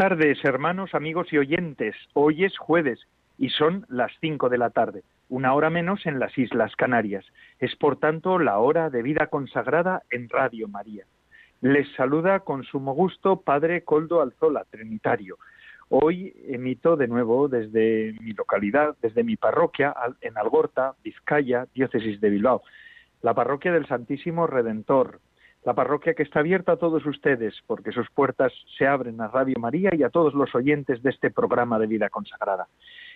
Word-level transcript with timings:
Tardes, 0.00 0.42
hermanos, 0.46 0.94
amigos 0.94 1.30
y 1.30 1.36
oyentes. 1.36 1.94
Hoy 2.14 2.46
es 2.46 2.56
jueves 2.56 3.06
y 3.36 3.50
son 3.50 3.84
las 3.90 4.10
cinco 4.18 4.48
de 4.48 4.56
la 4.56 4.70
tarde, 4.70 5.02
una 5.28 5.52
hora 5.52 5.68
menos 5.68 6.06
en 6.06 6.18
las 6.18 6.38
Islas 6.38 6.74
Canarias. 6.74 7.22
Es 7.58 7.76
por 7.76 7.98
tanto 7.98 8.38
la 8.38 8.60
hora 8.60 8.88
de 8.88 9.02
vida 9.02 9.26
consagrada 9.26 10.02
en 10.10 10.30
Radio 10.30 10.68
María. 10.68 11.04
Les 11.60 11.86
saluda 11.96 12.40
con 12.40 12.64
sumo 12.64 12.94
gusto 12.94 13.42
Padre 13.42 13.84
Coldo 13.84 14.22
Alzola, 14.22 14.64
Trinitario. 14.70 15.36
Hoy 15.90 16.32
emito 16.48 16.96
de 16.96 17.06
nuevo 17.06 17.48
desde 17.48 18.14
mi 18.22 18.32
localidad, 18.32 18.96
desde 19.02 19.22
mi 19.22 19.36
parroquia, 19.36 19.94
en 20.22 20.38
Algorta, 20.38 20.94
Vizcaya, 21.04 21.66
diócesis 21.74 22.22
de 22.22 22.30
Bilbao, 22.30 22.62
la 23.20 23.34
parroquia 23.34 23.70
del 23.70 23.86
Santísimo 23.86 24.46
Redentor, 24.46 25.20
la 25.64 25.74
parroquia 25.74 26.14
que 26.14 26.22
está 26.22 26.40
abierta 26.40 26.72
a 26.72 26.76
todos 26.76 27.04
ustedes, 27.04 27.54
porque 27.66 27.92
sus 27.92 28.08
puertas 28.10 28.52
se 28.78 28.86
abren 28.86 29.20
a 29.20 29.28
Radio 29.28 29.58
María 29.58 29.90
y 29.94 30.02
a 30.02 30.08
todos 30.08 30.32
los 30.34 30.54
oyentes 30.54 31.02
de 31.02 31.10
este 31.10 31.30
programa 31.30 31.78
de 31.78 31.86
vida 31.86 32.08
consagrada. 32.08 32.66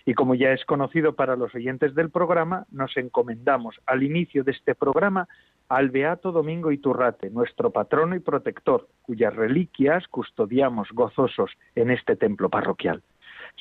Y 0.05 0.13
como 0.13 0.35
ya 0.35 0.51
es 0.51 0.63
conocido 0.65 1.15
para 1.15 1.35
los 1.35 1.55
oyentes 1.55 1.95
del 1.95 2.11
programa, 2.11 2.65
nos 2.71 2.95
encomendamos 2.97 3.75
al 3.87 4.03
inicio 4.03 4.43
de 4.43 4.51
este 4.51 4.75
programa 4.75 5.27
al 5.67 5.89
Beato 5.89 6.31
Domingo 6.31 6.71
Iturrate, 6.71 7.31
nuestro 7.31 7.71
patrono 7.71 8.15
y 8.15 8.19
protector, 8.19 8.87
cuyas 9.01 9.35
reliquias 9.35 10.07
custodiamos 10.07 10.89
gozosos 10.91 11.51
en 11.73 11.89
este 11.89 12.15
templo 12.15 12.49
parroquial. 12.49 13.01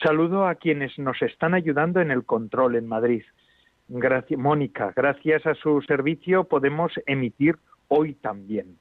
Saludo 0.02 0.46
a 0.46 0.56
quienes 0.56 0.98
nos 0.98 1.22
están 1.22 1.54
ayudando 1.54 2.00
en 2.00 2.10
el 2.10 2.24
control 2.24 2.76
en 2.76 2.86
Madrid. 2.86 3.22
Mónica, 4.36 4.92
gracias 4.96 5.46
a 5.46 5.54
su 5.54 5.80
servicio 5.82 6.44
podemos 6.44 6.92
emitir 7.06 7.56
hoy 7.96 8.14
también. 8.14 8.78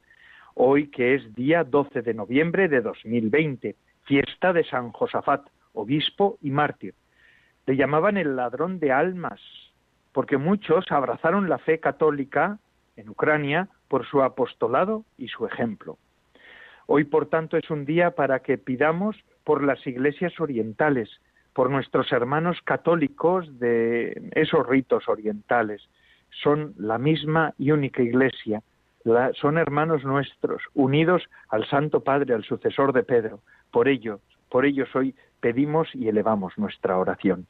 Hoy 0.56 0.88
que 0.88 1.16
es 1.16 1.36
día 1.36 1.64
12 1.64 2.02
de 2.02 2.14
noviembre 2.14 2.68
de 2.68 2.82
2020, 2.82 3.76
fiesta 4.06 4.54
de 4.54 4.64
San 4.64 4.92
Josafat, 4.92 5.48
obispo 5.74 6.38
y 6.42 6.50
mártir. 6.50 6.96
Le 7.68 7.76
llamaban 7.76 8.18
el 8.18 8.36
ladrón 8.36 8.80
de 8.80 8.92
almas, 8.92 9.40
porque 10.12 10.38
muchos 10.38 10.92
abrazaron 10.92 11.48
la 11.48 11.60
fe 11.60 11.80
católica 11.80 12.58
en 12.96 13.10
Ucrania 13.10 13.70
por 13.88 14.06
su 14.08 14.22
apostolado 14.24 15.06
y 15.18 15.28
su 15.28 15.46
ejemplo. 15.46 15.98
Hoy, 16.88 17.04
por 17.06 17.28
tanto, 17.28 17.58
es 17.58 17.70
un 17.70 17.86
día 17.86 18.12
para 18.12 18.40
que 18.40 18.58
pidamos 18.58 19.16
por 19.44 19.64
las 19.64 19.86
iglesias 19.88 20.40
orientales, 20.40 21.10
por 21.54 21.70
nuestros 21.70 22.12
hermanos 22.12 22.60
católicos 22.64 23.60
de 23.60 24.30
esos 24.34 24.68
ritos 24.68 25.08
orientales. 25.08 25.82
Son 26.42 26.74
la 26.78 26.98
misma 26.98 27.54
y 27.60 27.72
única 27.72 28.02
iglesia 28.02 28.62
son 29.40 29.58
hermanos 29.58 30.04
nuestros, 30.04 30.62
unidos 30.74 31.24
al 31.50 31.68
Santo 31.68 32.04
Padre, 32.04 32.34
al 32.34 32.44
sucesor 32.44 32.94
de 32.94 33.04
Pedro. 33.04 33.42
Por 33.72 33.88
ello, 33.88 34.20
por 34.50 34.66
ellos 34.66 34.94
hoy 34.96 35.16
pedimos 35.40 35.94
y 35.94 36.08
elevamos 36.08 36.58
nuestra 36.58 36.98
oración. 36.98 37.48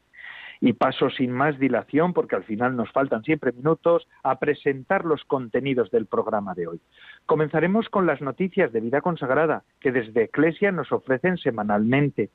Y 0.62 0.74
paso 0.74 1.09
sin 1.09 1.31
más 1.31 1.59
dilación, 1.59 2.14
porque 2.14 2.38
al 2.38 2.46
final 2.46 2.78
nos 2.78 2.90
faltan 2.91 3.24
siempre 3.24 3.52
minutos, 3.52 4.08
a 4.24 4.40
presentar 4.40 5.03
los 5.03 5.24
contenidos 5.25 5.91
del 5.91 6.06
programa 6.06 6.53
de 6.53 6.68
hoy. 6.68 6.81
Comenzaremos 7.25 7.90
con 7.90 8.06
las 8.06 8.22
noticias 8.22 8.72
de 8.72 8.80
vida 8.80 9.02
consagrada 9.02 9.64
que 9.81 9.91
desde 9.91 10.24
Eclesia 10.24 10.72
nos 10.72 10.91
ofrecen 10.94 11.38
semanalmente. 11.38 12.30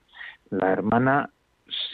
La 0.51 0.71
hermana 0.71 1.31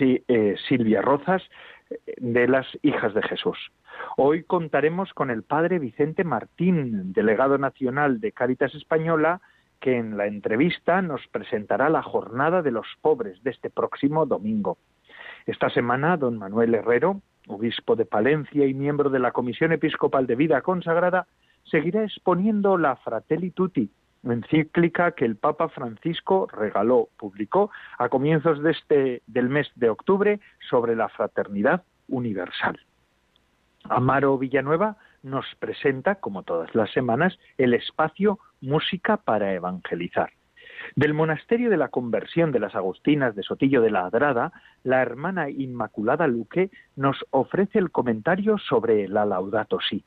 eh, 0.01 0.56
Silvia 0.69 1.03
Rozas 1.03 1.43
eh, 1.91 1.99
de 2.19 2.49
las 2.49 2.67
Hijas 2.83 3.15
de 3.15 3.23
Jesús. 3.23 3.71
Hoy 4.16 4.44
contaremos 4.44 5.12
con 5.12 5.31
el 5.31 5.43
padre 5.43 5.78
Vicente 5.78 6.25
Martín, 6.25 7.12
delegado 7.12 7.59
nacional 7.59 8.21
de 8.21 8.32
Cáritas 8.32 8.75
Española, 8.75 9.41
que 9.81 9.97
en 9.97 10.16
la 10.16 10.27
entrevista 10.27 11.03
nos 11.03 11.27
presentará 11.28 11.88
la 11.91 12.03
jornada 12.03 12.62
de 12.62 12.71
los 12.71 12.87
pobres 13.00 13.43
de 13.43 13.50
este 13.50 13.71
próximo 13.71 14.25
domingo. 14.25 14.78
Esta 15.47 15.69
semana, 15.69 16.16
don 16.16 16.38
Manuel 16.38 16.75
Herrero, 16.75 17.21
obispo 17.49 17.97
de 17.97 18.06
Palencia 18.06 18.66
y 18.66 18.72
miembro 18.72 19.10
de 19.10 19.19
la 19.19 19.32
Comisión 19.32 19.72
Episcopal 19.72 20.26
de 20.26 20.37
Vida 20.37 20.62
Consagrada, 20.62 21.26
seguirá 21.65 22.05
exponiendo 22.05 22.78
la 22.78 22.97
Fratelli 22.97 23.50
Tutti, 23.50 23.91
encíclica 24.22 25.12
que 25.12 25.25
el 25.25 25.37
Papa 25.37 25.69
Francisco 25.69 26.49
regaló, 26.50 27.09
publicó 27.19 27.71
a 27.99 28.09
comienzos 28.09 28.62
de 28.62 28.71
este, 28.71 29.22
del 29.26 29.49
mes 29.49 29.71
de 29.75 29.91
octubre 29.91 30.41
sobre 30.71 30.97
la 30.97 31.09
fraternidad 31.09 31.82
universal. 32.09 32.78
Amaro 33.89 34.39
Villanueva 34.39 34.97
nos 35.22 35.45
presenta, 35.59 36.15
como 36.17 36.43
todas 36.43 36.75
las 36.75 36.91
semanas, 36.93 37.39
el 37.59 37.75
espacio 37.75 38.39
Música 38.61 39.19
para 39.19 39.53
Evangelizar. 39.53 40.33
Del 40.97 41.12
Monasterio 41.12 41.69
de 41.69 41.77
la 41.77 41.89
Conversión 41.89 42.50
de 42.50 42.61
las 42.61 42.75
Agustinas 42.75 43.34
de 43.34 43.43
Sotillo 43.43 43.83
de 43.83 43.91
la 43.91 44.06
Adrada, 44.06 44.53
la 44.84 45.03
hermana 45.03 45.50
Inmaculada 45.50 46.27
Luque 46.27 46.71
nos 46.97 47.25
ofrece 47.31 47.78
el 47.78 47.91
comentario 47.91 48.56
sobre 48.59 49.06
la 49.09 49.27
Laudato 49.27 49.78
Si. 49.81 50.05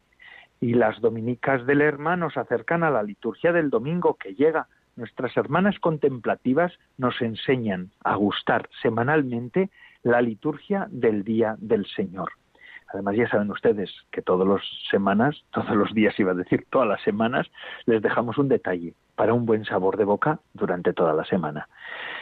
Y 0.59 0.73
las 0.73 0.99
dominicas 0.99 1.65
del 1.67 1.81
hermano 1.81 2.25
nos 2.25 2.37
acercan 2.37 2.83
a 2.83 2.89
la 2.89 3.03
liturgia 3.03 3.51
del 3.51 3.69
domingo 3.69 4.15
que 4.15 4.33
llega. 4.33 4.67
Nuestras 4.95 5.37
hermanas 5.37 5.77
contemplativas 5.79 6.73
nos 6.97 7.21
enseñan 7.21 7.91
a 8.03 8.15
gustar 8.15 8.67
semanalmente 8.81 9.69
la 10.01 10.21
liturgia 10.21 10.87
del 10.89 11.23
Día 11.23 11.55
del 11.59 11.85
Señor. 11.85 12.31
Además, 12.93 13.15
ya 13.15 13.29
saben 13.29 13.51
ustedes 13.51 13.91
que 14.11 14.21
todas 14.21 14.47
las 14.47 14.61
semanas, 14.89 15.43
todos 15.51 15.75
los 15.75 15.93
días 15.93 16.17
iba 16.19 16.31
a 16.31 16.35
decir, 16.35 16.65
todas 16.69 16.87
las 16.87 17.01
semanas, 17.01 17.47
les 17.85 18.01
dejamos 18.01 18.37
un 18.37 18.47
detalle 18.47 18.93
para 19.15 19.33
un 19.33 19.45
buen 19.45 19.65
sabor 19.65 19.97
de 19.97 20.05
boca 20.05 20.39
durante 20.53 20.93
toda 20.93 21.13
la 21.13 21.25
semana. 21.25 21.67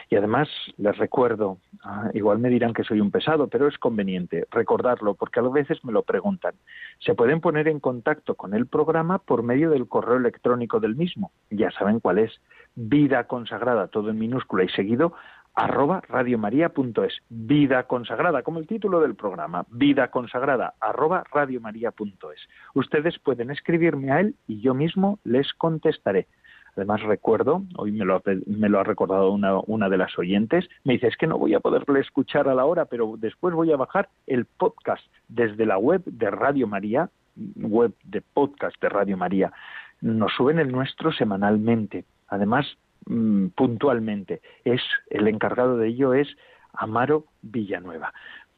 Y 0.10 0.16
además 0.16 0.48
les 0.78 0.98
recuerdo, 0.98 1.58
ah, 1.84 2.10
igual 2.14 2.40
me 2.40 2.50
dirán 2.50 2.74
que 2.74 2.84
soy 2.84 3.02
un 3.02 3.12
pesado, 3.12 3.48
pero 3.48 3.68
es 3.68 3.78
conveniente 3.78 4.46
recordarlo 4.52 5.16
porque 5.16 5.40
a 5.40 5.44
veces 5.44 5.84
me 5.84 5.92
lo 5.92 6.04
preguntan. 6.04 6.54
Se 7.00 7.16
pueden 7.16 7.42
poner 7.42 7.68
en 7.68 7.80
contacto 7.80 8.36
con 8.36 8.54
el 8.54 8.68
programa 8.68 9.18
por 9.20 9.44
medio 9.44 9.72
del 9.72 9.88
correo 9.88 10.18
electrónico 10.18 10.80
del 10.80 10.96
mismo. 10.96 11.32
Ya 11.50 11.72
saben 11.72 12.00
cuál 12.00 12.20
es. 12.20 12.32
Vida 12.76 13.26
consagrada, 13.26 13.88
todo 13.88 14.10
en 14.10 14.20
minúscula 14.20 14.64
y 14.64 14.70
seguido, 14.70 15.14
arroba 15.56 16.02
radiomaria.es. 16.08 17.22
Vida 17.30 17.84
consagrada, 17.84 18.44
como 18.44 18.60
el 18.60 18.68
título 18.68 19.00
del 19.00 19.16
programa, 19.16 19.66
vida 19.70 20.10
consagrada, 20.10 20.74
arroba 20.80 21.24
radiomaria.es. 21.32 22.50
Ustedes 22.74 23.18
pueden 23.20 23.52
escribirme 23.52 24.12
a 24.12 24.20
él 24.20 24.36
y 24.48 24.62
yo 24.62 24.74
mismo 24.74 25.20
les 25.24 25.54
contestaré. 25.54 26.28
Además 26.76 27.02
recuerdo, 27.04 27.64
hoy 27.78 27.94
me 27.94 28.04
lo, 28.04 28.22
me 28.48 28.68
lo 28.68 28.82
ha 28.82 28.84
recordado 28.84 29.32
una, 29.32 29.60
una, 29.60 29.88
de 29.88 29.98
las 29.98 30.20
oyentes, 30.20 30.68
me 30.84 30.94
dice, 30.94 31.08
es 31.08 31.16
que 31.16 31.26
no 31.26 31.38
voy 31.38 31.54
a 31.54 31.62
poderle 31.62 32.02
escuchar 32.02 32.50
a 32.50 32.54
la 32.54 32.66
hora, 32.66 32.84
pero 32.84 33.16
después 33.18 33.56
voy 33.56 33.72
a 33.72 33.78
bajar 33.78 34.10
el 34.28 34.44
podcast 34.44 35.06
desde 35.30 35.66
la 35.66 35.78
web 35.78 36.04
de 36.04 36.30
Radio 36.30 36.68
María, 36.68 37.10
web 37.56 37.94
de 38.04 38.22
podcast 38.22 38.76
de 38.82 38.90
Radio 38.90 39.16
María. 39.16 39.54
Nos 40.02 40.34
suben 40.34 40.60
el 40.60 40.70
nuestro 40.70 41.14
semanalmente. 41.14 42.04
Además, 42.28 42.78
Mm, 43.06 43.48
puntualmente. 43.50 44.42
Es 44.64 44.82
el 45.10 45.28
encargado 45.28 45.78
de 45.78 45.90
ello 45.90 46.14
es 46.14 46.28
Amaro 46.74 47.26
Villanueva. 47.42 48.14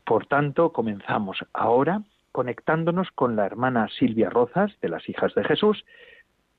Por 0.05 0.25
tanto, 0.25 0.71
comenzamos 0.71 1.37
ahora 1.53 2.01
conectándonos 2.31 3.11
con 3.11 3.35
la 3.35 3.45
hermana 3.45 3.87
Silvia 3.89 4.29
Rozas 4.29 4.71
de 4.81 4.89
las 4.89 5.07
Hijas 5.09 5.33
de 5.35 5.43
Jesús, 5.43 5.83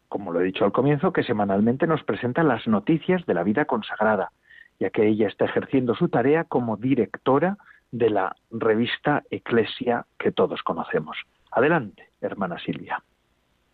como 0.08 0.32
lo 0.32 0.40
he 0.40 0.44
dicho 0.44 0.64
al 0.64 0.72
comienzo, 0.72 1.12
que 1.12 1.22
semanalmente 1.22 1.86
nos 1.86 2.02
presenta 2.02 2.42
las 2.42 2.66
noticias 2.66 3.24
de 3.26 3.34
la 3.34 3.42
vida 3.42 3.64
consagrada, 3.64 4.32
ya 4.80 4.90
que 4.90 5.06
ella 5.06 5.28
está 5.28 5.44
ejerciendo 5.46 5.94
su 5.94 6.08
tarea 6.08 6.44
como 6.44 6.76
directora 6.76 7.56
de 7.90 8.10
la 8.10 8.36
revista 8.50 9.22
Eclesia 9.30 10.04
que 10.18 10.32
todos 10.32 10.62
conocemos. 10.62 11.16
Adelante, 11.50 12.10
hermana 12.20 12.58
Silvia. 12.58 13.02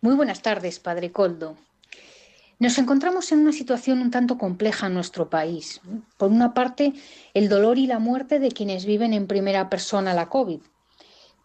Muy 0.01 0.15
buenas 0.15 0.41
tardes, 0.41 0.79
Padre 0.79 1.11
Coldo. 1.11 1.55
Nos 2.57 2.77
encontramos 2.77 3.31
en 3.31 3.39
una 3.39 3.51
situación 3.51 3.99
un 3.99 4.11
tanto 4.11 4.37
compleja 4.37 4.87
en 4.87 4.93
nuestro 4.93 5.29
país. 5.29 5.81
Por 6.17 6.31
una 6.31 6.53
parte, 6.53 6.93
el 7.33 7.49
dolor 7.49 7.77
y 7.77 7.87
la 7.87 7.99
muerte 7.99 8.39
de 8.39 8.49
quienes 8.49 8.85
viven 8.85 9.13
en 9.13 9.27
primera 9.27 9.69
persona 9.69 10.13
la 10.13 10.29
COVID. 10.29 10.61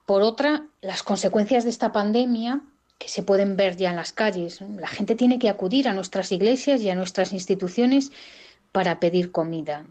Por 0.06 0.22
otra, 0.22 0.66
las 0.80 1.02
consecuencias 1.02 1.64
de 1.64 1.70
esta 1.70 1.92
pandemia 1.92 2.60
que 2.98 3.08
se 3.08 3.22
pueden 3.22 3.56
ver 3.56 3.76
ya 3.76 3.90
en 3.90 3.96
las 3.96 4.12
calles. 4.12 4.60
La 4.60 4.86
gente 4.86 5.16
tiene 5.16 5.38
que 5.38 5.48
acudir 5.48 5.88
a 5.88 5.94
nuestras 5.94 6.30
iglesias 6.32 6.82
y 6.82 6.90
a 6.90 6.94
nuestras 6.94 7.32
instituciones 7.32 8.12
para 8.72 9.00
pedir 9.00 9.32
comida. 9.32 9.86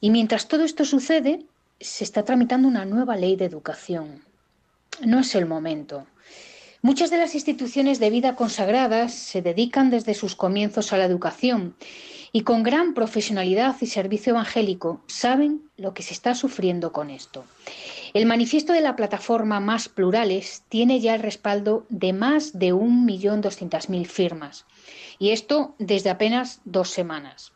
Y 0.00 0.10
mientras 0.10 0.48
todo 0.48 0.64
esto 0.64 0.84
sucede, 0.84 1.44
se 1.80 2.04
está 2.04 2.24
tramitando 2.24 2.68
una 2.68 2.84
nueva 2.84 3.16
ley 3.16 3.36
de 3.36 3.44
educación. 3.44 4.24
No 5.04 5.18
es 5.18 5.34
el 5.34 5.46
momento. 5.46 6.06
Muchas 6.84 7.10
de 7.10 7.16
las 7.16 7.36
instituciones 7.36 8.00
de 8.00 8.10
vida 8.10 8.34
consagradas 8.34 9.14
se 9.14 9.40
dedican 9.40 9.88
desde 9.88 10.14
sus 10.14 10.34
comienzos 10.34 10.92
a 10.92 10.98
la 10.98 11.04
educación 11.04 11.76
y 12.32 12.40
con 12.40 12.64
gran 12.64 12.92
profesionalidad 12.92 13.76
y 13.80 13.86
servicio 13.86 14.30
evangélico 14.30 15.00
saben 15.06 15.62
lo 15.76 15.94
que 15.94 16.02
se 16.02 16.12
está 16.12 16.34
sufriendo 16.34 16.90
con 16.90 17.10
esto. 17.10 17.44
El 18.14 18.26
manifiesto 18.26 18.72
de 18.72 18.80
la 18.80 18.96
plataforma 18.96 19.60
Más 19.60 19.88
Plurales 19.88 20.64
tiene 20.68 20.98
ya 20.98 21.14
el 21.14 21.22
respaldo 21.22 21.86
de 21.88 22.12
más 22.12 22.58
de 22.58 22.74
1.200.000 22.74 24.04
firmas, 24.06 24.66
y 25.20 25.30
esto 25.30 25.76
desde 25.78 26.10
apenas 26.10 26.62
dos 26.64 26.90
semanas. 26.90 27.52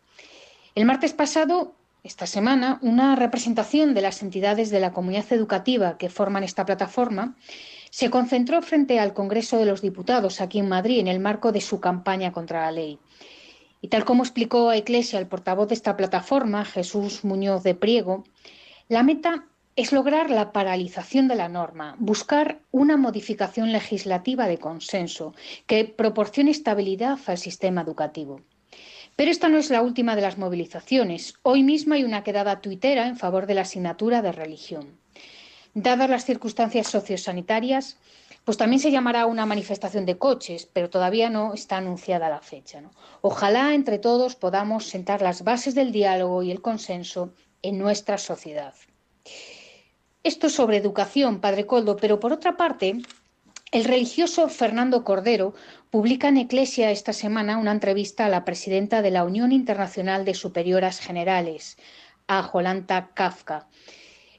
El 0.77 0.85
martes 0.85 1.15
pasado, 1.15 1.75
esta 2.05 2.27
semana, 2.29 2.79
una 2.81 3.17
representación 3.17 3.93
de 3.93 4.03
las 4.03 4.23
entidades 4.23 4.71
de 4.71 4.79
la 4.79 4.93
comunidad 4.93 5.33
educativa 5.33 5.99
que 5.99 6.11
forman 6.11 6.45
esta 6.45 6.65
plataforma 6.65 7.35
se 7.91 8.11
concentró 8.11 8.63
frente 8.63 8.99
al 8.99 9.15
Congreso 9.15 9.59
de 9.59 9.67
los 9.67 9.83
Diputados 9.83 10.41
aquí 10.41 10.59
en 10.59 10.69
Madrid 10.69 11.01
en 11.01 11.09
el 11.09 11.21
marco 11.21 11.53
de 11.53 11.61
su 11.61 11.81
campaña 11.81 12.33
contra 12.33 12.63
la 12.63 12.73
ley. 12.73 12.99
Y 13.81 13.89
tal 13.89 14.05
como 14.05 14.23
explicó 14.23 14.71
a 14.71 14.77
Iglesia 14.77 15.19
el 15.19 15.27
portavoz 15.27 15.69
de 15.69 15.75
esta 15.75 15.97
plataforma, 15.97 16.65
Jesús 16.65 17.25
Muñoz 17.25 17.63
de 17.63 17.75
Priego, 17.75 18.25
la 18.89 19.03
meta 19.03 19.47
es 19.77 19.93
lograr 19.93 20.31
la 20.31 20.53
paralización 20.53 21.29
de 21.29 21.35
la 21.35 21.51
norma, 21.51 21.97
buscar 21.99 22.61
una 22.71 22.97
modificación 22.97 23.73
legislativa 23.73 24.49
de 24.49 24.59
consenso 24.59 25.35
que 25.67 25.85
proporcione 25.85 26.51
estabilidad 26.51 27.19
al 27.27 27.37
sistema 27.37 27.83
educativo. 27.83 28.41
Pero 29.17 29.31
esta 29.31 29.49
no 29.49 29.59
es 29.59 29.71
la 29.71 29.83
última 29.83 30.17
de 30.17 30.23
las 30.23 30.39
movilizaciones. 30.39 31.35
Hoy 31.43 31.63
mismo 31.63 31.95
hay 31.95 32.05
una 32.05 32.23
quedada 32.23 32.61
tuitera 32.61 33.07
en 33.07 33.17
favor 33.17 33.47
de 33.47 33.55
la 33.55 33.63
asignatura 33.63 34.23
de 34.23 34.33
religión. 34.33 34.99
Dadas 35.79 36.09
las 36.09 36.25
circunstancias 36.25 36.87
sociosanitarias, 36.87 37.99
pues 38.47 38.57
también 38.57 38.81
se 38.81 38.91
llamará 38.91 39.27
una 39.27 39.45
manifestación 39.45 40.07
de 40.07 40.17
coches, 40.17 40.67
pero 40.73 40.89
todavía 40.89 41.29
no 41.29 41.53
está 41.53 41.77
anunciada 41.77 42.31
la 42.31 42.41
fecha. 42.41 42.81
Ojalá 43.21 43.75
entre 43.75 43.99
todos 43.99 44.37
podamos 44.37 44.87
sentar 44.87 45.21
las 45.21 45.45
bases 45.45 45.75
del 45.75 45.93
diálogo 45.93 46.43
y 46.43 46.51
el 46.51 46.63
consenso 46.63 47.35
en 47.61 47.77
nuestra 47.77 48.17
sociedad. 48.17 48.73
Esto 50.23 50.49
sobre 50.49 50.79
educación, 50.79 51.43
Padre 51.43 51.67
Coldo, 51.67 51.97
pero 51.97 52.21
por 52.21 52.33
otra 52.33 52.57
parte, 52.57 52.95
el 53.71 53.85
religioso 53.85 54.49
Fernando 54.49 55.05
Cordero 55.05 55.53
publica 55.91 56.29
en 56.29 56.39
Eclesia 56.39 56.91
esta 56.91 57.13
semana 57.13 57.59
una 57.59 57.73
entrevista 57.73 58.25
a 58.25 58.31
la 58.31 58.47
presidenta 58.47 59.03
de 59.03 59.11
la 59.11 59.25
Unión 59.25 59.53
Internacional 59.53 60.25
de 60.25 60.33
Superioras 60.33 61.01
Generales, 61.01 61.77
a 62.29 62.43
Jolanta 62.43 63.11
Kafka. 63.13 63.69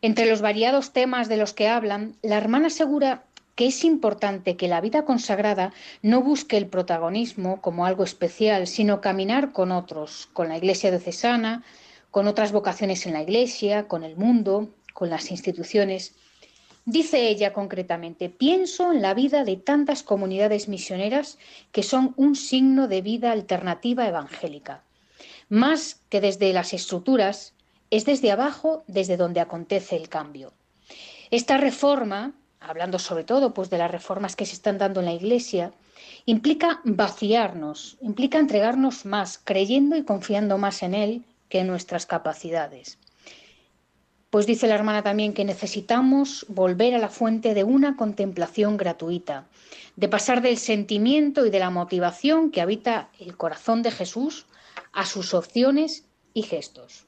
Entre 0.08 0.26
los 0.26 0.40
variados 0.40 0.94
temas 0.94 1.28
de 1.28 1.36
los 1.36 1.52
que 1.52 1.68
hablan, 1.68 2.16
la 2.22 2.38
hermana 2.38 2.68
asegura 2.68 3.26
que 3.56 3.68
es 3.68 3.84
importante 3.84 4.56
que 4.56 4.70
la 4.70 4.80
vida 4.80 5.04
consagrada 5.04 5.74
no 6.02 6.22
busque 6.22 6.56
el 6.56 6.68
protagonismo 6.68 7.60
como 7.60 7.86
algo 7.86 8.06
especial, 8.06 8.68
sino 8.68 9.02
caminar 9.02 9.52
con 9.52 9.74
otros, 9.74 10.30
con 10.32 10.48
la 10.48 10.56
Iglesia 10.56 10.92
diocesana, 10.92 11.66
con 12.10 12.26
otras 12.28 12.54
vocaciones 12.54 13.06
en 13.06 13.12
la 13.12 13.22
Iglesia, 13.22 13.90
con 13.90 14.06
el 14.06 14.16
mundo, 14.16 14.70
con 14.94 15.10
las 15.10 15.30
instituciones. 15.30 16.16
Dice 16.86 17.28
ella 17.28 17.52
concretamente, 17.52 18.30
pienso 18.30 18.94
en 18.94 19.02
la 19.02 19.14
vida 19.14 19.44
de 19.44 19.58
tantas 19.58 20.04
comunidades 20.04 20.70
misioneras 20.70 21.38
que 21.74 21.84
son 21.84 22.14
un 22.16 22.38
signo 22.38 22.88
de 22.88 23.02
vida 23.02 23.34
alternativa 23.34 24.08
evangélica. 24.08 24.86
Más 25.50 26.00
que 26.08 26.22
desde 26.22 26.54
las 26.54 26.72
estructuras, 26.72 27.57
es 27.90 28.06
desde 28.06 28.32
abajo 28.32 28.84
desde 28.88 29.18
donde 29.18 29.40
acontece 29.40 29.96
el 29.96 30.10
cambio. 30.10 30.54
Esta 31.32 31.58
reforma, 31.58 32.34
hablando 32.60 33.00
sobre 33.00 33.24
todo 33.24 33.54
pues, 33.54 33.70
de 33.70 33.78
las 33.78 33.92
reformas 33.92 34.36
que 34.36 34.46
se 34.46 34.54
están 34.54 34.78
dando 34.78 35.00
en 35.00 35.08
la 35.08 35.14
Iglesia, 35.14 35.74
implica 36.26 36.82
vaciarnos, 36.84 37.98
implica 38.02 38.40
entregarnos 38.40 39.06
más, 39.06 39.40
creyendo 39.44 39.96
y 39.96 40.04
confiando 40.04 40.58
más 40.58 40.84
en 40.84 40.94
Él 40.94 41.24
que 41.50 41.60
en 41.60 41.68
nuestras 41.68 42.06
capacidades. 42.06 42.98
Pues 44.30 44.46
dice 44.46 44.68
la 44.68 44.76
hermana 44.76 45.04
también 45.04 45.34
que 45.34 45.46
necesitamos 45.46 46.46
volver 46.50 46.94
a 46.94 47.00
la 47.00 47.08
fuente 47.08 47.54
de 47.54 47.64
una 47.64 47.96
contemplación 47.96 48.76
gratuita, 48.76 49.48
de 49.96 50.10
pasar 50.10 50.42
del 50.42 50.58
sentimiento 50.58 51.46
y 51.46 51.50
de 51.50 51.60
la 51.60 51.70
motivación 51.70 52.52
que 52.52 52.62
habita 52.62 53.10
el 53.20 53.38
corazón 53.38 53.82
de 53.84 53.92
Jesús 53.92 54.46
a 54.92 55.06
sus 55.06 55.34
opciones 55.34 56.04
y 56.34 56.44
gestos. 56.44 57.07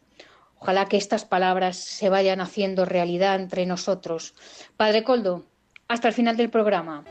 Ojalá 0.60 0.86
que 0.86 0.98
estas 0.98 1.26
palabras 1.26 1.78
se 1.78 2.10
vayan 2.10 2.42
haciendo 2.42 2.86
realidad 2.86 3.36
entre 3.36 3.66
nosotros. 3.66 4.36
Padre 4.78 5.04
Coldo, 5.04 5.46
hasta 5.88 6.10
el 6.10 6.14
final 6.14 6.38
del 6.38 6.50
programa. 6.50 7.06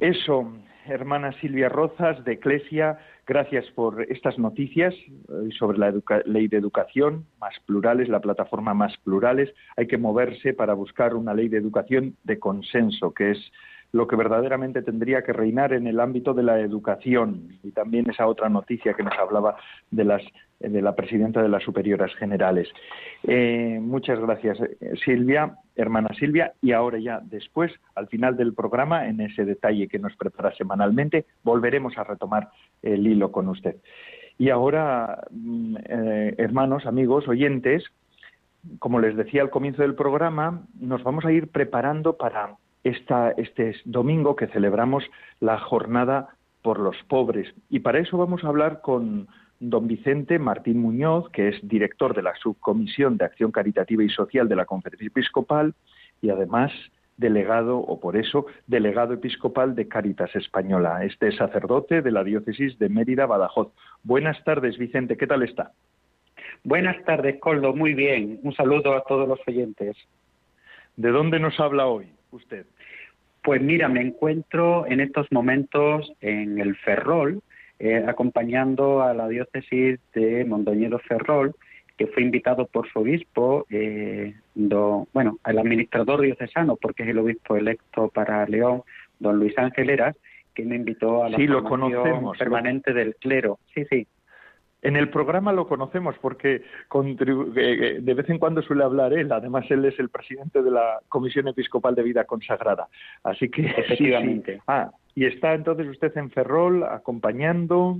Eso, 0.00 0.59
hermana 0.86 1.32
Silvia 1.40 1.68
Rozas 1.68 2.24
de 2.24 2.32
Eclesia, 2.32 2.98
gracias 3.26 3.64
por 3.74 4.02
estas 4.02 4.38
noticias 4.38 4.94
eh, 4.94 5.48
sobre 5.58 5.78
la 5.78 5.92
ley 6.24 6.48
de 6.48 6.56
educación, 6.56 7.26
más 7.40 7.54
plurales, 7.66 8.08
la 8.08 8.20
plataforma 8.20 8.74
más 8.74 8.96
plurales. 8.98 9.52
Hay 9.76 9.86
que 9.86 9.98
moverse 9.98 10.52
para 10.52 10.74
buscar 10.74 11.14
una 11.14 11.34
ley 11.34 11.48
de 11.48 11.58
educación 11.58 12.16
de 12.24 12.38
consenso, 12.38 13.12
que 13.12 13.32
es 13.32 13.52
lo 13.92 14.06
que 14.06 14.16
verdaderamente 14.16 14.82
tendría 14.82 15.22
que 15.22 15.32
reinar 15.32 15.72
en 15.72 15.86
el 15.86 16.00
ámbito 16.00 16.32
de 16.34 16.42
la 16.42 16.60
educación. 16.60 17.58
Y 17.62 17.72
también 17.72 18.08
esa 18.08 18.26
otra 18.26 18.48
noticia 18.48 18.94
que 18.94 19.02
nos 19.02 19.18
hablaba 19.18 19.56
de, 19.90 20.04
las, 20.04 20.22
de 20.60 20.80
la 20.82 20.94
presidenta 20.94 21.42
de 21.42 21.48
las 21.48 21.62
superioras 21.62 22.14
generales. 22.14 22.68
Eh, 23.24 23.78
muchas 23.80 24.20
gracias, 24.20 24.58
Silvia, 25.04 25.56
hermana 25.74 26.10
Silvia. 26.18 26.52
Y 26.62 26.72
ahora 26.72 26.98
ya 26.98 27.20
después, 27.22 27.72
al 27.94 28.06
final 28.08 28.36
del 28.36 28.54
programa, 28.54 29.08
en 29.08 29.20
ese 29.20 29.44
detalle 29.44 29.88
que 29.88 29.98
nos 29.98 30.14
prepara 30.16 30.54
semanalmente, 30.54 31.26
volveremos 31.42 31.98
a 31.98 32.04
retomar 32.04 32.48
el 32.82 33.06
hilo 33.06 33.32
con 33.32 33.48
usted. 33.48 33.76
Y 34.38 34.48
ahora, 34.48 35.24
mm, 35.30 35.76
eh, 35.84 36.34
hermanos, 36.38 36.86
amigos, 36.86 37.28
oyentes, 37.28 37.84
como 38.78 39.00
les 39.00 39.16
decía 39.16 39.42
al 39.42 39.50
comienzo 39.50 39.82
del 39.82 39.94
programa, 39.94 40.62
nos 40.78 41.02
vamos 41.02 41.24
a 41.24 41.32
ir 41.32 41.48
preparando 41.48 42.16
para 42.16 42.56
este 42.84 43.76
domingo 43.84 44.36
que 44.36 44.46
celebramos 44.48 45.04
la 45.40 45.58
jornada 45.58 46.28
por 46.62 46.78
los 46.78 46.96
pobres. 47.08 47.52
Y 47.68 47.80
para 47.80 47.98
eso 47.98 48.16
vamos 48.18 48.44
a 48.44 48.48
hablar 48.48 48.80
con 48.80 49.28
don 49.60 49.86
Vicente 49.86 50.38
Martín 50.38 50.80
Muñoz, 50.80 51.28
que 51.30 51.48
es 51.48 51.56
director 51.62 52.14
de 52.14 52.22
la 52.22 52.34
Subcomisión 52.36 53.16
de 53.18 53.26
Acción 53.26 53.52
Caritativa 53.52 54.02
y 54.02 54.08
Social 54.08 54.48
de 54.48 54.56
la 54.56 54.64
Conferencia 54.64 55.06
Episcopal 55.06 55.74
y 56.22 56.30
además 56.30 56.72
delegado, 57.18 57.78
o 57.78 58.00
por 58.00 58.16
eso, 58.16 58.46
delegado 58.66 59.12
episcopal 59.12 59.74
de 59.74 59.86
Caritas 59.86 60.34
Española. 60.34 61.04
Este 61.04 61.30
sacerdote 61.32 62.00
de 62.00 62.10
la 62.10 62.24
diócesis 62.24 62.78
de 62.78 62.88
Mérida, 62.88 63.26
Badajoz. 63.26 63.68
Buenas 64.02 64.42
tardes, 64.42 64.78
Vicente, 64.78 65.18
¿qué 65.18 65.26
tal 65.26 65.42
está? 65.42 65.72
Buenas 66.64 67.04
tardes, 67.04 67.38
Coldo, 67.38 67.74
muy 67.74 67.92
bien. 67.92 68.40
Un 68.42 68.54
saludo 68.54 68.94
a 68.94 69.02
todos 69.04 69.28
los 69.28 69.38
oyentes. 69.46 69.96
¿De 70.96 71.10
dónde 71.10 71.38
nos 71.38 71.60
habla 71.60 71.86
hoy? 71.86 72.10
Usted? 72.32 72.66
Pues 73.42 73.62
mira, 73.62 73.88
me 73.88 74.02
encuentro 74.02 74.86
en 74.86 75.00
estos 75.00 75.30
momentos 75.32 76.12
en 76.20 76.58
el 76.58 76.76
Ferrol, 76.76 77.42
eh, 77.78 78.04
acompañando 78.06 79.02
a 79.02 79.14
la 79.14 79.28
diócesis 79.28 79.98
de 80.14 80.44
Mondoñedo 80.44 80.98
Ferrol, 80.98 81.54
que 81.96 82.06
fue 82.06 82.22
invitado 82.22 82.66
por 82.66 82.90
su 82.90 83.00
obispo, 83.00 83.66
eh, 83.70 84.34
bueno, 84.54 85.38
el 85.46 85.58
administrador 85.58 86.20
diocesano, 86.22 86.76
porque 86.76 87.02
es 87.02 87.10
el 87.10 87.18
obispo 87.18 87.56
electo 87.56 88.08
para 88.08 88.46
León, 88.46 88.82
don 89.18 89.38
Luis 89.38 89.56
Ángel 89.58 89.90
Eras, 89.90 90.16
que 90.54 90.64
me 90.64 90.76
invitó 90.76 91.24
a 91.24 91.28
la 91.28 91.36
sí, 91.36 91.46
lo 91.46 91.62
conocemos, 91.62 92.36
permanente 92.38 92.92
del 92.92 93.16
clero. 93.16 93.58
Sí, 93.74 93.84
sí. 93.90 94.06
En 94.82 94.96
el 94.96 95.10
programa 95.10 95.52
lo 95.52 95.66
conocemos 95.66 96.16
porque 96.20 96.56
eh, 96.56 96.62
eh, 97.56 97.98
de 98.00 98.14
vez 98.14 98.28
en 98.30 98.38
cuando 98.38 98.62
suele 98.62 98.84
hablar 98.84 99.12
él. 99.12 99.30
Además, 99.30 99.66
él 99.70 99.84
es 99.84 99.98
el 99.98 100.08
presidente 100.08 100.62
de 100.62 100.70
la 100.70 101.00
Comisión 101.08 101.48
Episcopal 101.48 101.94
de 101.94 102.02
Vida 102.02 102.24
Consagrada. 102.24 102.88
Así 103.22 103.50
que. 103.50 103.62
Efectivamente. 103.76 104.60
Ah, 104.66 104.90
y 105.14 105.26
está 105.26 105.54
entonces 105.54 105.86
usted 105.86 106.16
en 106.16 106.30
Ferrol 106.30 106.84
acompañando. 106.84 107.98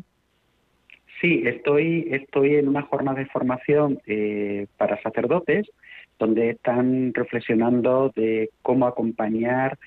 Sí, 1.20 1.42
estoy, 1.44 2.08
estoy 2.10 2.56
en 2.56 2.68
una 2.68 2.82
jornada 2.82 3.18
de 3.18 3.26
formación 3.26 4.00
eh, 4.06 4.66
para 4.78 5.00
sacerdotes 5.02 5.70
donde 6.18 6.50
están 6.50 7.12
reflexionando 7.14 8.10
de 8.14 8.50
cómo 8.62 8.86
acompañar 8.86 9.78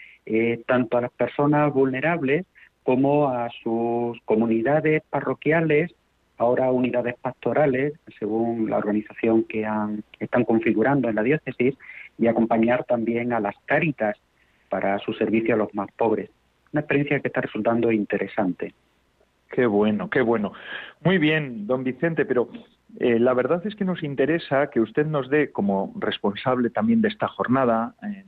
tanto 0.65 0.97
a 0.97 1.01
las 1.01 1.11
personas 1.11 1.71
vulnerables 1.73 2.45
como 2.83 3.29
a 3.29 3.49
sus 3.61 4.19
comunidades 4.25 5.03
parroquiales, 5.09 5.93
ahora 6.37 6.71
unidades 6.71 7.15
pastorales, 7.21 7.93
según 8.19 8.69
la 8.69 8.77
organización 8.77 9.43
que 9.43 9.65
han, 9.65 10.03
están 10.19 10.45
configurando 10.45 11.09
en 11.09 11.15
la 11.15 11.23
diócesis, 11.23 11.75
y 12.17 12.27
acompañar 12.27 12.83
también 12.85 13.33
a 13.33 13.39
las 13.39 13.55
cáritas 13.65 14.17
para 14.69 14.99
su 14.99 15.13
servicio 15.13 15.55
a 15.55 15.57
los 15.57 15.73
más 15.73 15.91
pobres. 15.97 16.29
Una 16.71 16.81
experiencia 16.81 17.19
que 17.19 17.27
está 17.27 17.41
resultando 17.41 17.91
interesante. 17.91 18.73
Qué 19.51 19.65
bueno, 19.65 20.09
qué 20.09 20.21
bueno. 20.21 20.53
Muy 21.03 21.19
bien, 21.19 21.67
don 21.67 21.83
Vicente, 21.83 22.25
pero 22.25 22.49
eh, 22.99 23.19
la 23.19 23.33
verdad 23.33 23.65
es 23.65 23.75
que 23.75 23.85
nos 23.85 24.03
interesa 24.03 24.69
que 24.71 24.79
usted 24.79 25.05
nos 25.05 25.29
dé, 25.29 25.51
como 25.51 25.93
responsable 25.99 26.69
también 26.71 27.01
de 27.01 27.09
esta 27.09 27.27
jornada 27.27 27.93
en, 28.01 28.25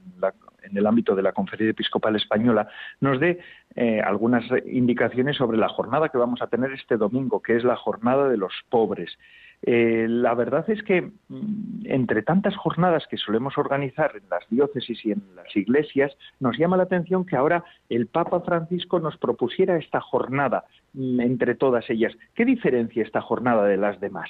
el 0.73 0.87
ámbito 0.87 1.15
de 1.15 1.23
la 1.23 1.33
Conferencia 1.33 1.71
Episcopal 1.71 2.15
Española, 2.15 2.67
nos 3.01 3.19
dé 3.19 3.39
eh, 3.75 4.01
algunas 4.01 4.43
indicaciones 4.65 5.37
sobre 5.37 5.57
la 5.57 5.69
jornada 5.69 6.09
que 6.09 6.17
vamos 6.17 6.41
a 6.41 6.47
tener 6.47 6.71
este 6.71 6.97
domingo, 6.97 7.41
que 7.41 7.55
es 7.55 7.63
la 7.63 7.75
jornada 7.75 8.29
de 8.29 8.37
los 8.37 8.53
pobres. 8.69 9.17
Eh, 9.61 10.05
la 10.07 10.35
verdad 10.35 10.69
es 10.69 10.83
que 10.83 11.01
mm, 11.01 11.85
entre 11.85 12.21
tantas 12.21 12.55
jornadas 12.55 13.07
que 13.09 13.17
solemos 13.17 13.57
organizar 13.57 14.11
en 14.15 14.29
las 14.29 14.47
diócesis 14.49 15.03
y 15.05 15.11
en 15.11 15.23
las 15.35 15.55
iglesias, 15.55 16.15
nos 16.39 16.57
llama 16.57 16.77
la 16.77 16.83
atención 16.83 17.25
que 17.25 17.35
ahora 17.35 17.63
el 17.89 18.07
Papa 18.07 18.41
Francisco 18.41 18.99
nos 18.99 19.17
propusiera 19.17 19.77
esta 19.77 20.01
jornada 20.01 20.65
mm, 20.93 21.19
entre 21.19 21.55
todas 21.55 21.89
ellas. 21.89 22.13
¿Qué 22.35 22.45
diferencia 22.45 23.03
esta 23.03 23.21
jornada 23.21 23.65
de 23.65 23.77
las 23.77 23.99
demás? 23.99 24.29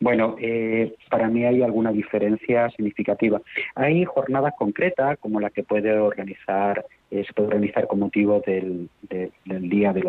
Bueno, 0.00 0.36
eh, 0.40 0.94
para 1.10 1.28
mí 1.28 1.44
hay 1.44 1.62
alguna 1.62 1.92
diferencia 1.92 2.70
significativa. 2.70 3.40
Hay 3.74 4.04
jornadas 4.04 4.54
concretas, 4.56 5.18
como 5.18 5.40
la 5.40 5.50
que 5.50 5.62
puede 5.62 5.98
organizar, 5.98 6.84
eh, 7.10 7.24
se 7.26 7.32
puede 7.32 7.48
organizar 7.48 7.86
con 7.86 8.00
motivo 8.00 8.42
del, 8.46 8.88
del 9.08 9.68
Día 9.68 9.92
de, 9.92 10.02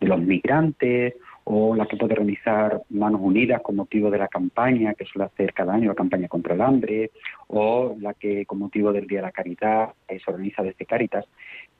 de 0.00 0.06
los 0.06 0.20
Migrantes 0.20 1.14
o 1.50 1.74
la 1.74 1.86
que 1.86 1.96
puede 1.96 2.14
realizar 2.14 2.82
Manos 2.90 3.22
Unidas 3.22 3.62
con 3.62 3.76
motivo 3.76 4.10
de 4.10 4.18
la 4.18 4.28
campaña 4.28 4.92
que 4.92 5.06
suele 5.06 5.24
hacer 5.24 5.54
cada 5.54 5.72
año, 5.72 5.88
la 5.88 5.94
campaña 5.94 6.28
contra 6.28 6.52
el 6.52 6.60
hambre, 6.60 7.10
o 7.46 7.96
la 8.00 8.12
que 8.12 8.44
con 8.44 8.58
motivo 8.58 8.92
del 8.92 9.06
Día 9.06 9.20
de 9.20 9.26
la 9.28 9.32
Caridad 9.32 9.94
eh, 10.08 10.20
se 10.22 10.30
organiza 10.30 10.62
desde 10.62 10.84
Caritas. 10.84 11.24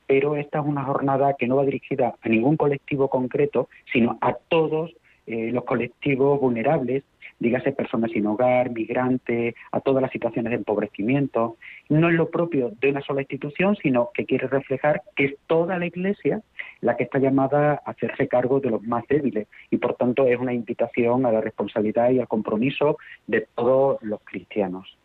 Pero 0.07 0.35
esta 0.35 0.59
es 0.59 0.65
una 0.65 0.83
jornada 0.85 1.35
que 1.37 1.47
no 1.47 1.57
va 1.57 1.65
dirigida 1.65 2.15
a 2.19 2.29
ningún 2.29 2.57
colectivo 2.57 3.09
concreto, 3.09 3.69
sino 3.93 4.17
a 4.21 4.33
todos 4.33 4.91
eh, 5.27 5.51
los 5.51 5.65
colectivos 5.65 6.39
vulnerables 6.41 7.03
dígase 7.39 7.71
personas 7.71 8.11
sin 8.11 8.25
hogar, 8.27 8.71
migrantes, 8.71 9.55
a 9.71 9.79
todas 9.79 10.01
las 10.01 10.11
situaciones 10.11 10.51
de 10.51 10.57
empobrecimiento. 10.57 11.57
No 11.89 12.09
es 12.09 12.15
lo 12.15 12.29
propio 12.29 12.71
de 12.79 12.91
una 12.91 13.01
sola 13.01 13.21
institución, 13.21 13.75
sino 13.81 14.09
que 14.13 14.25
quiere 14.25 14.47
reflejar 14.47 15.01
que 15.15 15.25
es 15.25 15.35
toda 15.47 15.77
la 15.77 15.85
Iglesia 15.85 16.41
la 16.81 16.95
que 16.95 17.03
está 17.03 17.19
llamada 17.19 17.81
a 17.85 17.91
hacerse 17.91 18.27
cargo 18.27 18.59
de 18.59 18.69
los 18.69 18.83
más 18.83 19.05
débiles 19.07 19.47
y 19.69 19.77
por 19.77 19.95
tanto 19.95 20.27
es 20.27 20.39
una 20.39 20.53
invitación 20.53 21.25
a 21.25 21.31
la 21.31 21.41
responsabilidad 21.41 22.11
y 22.11 22.19
al 22.19 22.27
compromiso 22.27 22.97
de 23.27 23.47
todos 23.55 24.01
los 24.01 24.21
cristianos. 24.23 24.97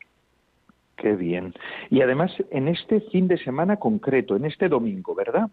Qué 0.97 1.15
bien. 1.15 1.53
Y 1.91 2.03
además 2.03 2.33
en 2.51 2.69
este 2.69 3.01
fin 3.01 3.29
de 3.29 3.39
semana 3.39 3.77
concreto, 3.77 4.37
en 4.37 4.45
este 4.45 4.69
domingo, 4.69 5.15
¿verdad? 5.15 5.51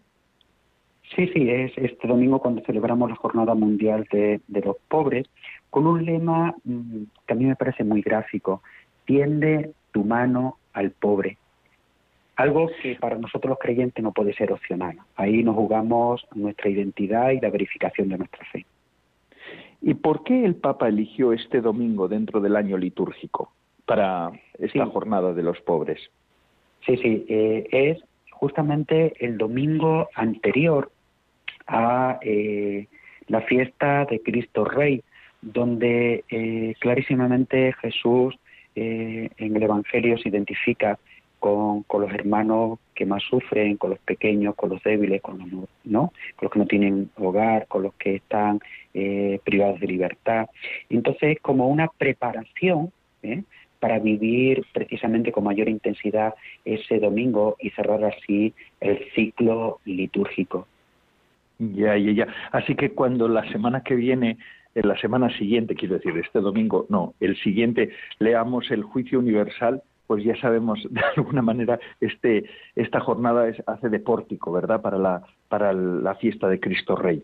Sí, 1.14 1.28
sí, 1.34 1.50
es 1.50 1.72
este 1.76 2.08
domingo 2.08 2.38
cuando 2.38 2.62
celebramos 2.62 3.10
la 3.10 3.16
Jornada 3.16 3.54
Mundial 3.54 4.06
de, 4.10 4.40
los 4.64 4.76
Pobres, 4.88 5.26
con 5.72 5.86
un 5.86 6.04
lema 6.04 6.54
mm, 6.64 7.04
que 7.26 7.32
a 7.32 7.34
mí 7.34 7.46
me 7.46 7.56
parece 7.56 7.82
muy 7.82 8.02
gráfico, 8.02 8.62
tiende 9.06 9.72
tu 9.90 10.04
mano 10.04 10.58
al 10.74 10.90
pobre. 10.90 11.38
Algo 12.36 12.68
que 12.82 12.94
para 12.96 13.16
nosotros 13.16 13.48
los 13.48 13.58
creyentes 13.58 14.04
no 14.04 14.12
puede 14.12 14.34
ser 14.34 14.52
opcional. 14.52 14.98
Ahí 15.16 15.42
nos 15.42 15.56
jugamos 15.56 16.26
nuestra 16.34 16.68
identidad 16.68 17.30
y 17.30 17.40
la 17.40 17.48
verificación 17.48 18.10
de 18.10 18.18
nuestra 18.18 18.44
fe. 18.52 18.66
¿Y 19.80 19.94
por 19.94 20.24
qué 20.24 20.44
el 20.44 20.56
Papa 20.56 20.88
eligió 20.88 21.32
este 21.32 21.62
domingo 21.62 22.06
dentro 22.06 22.42
del 22.42 22.56
año 22.56 22.76
litúrgico 22.76 23.50
para 23.86 24.30
esta 24.58 24.84
jornada 24.84 25.32
de 25.32 25.42
los 25.42 25.58
pobres? 25.62 26.10
Sí, 26.84 26.98
sí, 26.98 27.24
eh, 27.30 27.66
es 27.72 28.04
justamente 28.30 29.14
el 29.24 29.38
domingo 29.38 30.10
anterior 30.14 30.90
a 31.66 32.18
eh, 32.20 32.88
la 33.28 33.40
fiesta 33.40 34.04
de 34.04 34.20
Cristo 34.20 34.66
Rey, 34.66 35.02
donde 35.42 36.24
eh, 36.28 36.74
clarísimamente 36.78 37.72
Jesús 37.80 38.34
eh, 38.74 39.28
en 39.36 39.56
el 39.56 39.62
Evangelio 39.62 40.16
se 40.18 40.28
identifica 40.28 40.98
con, 41.38 41.82
con, 41.82 42.02
los 42.02 42.12
hermanos 42.12 42.78
que 42.94 43.04
más 43.04 43.22
sufren, 43.24 43.76
con 43.76 43.90
los 43.90 43.98
pequeños, 43.98 44.54
con 44.54 44.70
los 44.70 44.82
débiles, 44.82 45.20
con 45.20 45.38
los, 45.38 45.68
¿no? 45.84 46.12
con 46.36 46.46
los 46.46 46.52
que 46.52 46.58
no 46.60 46.66
tienen 46.66 47.10
hogar, 47.16 47.66
con 47.66 47.82
los 47.82 47.94
que 47.94 48.14
están 48.16 48.60
privados 49.44 49.80
de 49.80 49.86
libertad. 49.86 50.46
Entonces, 50.90 51.38
como 51.40 51.68
una 51.68 51.88
preparación 51.88 52.92
para 53.82 53.98
vivir 53.98 54.64
precisamente 54.72 55.32
con 55.32 55.42
mayor 55.42 55.68
intensidad 55.68 56.34
ese 56.64 57.00
domingo 57.00 57.56
y 57.58 57.70
cerrar 57.70 58.04
así 58.04 58.54
el 58.80 59.04
ciclo 59.12 59.80
litúrgico. 59.84 60.68
Ya, 61.58 61.96
ya, 61.96 62.12
ya. 62.12 62.28
Así 62.52 62.76
que 62.76 62.90
cuando 62.90 63.26
la 63.26 63.42
semana 63.50 63.82
que 63.82 63.96
viene, 63.96 64.38
en 64.74 64.88
la 64.88 64.96
semana 64.96 65.36
siguiente, 65.36 65.74
quiero 65.74 65.94
decir, 65.94 66.16
este 66.16 66.40
domingo, 66.40 66.86
no, 66.88 67.14
el 67.20 67.36
siguiente, 67.36 67.90
leamos 68.18 68.70
el 68.70 68.82
juicio 68.82 69.18
universal, 69.18 69.82
pues 70.06 70.24
ya 70.24 70.36
sabemos 70.36 70.80
de 70.90 71.00
alguna 71.16 71.42
manera 71.42 71.78
este 72.00 72.44
esta 72.76 73.00
jornada 73.00 73.48
es, 73.48 73.62
hace 73.66 73.88
de 73.88 74.00
pórtico, 74.00 74.52
¿verdad? 74.52 74.80
Para 74.80 74.98
la 74.98 75.22
para 75.48 75.72
la 75.72 76.14
fiesta 76.16 76.48
de 76.48 76.60
Cristo 76.60 76.96
Rey. 76.96 77.22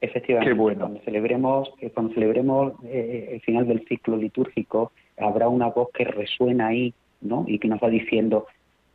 Efectivamente. 0.00 0.52
Qué 0.52 0.58
bueno. 0.58 0.80
Cuando 0.80 1.00
celebremos 1.00 1.72
eh, 1.80 1.90
cuando 1.90 2.14
celebremos 2.14 2.74
eh, 2.84 3.30
el 3.32 3.40
final 3.40 3.66
del 3.66 3.84
ciclo 3.86 4.16
litúrgico, 4.16 4.92
habrá 5.18 5.48
una 5.48 5.68
voz 5.68 5.88
que 5.92 6.04
resuena 6.04 6.68
ahí, 6.68 6.92
¿no? 7.22 7.44
Y 7.48 7.58
que 7.58 7.68
nos 7.68 7.80
va 7.82 7.88
diciendo: 7.88 8.46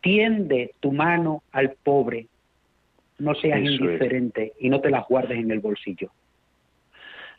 tiende 0.01 0.71
tu 0.79 0.91
mano 0.91 1.43
al 1.51 1.73
pobre, 1.83 2.27
no 3.17 3.33
seas 3.35 3.59
indiferente 3.59 4.53
y 4.59 4.69
no 4.69 4.79
te 4.79 4.89
las 4.89 5.07
guardes 5.07 5.39
en 5.39 5.51
el 5.51 5.59
bolsillo. 5.59 6.11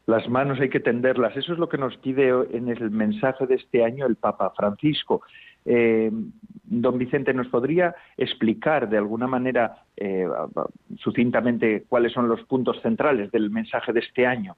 Las 0.06 0.28
manos 0.28 0.58
hay 0.60 0.68
que 0.68 0.80
tenderlas. 0.80 1.36
Eso 1.36 1.52
es 1.52 1.58
lo 1.58 1.68
que 1.68 1.78
nos 1.78 1.96
pide 1.98 2.28
en 2.52 2.68
el 2.68 2.90
mensaje 2.90 3.46
de 3.46 3.54
este 3.54 3.84
año 3.84 4.06
el 4.06 4.16
Papa 4.16 4.52
Francisco. 4.56 5.22
Eh, 5.64 6.10
don 6.64 6.98
Vicente, 6.98 7.32
¿nos 7.32 7.48
podría 7.48 7.94
explicar 8.16 8.88
de 8.88 8.98
alguna 8.98 9.28
manera 9.28 9.84
eh, 9.96 10.26
sucintamente 10.98 11.84
cuáles 11.88 12.12
son 12.12 12.28
los 12.28 12.42
puntos 12.42 12.80
centrales 12.82 13.30
del 13.30 13.50
mensaje 13.50 13.92
de 13.92 14.00
este 14.00 14.26
año? 14.26 14.56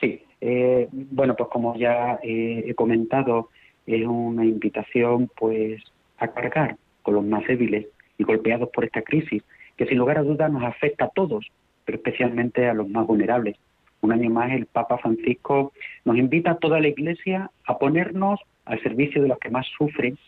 Sí, 0.00 0.22
eh, 0.40 0.88
bueno, 0.90 1.36
pues 1.36 1.48
como 1.50 1.76
ya 1.76 2.18
he 2.22 2.74
comentado, 2.74 3.50
es 3.86 4.06
una 4.06 4.44
invitación 4.44 5.30
pues 5.36 5.82
a 6.18 6.28
cargar 6.28 6.76
con 7.02 7.14
los 7.14 7.24
más 7.24 7.46
débiles 7.46 7.86
y 8.18 8.24
golpeados 8.24 8.70
por 8.70 8.84
esta 8.84 9.02
crisis, 9.02 9.42
que 9.76 9.86
sin 9.86 9.98
lugar 9.98 10.18
a 10.18 10.22
dudas 10.22 10.50
nos 10.50 10.64
afecta 10.64 11.04
a 11.04 11.10
todos, 11.10 11.46
pero 11.84 11.96
especialmente 11.96 12.68
a 12.68 12.74
los 12.74 12.88
más 12.88 13.06
vulnerables. 13.06 13.56
Un 14.00 14.12
año 14.12 14.30
más 14.30 14.52
el 14.52 14.66
Papa 14.66 14.98
Francisco 14.98 15.72
nos 16.04 16.16
invita 16.16 16.52
a 16.52 16.58
toda 16.58 16.80
la 16.80 16.88
Iglesia 16.88 17.50
a 17.66 17.78
ponernos 17.78 18.40
al 18.64 18.82
servicio 18.82 19.22
de 19.22 19.28
los 19.28 19.38
que 19.38 19.50
más 19.50 19.66
sufren. 19.76 20.18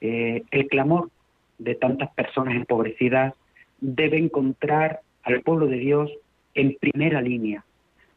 Eh, 0.00 0.42
el 0.50 0.68
clamor 0.68 1.10
de 1.58 1.74
tantas 1.74 2.10
personas 2.14 2.54
empobrecidas 2.54 3.34
debe 3.80 4.18
encontrar 4.18 5.00
al 5.22 5.42
pueblo 5.42 5.66
de 5.66 5.78
Dios 5.78 6.10
en 6.54 6.76
primera 6.80 7.20
línea 7.20 7.64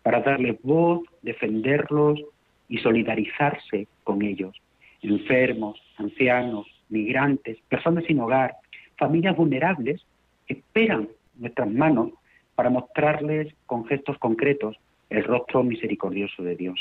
para 0.04 0.22
darles 0.22 0.62
voz, 0.62 1.02
defenderlos 1.22 2.22
y 2.68 2.78
solidarizarse 2.78 3.88
con 4.04 4.22
ellos. 4.22 4.56
Enfermos, 5.02 5.82
ancianos, 5.98 6.68
migrantes, 6.90 7.58
personas 7.68 8.06
sin 8.06 8.20
hogar, 8.20 8.56
familias 8.98 9.36
vulnerables 9.36 10.06
esperan 10.48 11.10
nuestras 11.36 11.70
manos 11.70 12.12
para 12.56 12.70
mostrarles 12.70 13.54
con 13.66 13.86
gestos 13.86 14.18
concretos 14.18 14.78
el 15.10 15.24
rostro 15.24 15.64
misericordioso 15.64 16.44
de 16.44 16.56
Dios. 16.56 16.80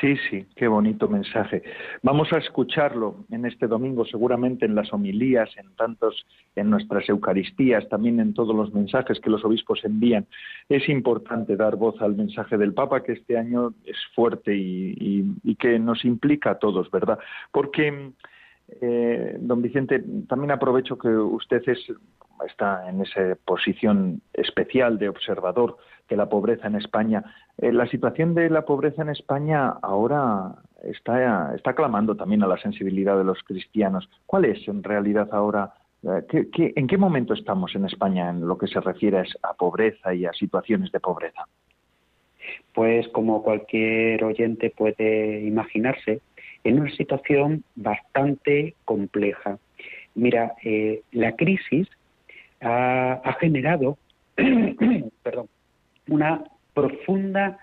Sí, 0.00 0.16
sí, 0.28 0.46
qué 0.54 0.68
bonito 0.68 1.08
mensaje. 1.08 1.62
Vamos 2.02 2.30
a 2.32 2.38
escucharlo 2.38 3.24
en 3.30 3.46
este 3.46 3.66
domingo, 3.66 4.04
seguramente 4.04 4.66
en 4.66 4.74
las 4.74 4.92
homilías, 4.92 5.48
en 5.56 5.74
tantos, 5.74 6.26
en 6.54 6.68
nuestras 6.68 7.08
Eucaristías, 7.08 7.88
también 7.88 8.20
en 8.20 8.34
todos 8.34 8.54
los 8.54 8.74
mensajes 8.74 9.20
que 9.20 9.30
los 9.30 9.44
obispos 9.44 9.84
envían. 9.84 10.26
Es 10.68 10.88
importante 10.88 11.56
dar 11.56 11.76
voz 11.76 12.00
al 12.02 12.14
mensaje 12.14 12.58
del 12.58 12.74
Papa, 12.74 13.02
que 13.02 13.12
este 13.12 13.38
año 13.38 13.72
es 13.84 13.96
fuerte 14.14 14.54
y, 14.54 15.24
y 15.42 15.54
que 15.54 15.78
nos 15.78 16.04
implica 16.04 16.50
a 16.50 16.58
todos, 16.58 16.90
¿verdad? 16.90 17.18
Porque 17.50 18.12
eh, 18.80 19.36
don 19.38 19.62
Vicente, 19.62 20.02
también 20.28 20.50
aprovecho 20.50 20.96
que 20.98 21.08
usted 21.08 21.62
está 22.46 22.88
en 22.88 23.00
esa 23.02 23.36
posición 23.44 24.20
especial 24.32 24.98
de 24.98 25.08
observador 25.08 25.76
de 26.08 26.16
la 26.16 26.28
pobreza 26.28 26.66
en 26.66 26.76
España. 26.76 27.24
Eh, 27.58 27.72
la 27.72 27.86
situación 27.86 28.34
de 28.34 28.50
la 28.50 28.62
pobreza 28.62 29.02
en 29.02 29.10
España 29.10 29.68
ahora 29.82 30.56
está, 30.82 31.54
está 31.54 31.74
clamando 31.74 32.14
también 32.14 32.42
a 32.42 32.46
la 32.46 32.58
sensibilidad 32.58 33.16
de 33.16 33.24
los 33.24 33.42
cristianos. 33.42 34.08
¿Cuál 34.26 34.44
es 34.44 34.66
en 34.68 34.82
realidad 34.82 35.28
ahora 35.32 35.72
Eh, 36.06 36.72
en 36.76 36.86
qué 36.86 36.98
momento 36.98 37.34
estamos 37.34 37.74
en 37.74 37.84
España 37.84 38.30
en 38.30 38.46
lo 38.46 38.56
que 38.56 38.68
se 38.68 38.80
refiere 38.80 39.24
a 39.42 39.54
pobreza 39.54 40.14
y 40.14 40.24
a 40.24 40.32
situaciones 40.32 40.92
de 40.92 41.00
pobreza? 41.00 41.42
Pues 42.74 43.08
como 43.08 43.42
cualquier 43.42 44.22
oyente 44.22 44.70
puede 44.70 45.40
imaginarse, 45.42 46.20
en 46.66 46.80
una 46.80 46.90
situación 46.90 47.62
bastante 47.76 48.74
compleja. 48.84 49.58
Mira, 50.16 50.54
eh, 50.64 51.02
la 51.12 51.36
crisis 51.36 51.88
ha, 52.60 53.36
generado 53.38 53.98
una 56.08 56.42
profunda 56.74 57.58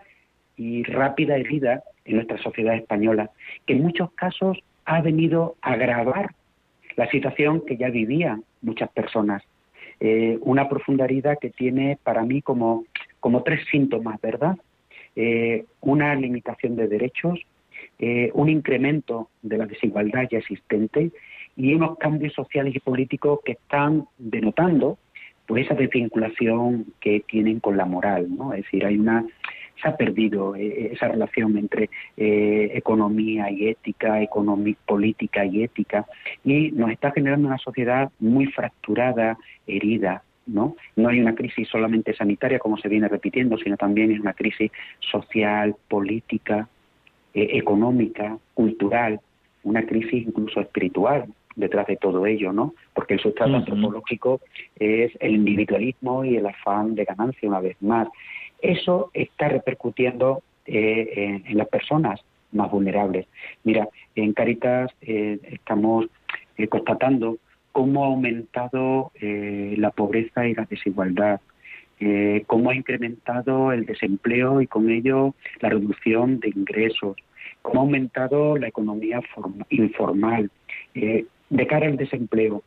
y 0.55 0.83
rápida 0.83 1.35
herida 1.35 1.83
en 2.05 2.15
nuestra 2.15 2.37
sociedad 2.37 2.75
española, 2.75 3.31
que 3.65 3.73
en 3.73 3.81
muchos 3.81 4.11
casos 4.13 4.57
ha 4.85 5.01
venido 5.01 5.55
a 5.61 5.73
agravar 5.73 6.33
la 6.95 7.09
situación 7.09 7.61
que 7.65 7.75
ya 7.75 7.89
vivían 7.89 8.43
muchas 8.61 8.89
personas. 8.91 9.43
Eh, 9.99 10.37
una 10.41 10.69
profunda 10.69 11.05
herida 11.05 11.35
que 11.35 11.49
tiene 11.49 11.97
para 12.03 12.23
mí 12.23 12.41
como, 12.41 12.85
como 13.19 13.43
tres 13.43 13.65
síntomas, 13.69 14.21
¿verdad? 14.21 14.57
Eh, 15.15 15.65
una 15.81 16.15
limitación 16.15 16.75
de 16.75 16.87
derechos, 16.87 17.39
eh, 18.05 18.31
un 18.33 18.49
incremento 18.49 19.29
de 19.41 19.57
la 19.57 19.65
desigualdad 19.65 20.27
ya 20.29 20.39
existente 20.39 21.11
y 21.55 21.73
unos 21.73 21.97
cambios 21.97 22.33
sociales 22.33 22.75
y 22.75 22.79
políticos 22.81 23.39
que 23.45 23.53
están 23.53 24.07
denotando 24.17 24.97
pues 25.45 25.65
esa 25.65 25.75
desvinculación 25.75 26.87
que 26.99 27.21
tienen 27.21 27.61
con 27.61 27.77
la 27.77 27.85
moral, 27.85 28.27
¿no? 28.35 28.51
Es 28.53 28.63
decir, 28.63 28.85
hay 28.85 28.97
una 28.97 29.25
se 29.81 29.87
ha 29.87 29.95
perdido 29.95 30.53
eh, 30.53 30.89
esa 30.91 31.07
relación 31.07 31.57
entre 31.57 31.89
eh, 32.17 32.71
economía 32.73 33.49
y 33.49 33.69
ética, 33.69 34.21
economía, 34.21 34.75
política 34.85 35.45
y 35.45 35.63
ética, 35.63 36.05
y 36.43 36.71
nos 36.71 36.91
está 36.91 37.11
generando 37.11 37.47
una 37.47 37.57
sociedad 37.57 38.11
muy 38.19 38.47
fracturada, 38.47 39.37
herida, 39.65 40.23
¿no? 40.45 40.75
No 40.97 41.07
hay 41.07 41.21
una 41.21 41.35
crisis 41.35 41.69
solamente 41.69 42.13
sanitaria, 42.13 42.59
como 42.59 42.77
se 42.77 42.89
viene 42.89 43.07
repitiendo, 43.07 43.57
sino 43.57 43.77
también 43.77 44.11
es 44.11 44.19
una 44.19 44.33
crisis 44.33 44.71
social, 44.99 45.75
política, 45.87 46.67
eh, 47.33 47.49
económica, 47.53 48.37
cultural, 48.53 49.19
una 49.63 49.85
crisis 49.85 50.27
incluso 50.27 50.59
espiritual 50.59 51.25
detrás 51.55 51.87
de 51.87 51.97
todo 51.97 52.25
ello, 52.25 52.51
¿no? 52.51 52.73
Porque 52.93 53.15
el 53.15 53.19
sustrato 53.19 53.55
antropológico 53.55 54.41
es 54.77 55.11
el 55.19 55.35
individualismo 55.35 56.25
y 56.25 56.35
el 56.37 56.45
afán 56.47 56.95
de 56.95 57.05
ganancia 57.05 57.47
una 57.47 57.59
vez 57.59 57.77
más. 57.81 58.07
Eso 58.61 59.11
está 59.13 59.49
repercutiendo 59.49 60.41
eh, 60.65 61.41
en, 61.45 61.57
las 61.57 61.67
personas 61.67 62.21
más 62.53 62.71
vulnerables. 62.71 63.27
Mira, 63.63 63.89
en 64.15 64.31
Caritas 64.33 64.91
eh, 65.01 65.39
estamos 65.51 66.05
eh, 66.57 66.67
constatando 66.67 67.37
cómo 67.73 68.03
ha 68.03 68.07
aumentado 68.07 69.11
la 69.19 69.89
pobreza 69.89 70.47
y 70.47 70.53
la 70.53 70.65
desigualdad, 70.65 71.41
cómo 72.47 72.69
ha 72.69 72.75
incrementado 72.75 73.71
el 73.71 73.85
desempleo 73.85 74.61
y 74.61 74.67
con 74.67 74.89
ello 74.89 75.35
la 75.61 75.69
reducción 75.69 76.39
de 76.39 76.49
ingresos, 76.49 77.15
cómo 77.61 77.81
ha 77.81 77.83
aumentado 77.83 78.57
la 78.57 78.67
economía 78.67 79.21
informal. 79.69 80.49
de 80.93 81.67
cara 81.67 81.87
al 81.87 81.97
desempleo, 81.97 82.63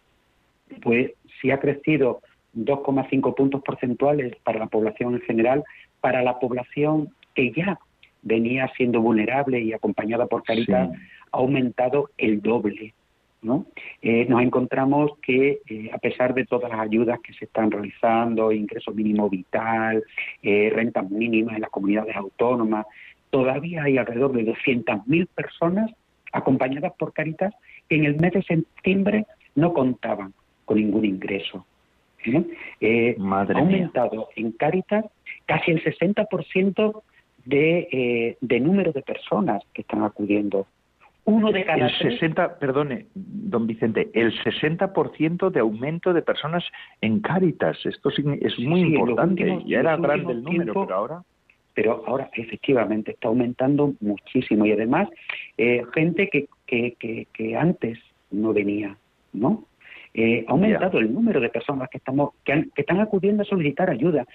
pues 0.82 1.12
si 1.40 1.50
ha 1.50 1.58
crecido 1.58 2.20
2,5 2.56 3.34
puntos 3.34 3.62
porcentuales 3.62 4.36
para 4.42 4.58
la 4.58 4.66
población 4.66 5.14
en 5.14 5.20
general, 5.20 5.64
para 6.00 6.22
la 6.22 6.38
población 6.38 7.10
que 7.34 7.52
ya 7.52 7.78
venía 8.22 8.70
siendo 8.76 9.00
vulnerable 9.00 9.60
y 9.60 9.72
acompañada 9.72 10.26
por 10.26 10.42
Caritas 10.42 10.90
ha 11.32 11.36
aumentado 11.36 12.10
el 12.18 12.40
doble. 12.40 12.94
¿No? 13.42 13.66
Eh, 14.02 14.26
nos 14.28 14.42
encontramos 14.42 15.12
que, 15.22 15.60
eh, 15.68 15.90
a 15.92 15.98
pesar 15.98 16.34
de 16.34 16.44
todas 16.44 16.70
las 16.70 16.80
ayudas 16.80 17.20
que 17.20 17.32
se 17.34 17.44
están 17.44 17.70
realizando, 17.70 18.52
ingreso 18.52 18.92
mínimo 18.92 19.28
vital, 19.28 20.02
eh, 20.42 20.70
rentas 20.74 21.08
mínimas 21.10 21.56
en 21.56 21.62
las 21.62 21.70
comunidades 21.70 22.16
autónomas, 22.16 22.86
todavía 23.30 23.84
hay 23.84 23.98
alrededor 23.98 24.32
de 24.32 24.44
200.000 24.44 25.26
personas 25.26 25.90
acompañadas 26.32 26.92
por 26.98 27.12
Caritas 27.12 27.54
que 27.88 27.96
en 27.96 28.04
el 28.04 28.16
mes 28.16 28.32
de 28.32 28.42
septiembre 28.42 29.26
no 29.54 29.72
contaban 29.72 30.32
con 30.64 30.78
ningún 30.78 31.04
ingreso. 31.04 31.64
¿eh? 32.24 33.16
ha 33.18 33.58
aumentado 33.58 34.28
en 34.34 34.50
Caritas 34.52 35.04
casi 35.46 35.70
el 35.70 35.84
60% 35.84 37.02
de, 37.44 38.36
de 38.40 38.60
número 38.60 38.90
de 38.92 39.02
personas 39.02 39.62
que 39.72 39.82
están 39.82 40.02
acudiendo. 40.02 40.66
Uno 41.26 41.50
de 41.50 41.64
cada 41.64 41.88
el 41.88 41.92
60, 41.98 42.58
perdone, 42.58 43.06
don 43.14 43.66
Vicente, 43.66 44.10
el 44.14 44.32
60% 44.44 45.50
de 45.50 45.60
aumento 45.60 46.12
de 46.12 46.22
personas 46.22 46.64
en 47.00 47.20
Cáritas. 47.20 47.84
Esto 47.84 48.10
es 48.10 48.58
muy 48.60 48.80
importante. 48.80 49.58
ya 49.66 49.80
era 49.80 49.96
grande 49.96 50.32
el 50.32 50.42
número, 50.42 50.72
pero 50.72 50.94
ahora 50.94 51.22
pero 51.74 52.02
ahora 52.06 52.30
efectivamente 52.32 53.10
está 53.10 53.28
aumentando 53.28 53.92
muchísimo 54.00 54.64
y 54.64 54.72
además 54.72 55.10
eh, 55.58 55.84
gente 55.94 56.30
que, 56.30 56.48
que, 56.66 57.26
que, 57.30 57.54
antes 57.56 57.98
no 58.30 58.54
venía, 58.54 58.96
¿no? 59.34 59.64
Eh, 60.14 60.46
ha 60.48 60.52
aumentado 60.52 60.98
el 60.98 61.12
número 61.12 61.38
de 61.38 61.50
personas 61.50 61.90
que, 61.90 61.98
estamos, 61.98 62.30
que, 62.44 62.70
están 62.74 63.00
acudiendo 63.00 63.42
a 63.42 63.46
solicitar 63.46 63.90
ayuda. 63.90 64.26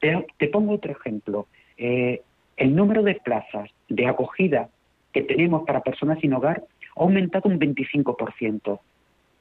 Te, 0.00 0.48
pongo 0.48 0.74
otro 0.74 0.92
ejemplo. 0.92 1.46
Eh, 1.78 2.20
el 2.58 2.76
número 2.76 3.02
de 3.02 3.14
plazas 3.14 3.70
de 3.88 4.06
acogida 4.06 4.68
que 5.16 5.22
tenemos 5.22 5.64
para 5.64 5.80
personas 5.80 6.18
sin 6.20 6.34
hogar 6.34 6.62
ha 6.94 7.00
aumentado 7.00 7.48
un 7.48 7.58
25%, 7.58 8.78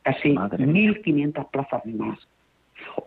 casi 0.03 0.29
1.500 0.33 1.49
plazas 1.49 1.85
más. 1.85 2.17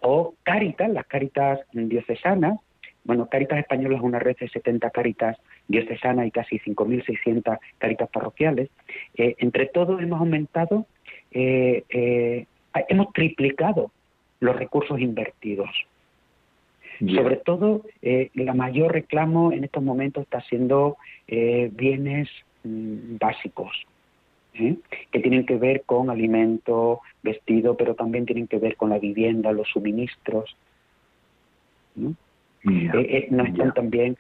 O 0.03 0.35
Caritas, 0.43 0.91
las 0.91 1.07
Caritas 1.07 1.61
diocesanas, 1.73 2.61
bueno, 3.05 3.27
Caritas 3.31 3.61
Española 3.61 3.97
es 3.97 4.03
una 4.03 4.19
red 4.19 4.37
de 4.37 4.51
70 4.51 4.91
Caritas 4.91 5.39
diocesanas 5.67 6.27
y 6.27 6.31
casi 6.31 6.59
5.600 6.59 7.59
Caritas 7.79 8.11
parroquiales. 8.11 8.69
Eh, 9.17 9.35
entre 9.39 9.65
todos 9.65 10.03
hemos 10.03 10.21
aumentado 10.21 10.85
eh, 11.31 12.45
hemos 12.91 13.13
triplicado 13.15 13.93
los 14.41 14.57
recursos 14.57 15.01
invertidos. 15.01 15.71
Sobre 16.99 17.37
todo, 17.37 17.83
eh, 18.03 18.31
la 18.35 18.53
mayor 18.53 18.93
reclamo 18.93 19.53
en 19.53 19.65
estos 19.65 19.83
momentos 19.83 20.25
está 20.25 20.43
siendo 20.43 20.99
eh, 21.29 21.71
bienes 21.73 22.29
básicos, 23.19 23.87
¿eh? 24.55 24.77
que 25.11 25.21
tienen 25.21 25.47
que 25.47 25.57
ver 25.57 25.83
con 25.85 26.11
alimento, 26.11 27.01
vestido, 27.23 27.77
pero 27.77 27.95
también 27.95 28.27
tienen 28.27 28.47
que 28.47 28.59
ver 28.59 28.77
con 28.77 28.91
la 28.91 28.99
vivienda, 28.99 29.53
los 29.53 29.69
suministros. 29.69 30.57
¿no? 31.95 32.15
nos 32.65 33.49
están 33.49 33.73
también 33.73 34.17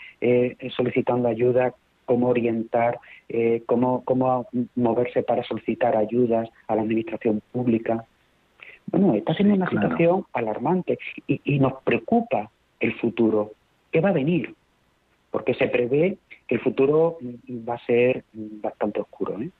solicitando 0.74 1.28
ayuda 1.28 1.74
cómo 2.06 2.28
orientar, 2.28 2.98
cómo, 3.66 4.02
cómo 4.04 4.46
moverse 4.76 5.22
para 5.22 5.42
solicitar 5.42 5.96
ayudas 5.96 6.48
a 6.66 6.76
la 6.76 6.82
administración 6.82 7.42
pública. 7.52 8.06
Bueno, 8.90 9.14
está 9.14 9.34
siendo 9.34 9.54
una 9.54 9.68
situación 9.68 10.24
alarmante 10.32 10.98
y, 11.26 11.58
nos 11.58 11.82
preocupa 11.82 12.50
el 12.80 12.94
futuro. 12.94 13.52
¿Qué 13.92 14.00
va 14.00 14.10
a 14.10 14.12
venir? 14.12 14.54
Porque 15.30 15.54
se 15.54 15.68
prevé 15.68 16.16
el 16.48 16.60
futuro 16.60 17.18
va 17.68 17.74
a 17.74 17.86
ser 17.86 18.24
bastante 18.32 19.00
oscuro. 19.00 19.40
¿eh? 19.40 19.50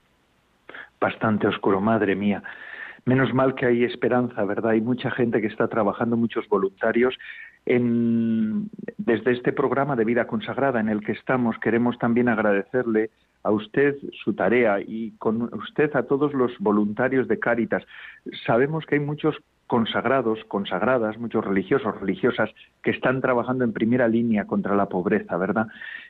Bastante 0.99 1.47
oscuro, 1.47 1.79
madre 1.79 2.15
mía. 2.15 2.43
Menos 3.05 3.33
mal 3.33 3.55
que 3.55 3.65
hay 3.65 3.83
esperanza, 3.83 4.43
¿verdad? 4.43 4.71
Hay 4.71 4.81
mucha 4.81 5.09
gente 5.11 5.39
que 5.41 5.47
está 5.47 5.67
trabajando, 5.67 6.17
muchos 6.17 6.47
voluntarios. 6.49 7.17
Desde 7.65 9.31
este 9.31 9.53
programa 9.53 9.95
de 9.95 10.05
vida 10.05 10.27
consagrada 10.27 10.79
en 10.79 10.89
el 10.89 11.01
que 11.01 11.13
estamos, 11.13 11.57
queremos 11.59 11.97
también 11.97 12.27
agradecerle 12.27 13.09
a 13.43 13.51
usted 13.51 13.95
su 14.23 14.33
tarea 14.33 14.79
y 14.81 15.11
con 15.17 15.43
usted 15.53 15.95
a 15.95 16.03
todos 16.03 16.33
los 16.33 16.51
voluntarios 16.59 17.27
de 17.27 17.39
Cáritas. 17.39 17.83
Sabemos 18.45 18.85
que 18.85 18.95
hay 18.95 19.01
muchos 19.01 19.35
consagrados, 19.69 20.43
consagradas, 20.45 21.19
muchos 21.19 21.45
religiosos, 21.45 22.01
religiosas 22.01 22.49
que 22.81 22.89
están 22.89 23.21
trabajando 23.21 23.63
en 23.63 23.71
primera 23.71 24.07
línea 24.07 24.47
contra 24.47 24.75
la 24.75 24.87
pobreza, 24.87 25.37
¿verdad? 25.37 25.67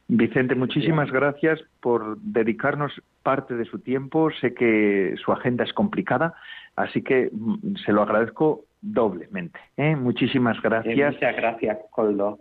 Vicente, 0.07 0.55
muchísimas 0.55 1.11
gracias 1.11 1.59
por 1.81 2.17
dedicarnos 2.21 2.93
parte 3.21 3.55
de 3.55 3.65
su 3.65 3.79
tiempo. 3.79 4.31
Sé 4.39 4.53
que 4.53 5.13
su 5.21 5.33
agenda 5.33 5.65
es 5.65 5.73
complicada, 5.73 6.35
así 6.77 7.01
que 7.01 7.31
mm, 7.33 7.75
se 7.85 7.91
lo 7.91 8.01
agradezco 8.01 8.63
doblemente. 8.79 9.59
¿eh? 9.75 9.93
Muchísimas 9.93 10.61
gracias. 10.61 11.15
muchas 11.15 11.35
gracias, 11.35 11.79
Coldo. 11.89 12.39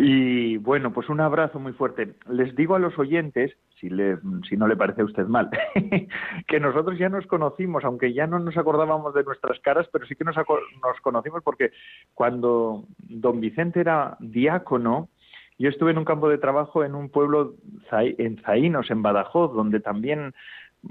Y 0.00 0.58
bueno, 0.58 0.92
pues 0.92 1.08
un 1.08 1.20
abrazo 1.20 1.58
muy 1.58 1.72
fuerte. 1.72 2.14
Les 2.30 2.54
digo 2.54 2.76
a 2.76 2.78
los 2.78 2.96
oyentes, 3.00 3.56
si, 3.80 3.90
le, 3.90 4.16
si 4.48 4.56
no 4.56 4.68
le 4.68 4.76
parece 4.76 5.02
a 5.02 5.04
usted 5.04 5.26
mal, 5.26 5.50
que 6.46 6.60
nosotros 6.60 6.96
ya 7.00 7.08
nos 7.08 7.26
conocimos, 7.26 7.84
aunque 7.84 8.12
ya 8.12 8.28
no 8.28 8.38
nos 8.38 8.56
acordábamos 8.56 9.12
de 9.12 9.24
nuestras 9.24 9.58
caras, 9.58 9.88
pero 9.92 10.06
sí 10.06 10.14
que 10.14 10.22
nos, 10.22 10.36
nos 10.36 11.00
conocimos 11.02 11.42
porque 11.42 11.72
cuando 12.14 12.84
don 13.08 13.40
Vicente 13.40 13.80
era 13.80 14.16
diácono, 14.20 15.08
yo 15.58 15.68
estuve 15.68 15.90
en 15.90 15.98
un 15.98 16.04
campo 16.04 16.28
de 16.28 16.38
trabajo 16.38 16.84
en 16.84 16.94
un 16.94 17.08
pueblo 17.08 17.56
en 17.90 18.40
Zaínos, 18.42 18.92
en 18.92 19.02
Badajoz, 19.02 19.52
donde 19.52 19.80
también 19.80 20.32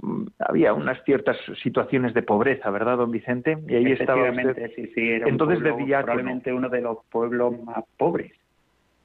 mm, 0.02 0.26
había 0.40 0.74
unas 0.74 1.02
ciertas 1.06 1.38
situaciones 1.64 2.14
de 2.14 2.24
pobreza, 2.24 2.70
¿verdad, 2.72 2.98
don 2.98 3.12
Vicente? 3.12 3.58
Y 3.70 3.76
ahí 3.76 3.92
estaba 3.94 4.30
usted. 4.30 4.70
sí, 4.76 4.92
sí, 4.94 5.12
era 5.12 5.30
Entonces 5.30 5.60
un 5.60 5.88
probablemente 5.88 6.52
uno 6.52 6.68
de 6.68 6.82
los 6.82 6.98
pueblos 7.10 7.58
más 7.64 7.86
pobres. 7.96 8.34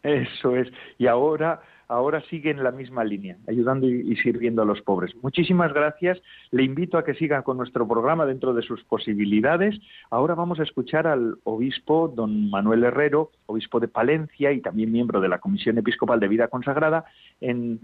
Eso 0.02 0.56
es. 0.56 0.68
Y 0.98 1.06
ahora 1.06 1.60
ahora 1.92 2.22
sigue 2.22 2.50
en 2.50 2.62
la 2.62 2.70
misma 2.70 3.04
línea, 3.04 3.36
ayudando 3.46 3.86
y, 3.86 4.16
sirviendo 4.16 4.62
a 4.62 4.64
los 4.64 4.80
pobres. 4.80 5.14
Muchísimas 5.22 5.72
gracias. 5.74 6.20
Le 6.50 6.62
invito 6.62 6.96
a 6.96 7.04
que 7.04 7.14
siga 7.14 7.42
con 7.42 7.58
nuestro 7.58 7.86
programa 7.86 8.24
dentro 8.24 8.54
de 8.54 8.62
sus 8.62 8.82
posibilidades. 8.84 9.78
Ahora 10.10 10.34
vamos 10.34 10.58
a 10.58 10.62
escuchar 10.62 11.06
al 11.06 11.36
obispo 11.44 12.08
don 12.08 12.48
Manuel 12.50 12.84
Herrero, 12.84 13.30
obispo 13.46 13.78
de 13.78 13.88
Palencia 13.88 14.52
y 14.52 14.62
también 14.62 14.90
miembro 14.90 15.20
de 15.20 15.28
la 15.28 15.38
Comisión 15.38 15.76
Episcopal 15.76 16.18
de 16.18 16.28
Vida 16.28 16.48
Consagrada, 16.48 17.04
en, 17.40 17.80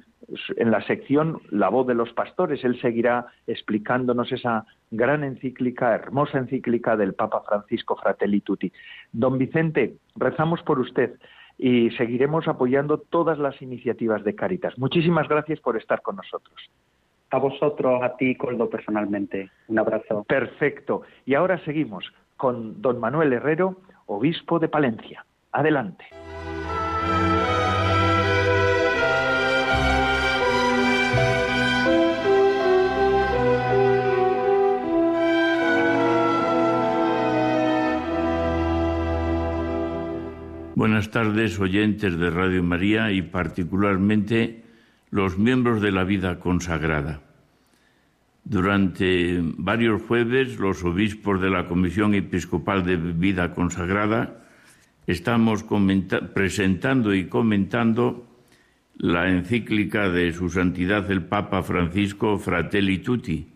en 0.57 0.71
la 0.71 0.83
sección 0.87 1.43
La 1.51 1.69
voz 1.69 1.87
de 1.87 1.95
los 1.95 2.13
pastores. 2.15 2.65
Él 2.65 2.81
seguirá 2.81 3.27
explicándonos 3.47 4.33
esa 4.33 4.65
gran 4.91 5.23
encíclica, 5.23 5.95
hermosa 5.95 6.39
encíclica 6.39 6.97
del 6.97 7.13
Papa 7.13 7.43
Francisco 7.47 7.97
Fratelli 7.97 8.41
Tutti. 8.41 8.73
Don 9.13 9.37
Vicente, 9.37 9.97
rezamos 10.17 10.63
por 10.63 10.79
usted 10.79 11.19
y 11.59 11.91
seguiremos 11.91 12.47
apoyando 12.47 12.99
todas 12.99 13.39
las 13.39 13.61
iniciativas 13.61 14.23
de 14.23 14.35
Caritas. 14.35 14.79
Muchísimas 14.79 15.29
gracias 15.29 15.61
por 15.61 15.77
estar 15.77 16.01
con 16.03 16.17
nosotros. 16.17 16.57
A 17.31 17.39
vosotros, 17.39 18.03
a 18.03 18.17
ti, 18.17 18.37
Coldo, 18.37 18.71
personalmente. 18.71 19.51
Un 19.67 19.79
abrazo. 19.79 20.25
Perfecto. 20.25 21.03
Y 21.27 21.35
ahora 21.35 21.63
seguimos 21.65 22.11
con 22.37 22.81
don 22.81 23.01
Manuel 23.01 23.33
Herrero, 23.33 23.77
obispo 24.07 24.59
de 24.59 24.69
Palencia. 24.69 25.27
Adelante. 25.53 26.07
Buenas 40.79 41.11
tardes, 41.11 41.59
oyentes 41.59 42.17
de 42.17 42.31
Radio 42.31 42.63
María 42.63 43.11
y 43.11 43.21
particularmente 43.21 44.63
los 45.11 45.37
miembros 45.37 45.83
de 45.83 45.91
la 45.91 46.05
vida 46.05 46.39
consagrada. 46.39 47.21
Durante 48.45 49.41
varios 49.43 50.01
jueves, 50.03 50.61
los 50.61 50.85
obispos 50.85 51.41
de 51.41 51.51
la 51.51 51.67
Comisión 51.67 52.15
Episcopal 52.15 52.85
de 52.85 52.95
Vida 52.95 53.55
Consagrada 53.55 54.47
estamos 55.09 55.65
presentando 56.33 57.13
y 57.13 57.27
comentando 57.27 58.29
la 58.99 59.31
encíclica 59.31 60.09
de 60.11 60.33
Su 60.33 60.49
Santidad 60.49 61.11
el 61.11 61.25
Papa 61.25 61.65
Francisco 61.65 62.39
Fratelli 62.39 62.99
Tutti, 62.99 63.49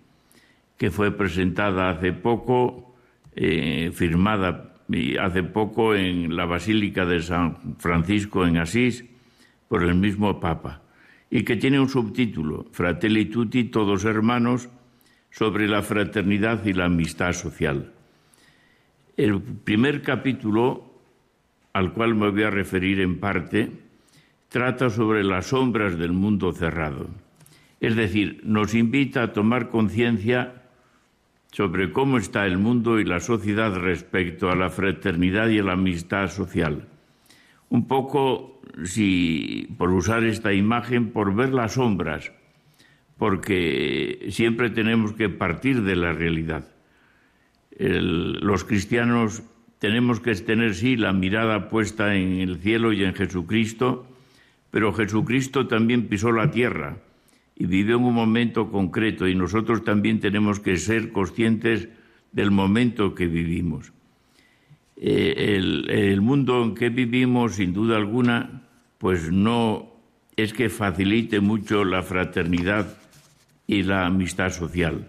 que 0.76 0.90
fue 0.90 1.12
presentada 1.12 1.88
hace 1.88 2.12
poco, 2.12 2.96
eh, 3.36 3.92
firmada 3.94 4.71
hace 5.20 5.42
poco 5.42 5.94
en 5.94 6.36
la 6.36 6.44
Basílica 6.44 7.06
de 7.06 7.22
San 7.22 7.76
Francisco 7.78 8.46
en 8.46 8.58
Asís 8.58 9.04
por 9.68 9.82
el 9.82 9.94
mismo 9.94 10.38
Papa 10.40 10.82
y 11.30 11.44
que 11.44 11.56
tiene 11.56 11.80
un 11.80 11.88
subtítulo, 11.88 12.66
Fratelli 12.72 13.24
Tutti, 13.24 13.64
todos 13.64 14.04
hermanos, 14.04 14.68
sobre 15.30 15.66
la 15.66 15.82
fraternidad 15.82 16.64
y 16.66 16.74
la 16.74 16.84
amistad 16.84 17.32
social. 17.32 17.90
El 19.16 19.40
primer 19.40 20.02
capítulo, 20.02 20.92
al 21.72 21.94
cual 21.94 22.14
me 22.14 22.30
voy 22.30 22.42
a 22.42 22.50
referir 22.50 23.00
en 23.00 23.18
parte, 23.18 23.70
trata 24.50 24.90
sobre 24.90 25.24
las 25.24 25.46
sombras 25.46 25.98
del 25.98 26.12
mundo 26.12 26.52
cerrado. 26.52 27.08
Es 27.80 27.96
decir, 27.96 28.42
nos 28.44 28.74
invita 28.74 29.22
a 29.22 29.32
tomar 29.32 29.70
conciencia 29.70 30.61
sobre 31.52 31.92
cómo 31.92 32.16
está 32.16 32.46
el 32.46 32.56
mundo 32.56 32.98
y 32.98 33.04
la 33.04 33.20
sociedad 33.20 33.74
respecto 33.76 34.50
a 34.50 34.56
la 34.56 34.70
fraternidad 34.70 35.48
y 35.48 35.60
la 35.60 35.74
amistad 35.74 36.28
social. 36.28 36.88
Un 37.68 37.86
poco, 37.86 38.62
si 38.84 39.68
por 39.76 39.90
usar 39.90 40.24
esta 40.24 40.52
imagen, 40.52 41.10
por 41.10 41.34
ver 41.34 41.52
las 41.52 41.74
sombras, 41.74 42.32
porque 43.18 44.26
siempre 44.30 44.70
tenemos 44.70 45.12
que 45.12 45.28
partir 45.28 45.82
de 45.82 45.96
la 45.96 46.12
realidad. 46.12 46.68
los 47.78 48.64
cristianos 48.64 49.42
tenemos 49.78 50.20
que 50.20 50.34
tener, 50.36 50.74
sí, 50.74 50.96
la 50.96 51.12
mirada 51.12 51.68
puesta 51.68 52.14
en 52.14 52.40
el 52.40 52.58
cielo 52.58 52.92
y 52.92 53.04
en 53.04 53.14
Jesucristo, 53.14 54.06
pero 54.70 54.92
Jesucristo 54.92 55.66
también 55.66 56.08
pisó 56.08 56.32
la 56.32 56.50
tierra 56.50 56.96
y 57.62 57.66
vive 57.66 57.94
en 57.94 58.02
un 58.02 58.12
momento 58.12 58.72
concreto 58.72 59.28
y 59.28 59.36
nosotros 59.36 59.84
también 59.84 60.18
tenemos 60.18 60.58
que 60.58 60.76
ser 60.76 61.12
conscientes 61.12 61.88
del 62.32 62.50
momento 62.50 63.14
que 63.14 63.28
vivimos. 63.28 63.92
Eh, 64.96 65.54
el, 65.86 66.20
mundo 66.22 66.64
en 66.64 66.74
que 66.74 66.88
vivimos, 66.88 67.54
sin 67.54 67.72
duda 67.72 67.96
alguna, 67.98 68.64
pues 68.98 69.30
no 69.30 69.92
es 70.34 70.52
que 70.52 70.70
facilite 70.70 71.38
mucho 71.38 71.84
la 71.84 72.02
fraternidad 72.02 72.98
y 73.68 73.84
la 73.84 74.06
amistad 74.06 74.50
social. 74.50 75.08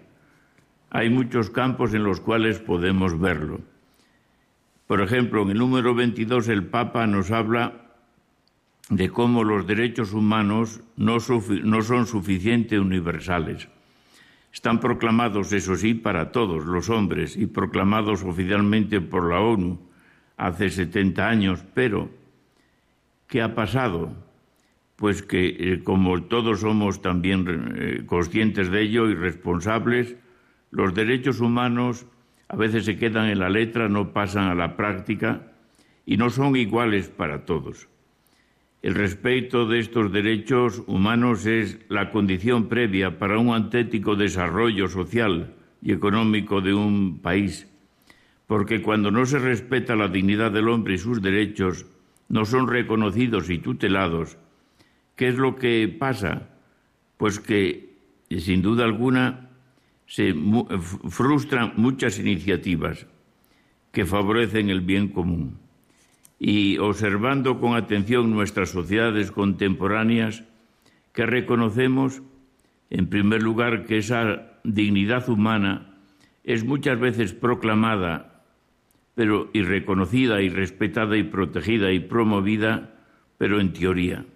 Hay 0.90 1.10
muchos 1.10 1.50
campos 1.50 1.92
en 1.92 2.04
los 2.04 2.20
cuales 2.20 2.60
podemos 2.60 3.18
verlo. 3.18 3.62
Por 4.86 5.00
ejemplo, 5.00 5.42
en 5.42 5.50
el 5.50 5.58
número 5.58 5.92
22 5.92 6.46
el 6.46 6.66
Papa 6.66 7.04
nos 7.08 7.32
habla 7.32 7.83
de 8.90 9.08
cómo 9.08 9.44
los 9.44 9.66
derechos 9.66 10.12
humanos 10.12 10.80
no, 10.96 11.20
son 11.20 12.06
suficientemente 12.06 12.78
universales. 12.78 13.68
Están 14.52 14.78
proclamados, 14.78 15.52
eso 15.52 15.74
sí, 15.74 15.94
para 15.94 16.30
todos 16.30 16.64
los 16.64 16.90
hombres 16.90 17.36
y 17.36 17.46
proclamados 17.46 18.22
oficialmente 18.22 19.00
por 19.00 19.30
la 19.30 19.40
ONU 19.40 19.80
hace 20.36 20.70
70 20.70 21.28
años, 21.28 21.64
pero 21.74 22.10
¿qué 23.26 23.42
ha 23.42 23.54
pasado? 23.54 24.14
Pues 24.96 25.22
que, 25.22 25.46
eh, 25.48 25.82
como 25.82 26.22
todos 26.22 26.60
somos 26.60 27.02
también 27.02 27.74
eh, 27.76 28.02
conscientes 28.06 28.70
de 28.70 28.82
ello 28.82 29.08
y 29.08 29.14
responsables, 29.14 30.16
los 30.70 30.94
derechos 30.94 31.40
humanos 31.40 32.06
a 32.48 32.56
veces 32.56 32.84
se 32.84 32.96
quedan 32.96 33.28
en 33.28 33.40
la 33.40 33.48
letra, 33.48 33.88
no 33.88 34.12
pasan 34.12 34.48
a 34.48 34.54
la 34.54 34.76
práctica 34.76 35.52
y 36.06 36.16
no 36.16 36.30
son 36.30 36.54
iguales 36.54 37.08
para 37.08 37.44
todos. 37.44 37.88
El 38.84 38.94
respeto 38.94 39.64
de 39.64 39.78
estos 39.78 40.12
derechos 40.12 40.82
humanos 40.86 41.46
es 41.46 41.78
la 41.88 42.10
condición 42.10 42.68
previa 42.68 43.18
para 43.18 43.38
un 43.38 43.48
auténtico 43.48 44.14
desarrollo 44.14 44.88
social 44.88 45.54
y 45.80 45.92
económico 45.92 46.60
de 46.60 46.74
un 46.74 47.20
país, 47.20 47.66
porque 48.46 48.82
cuando 48.82 49.10
no 49.10 49.24
se 49.24 49.38
respeta 49.38 49.96
la 49.96 50.08
dignidad 50.08 50.52
del 50.52 50.68
hombre 50.68 50.96
y 50.96 50.98
sus 50.98 51.22
derechos, 51.22 51.86
no 52.28 52.44
son 52.44 52.68
reconocidos 52.68 53.48
y 53.48 53.56
tutelados, 53.56 54.36
¿qué 55.16 55.28
es 55.28 55.36
lo 55.36 55.56
que 55.56 55.88
pasa? 55.88 56.50
Pues 57.16 57.40
que, 57.40 57.96
sin 58.28 58.60
duda 58.60 58.84
alguna, 58.84 59.48
se 60.04 60.34
frustran 61.08 61.72
muchas 61.76 62.18
iniciativas 62.18 63.06
que 63.92 64.04
favorecen 64.04 64.68
el 64.68 64.82
bien 64.82 65.08
común 65.08 65.63
y 66.46 66.76
observando 66.76 67.58
con 67.58 67.74
atención 67.74 68.30
nuestras 68.30 68.68
sociedades 68.68 69.30
contemporáneas, 69.30 70.44
que 71.14 71.24
reconocemos, 71.24 72.20
en 72.90 73.08
primer 73.08 73.42
lugar, 73.42 73.86
que 73.86 73.96
esa 73.96 74.60
dignidad 74.62 75.26
humana 75.30 75.96
es 76.44 76.62
muchas 76.62 77.00
veces 77.00 77.32
proclamada, 77.32 78.44
pero 79.14 79.48
y 79.54 79.62
reconocida 79.62 80.42
y 80.42 80.50
respetada 80.50 81.16
y 81.16 81.22
protegida 81.22 81.92
y 81.92 82.00
promovida, 82.00 82.94
pero 83.38 83.58
en 83.58 83.72
teoría, 83.72 84.26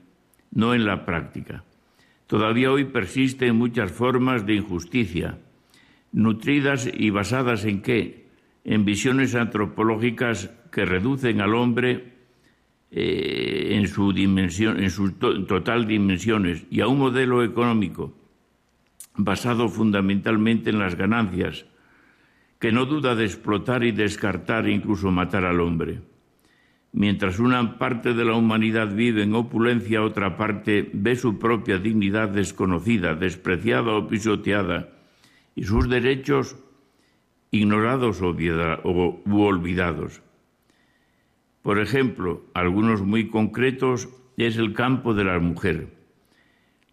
no 0.51 0.73
en 0.73 0.87
la 0.87 1.05
práctica. 1.05 1.62
Todavía 2.27 2.73
hoy 2.73 2.85
persisten 2.85 3.55
muchas 3.55 3.92
formas 3.92 4.47
de 4.47 4.55
injusticia, 4.55 5.40
nutridas 6.12 6.90
y 6.90 7.11
basadas 7.11 7.66
en 7.66 7.83
qué? 7.83 8.27
En 8.64 8.85
visiones 8.85 9.35
antropológicas 9.35 10.51
que 10.71 10.85
reducen 10.85 11.40
al 11.40 11.55
hombre 11.55 12.12
eh, 12.90 13.68
en 13.73 13.88
su 13.88 15.12
total 15.47 15.87
dimensiones 15.87 16.64
y 16.71 16.81
a 16.81 16.88
un 16.88 16.99
modelo 16.99 17.42
económico 17.42 18.14
basado 19.18 19.68
fundamentalmente 19.68 20.71
en 20.71 20.79
las 20.79 20.94
ganancias, 20.94 21.66
que 22.59 22.73
no 22.73 22.87
duda 22.87 23.14
de 23.14 23.25
explotar 23.25 23.85
y 23.85 23.92
descartar 23.92 24.68
incluso 24.68 25.11
matar 25.11 25.44
al 25.44 25.61
hombre. 25.61 26.01
Mientras 26.92 27.38
una 27.38 27.79
parte 27.79 28.14
de 28.14 28.25
la 28.25 28.35
humanidad 28.35 28.94
vive 28.94 29.23
en 29.23 29.35
opulencia, 29.35 30.03
otra 30.03 30.37
parte 30.37 30.88
ve 30.92 31.16
su 31.16 31.38
propia 31.38 31.79
dignidad 31.79 32.31
desconocida, 32.31 33.14
despreciada 33.14 33.92
o 33.92 34.09
pisoteada, 34.09 34.88
y 35.55 35.64
sus 35.64 35.88
derechos 35.88 36.57
ignorados 37.50 38.20
o 38.22 38.34
olvidados. 39.26 40.22
Por 41.62 41.80
ejemplo, 41.80 42.44
algunos 42.54 43.02
muy 43.02 43.28
concretos 43.28 44.08
es 44.37 44.56
el 44.56 44.72
campo 44.72 45.14
de 45.14 45.24
la 45.24 45.38
mujer. 45.38 45.88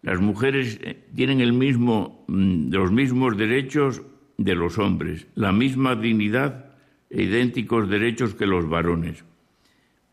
Las 0.02 0.20
mujeres 0.20 0.80
eh, 0.84 1.04
tienen 1.16 1.40
mm, 1.40 2.72
los 2.72 2.92
mismos 2.92 3.38
derechos 3.38 4.04
de 4.38 4.56
los 4.56 4.78
hombres, 4.78 5.28
la 5.36 5.52
misma 5.52 5.96
dignidad 5.96 6.76
e 7.10 7.24
idénticos 7.24 7.90
derechos 7.90 8.36
que 8.36 8.46
los 8.46 8.68
varones. 8.68 9.24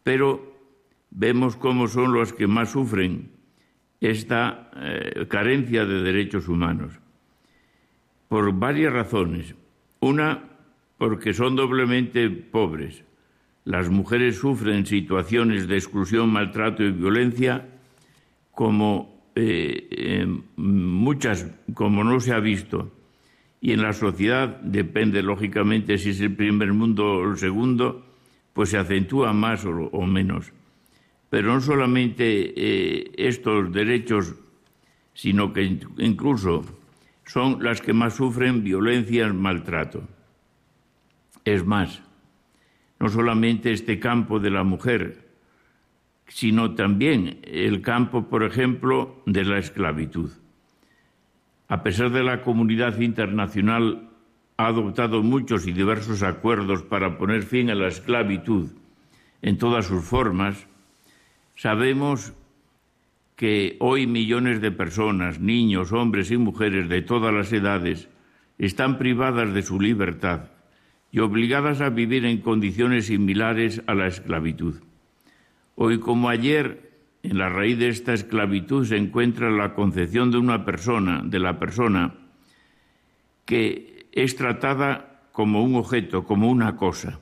Pero 0.02 0.52
vemos 1.10 1.56
cómo 1.56 1.88
son 1.88 2.12
los 2.12 2.32
que 2.32 2.46
más 2.46 2.70
sufren 2.70 3.32
esta 4.00 4.70
eh, 4.76 5.26
carencia 5.28 5.84
de 5.84 6.02
derechos 6.02 6.48
humanos. 6.48 7.00
Por 8.28 8.52
varias 8.54 8.92
razones. 8.92 9.54
Una, 10.02 10.42
porque 10.98 11.32
son 11.32 11.54
doblemente 11.54 12.28
pobres. 12.28 13.04
Las 13.64 13.88
mujeres 13.88 14.36
sufren 14.36 14.84
situaciones 14.84 15.68
de 15.68 15.76
exclusión, 15.76 16.28
maltrato 16.28 16.82
y 16.82 16.90
violencia 16.90 17.68
como 18.50 19.30
eh, 19.36 19.86
eh, 19.92 20.26
muchas, 20.56 21.46
como 21.72 22.02
no 22.02 22.18
se 22.18 22.32
ha 22.32 22.40
visto. 22.40 22.90
Y 23.60 23.70
en 23.70 23.82
la 23.82 23.92
sociedad, 23.92 24.48
depende 24.60 25.22
lógicamente 25.22 25.96
si 25.98 26.10
es 26.10 26.20
el 26.20 26.34
primer 26.34 26.72
mundo 26.72 27.04
o 27.04 27.30
el 27.30 27.36
segundo, 27.38 28.04
pues 28.52 28.70
se 28.70 28.78
acentúa 28.78 29.32
más 29.32 29.64
o, 29.64 30.04
menos. 30.04 30.52
Pero 31.30 31.54
no 31.54 31.60
solamente 31.60 32.54
eh, 32.56 33.12
estos 33.16 33.72
derechos, 33.72 34.34
sino 35.14 35.52
que 35.52 35.78
incluso 35.98 36.81
son 37.24 37.62
las 37.62 37.80
que 37.80 37.92
más 37.92 38.14
sufren 38.14 38.64
violencia 38.64 39.26
y 39.26 39.32
maltrato. 39.32 40.02
Es 41.44 41.64
más, 41.64 42.02
no 43.00 43.08
solamente 43.08 43.72
este 43.72 43.98
campo 43.98 44.38
de 44.38 44.50
la 44.50 44.64
mujer, 44.64 45.28
sino 46.28 46.74
también 46.74 47.40
el 47.42 47.82
campo, 47.82 48.28
por 48.28 48.44
ejemplo, 48.44 49.22
de 49.26 49.44
la 49.44 49.58
esclavitud. 49.58 50.30
A 51.68 51.82
pesar 51.82 52.10
de 52.10 52.22
la 52.22 52.42
comunidad 52.42 52.98
internacional 53.00 54.08
ha 54.56 54.66
adoptado 54.66 55.22
muchos 55.22 55.66
y 55.66 55.72
diversos 55.72 56.22
acuerdos 56.22 56.82
para 56.82 57.18
poner 57.18 57.42
fin 57.42 57.70
a 57.70 57.74
la 57.74 57.88
esclavitud 57.88 58.70
en 59.40 59.58
todas 59.58 59.86
sus 59.86 60.04
formas, 60.04 60.68
sabemos 61.56 62.32
que 63.42 63.76
hoy 63.80 64.06
millones 64.06 64.60
de 64.60 64.70
personas, 64.70 65.40
niños, 65.40 65.90
hombres 65.90 66.30
y 66.30 66.36
mujeres 66.36 66.88
de 66.88 67.02
todas 67.02 67.34
las 67.34 67.52
edades, 67.52 68.08
están 68.56 68.98
privadas 68.98 69.52
de 69.52 69.62
su 69.62 69.80
libertad 69.80 70.52
y 71.10 71.18
obligadas 71.18 71.80
a 71.80 71.90
vivir 71.90 72.24
en 72.24 72.38
condiciones 72.38 73.06
similares 73.06 73.82
a 73.88 73.94
la 73.94 74.06
esclavitud. 74.06 74.76
Hoy 75.74 75.98
como 75.98 76.28
ayer, 76.28 76.92
en 77.24 77.36
la 77.36 77.48
raíz 77.48 77.80
de 77.80 77.88
esta 77.88 78.12
esclavitud 78.12 78.86
se 78.86 78.96
encuentra 78.96 79.50
la 79.50 79.74
concepción 79.74 80.30
de 80.30 80.38
una 80.38 80.64
persona, 80.64 81.20
de 81.24 81.40
la 81.40 81.58
persona, 81.58 82.14
que 83.44 84.06
es 84.12 84.36
tratada 84.36 85.20
como 85.32 85.64
un 85.64 85.74
objeto, 85.74 86.22
como 86.22 86.48
una 86.48 86.76
cosa. 86.76 87.18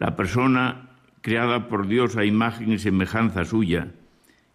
La 0.00 0.16
persona 0.16 0.90
creada 1.20 1.68
por 1.68 1.86
Dios 1.86 2.16
a 2.16 2.24
imagen 2.24 2.72
y 2.72 2.80
semejanza 2.80 3.44
suya, 3.44 3.92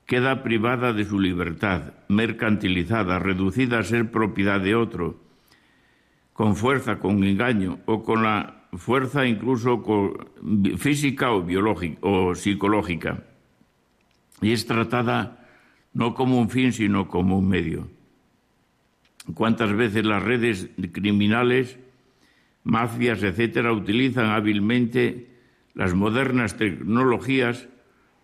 queda 0.09 0.41
privada 0.41 0.91
de 0.91 1.05
su 1.05 1.19
libertad, 1.19 1.93
mercantilizada, 2.07 3.19
reducida 3.19 3.77
a 3.77 3.83
ser 3.83 4.09
propiedad 4.09 4.59
de 4.59 4.73
otro, 4.73 5.21
con 6.33 6.55
fuerza, 6.55 6.97
con 6.97 7.23
engaño 7.23 7.77
o 7.85 8.03
con 8.03 8.23
la 8.23 8.67
fuerza 8.73 9.27
incluso 9.27 9.83
física 10.77 11.31
o 11.31 11.43
biológica 11.43 11.99
o 12.01 12.33
psicológica. 12.33 13.23
Y 14.41 14.51
es 14.51 14.65
tratada 14.65 15.47
no 15.93 16.15
como 16.15 16.39
un 16.39 16.49
fin, 16.49 16.73
sino 16.73 17.07
como 17.07 17.37
un 17.37 17.47
medio. 17.47 17.87
¿Cuántas 19.35 19.71
veces 19.73 20.05
las 20.05 20.23
redes 20.23 20.71
criminales, 20.91 21.77
mafias, 22.63 23.21
etcétera, 23.21 23.73
utilizan 23.73 24.31
hábilmente 24.31 25.29
las 25.75 25.93
modernas 25.93 26.57
tecnologías 26.57 27.69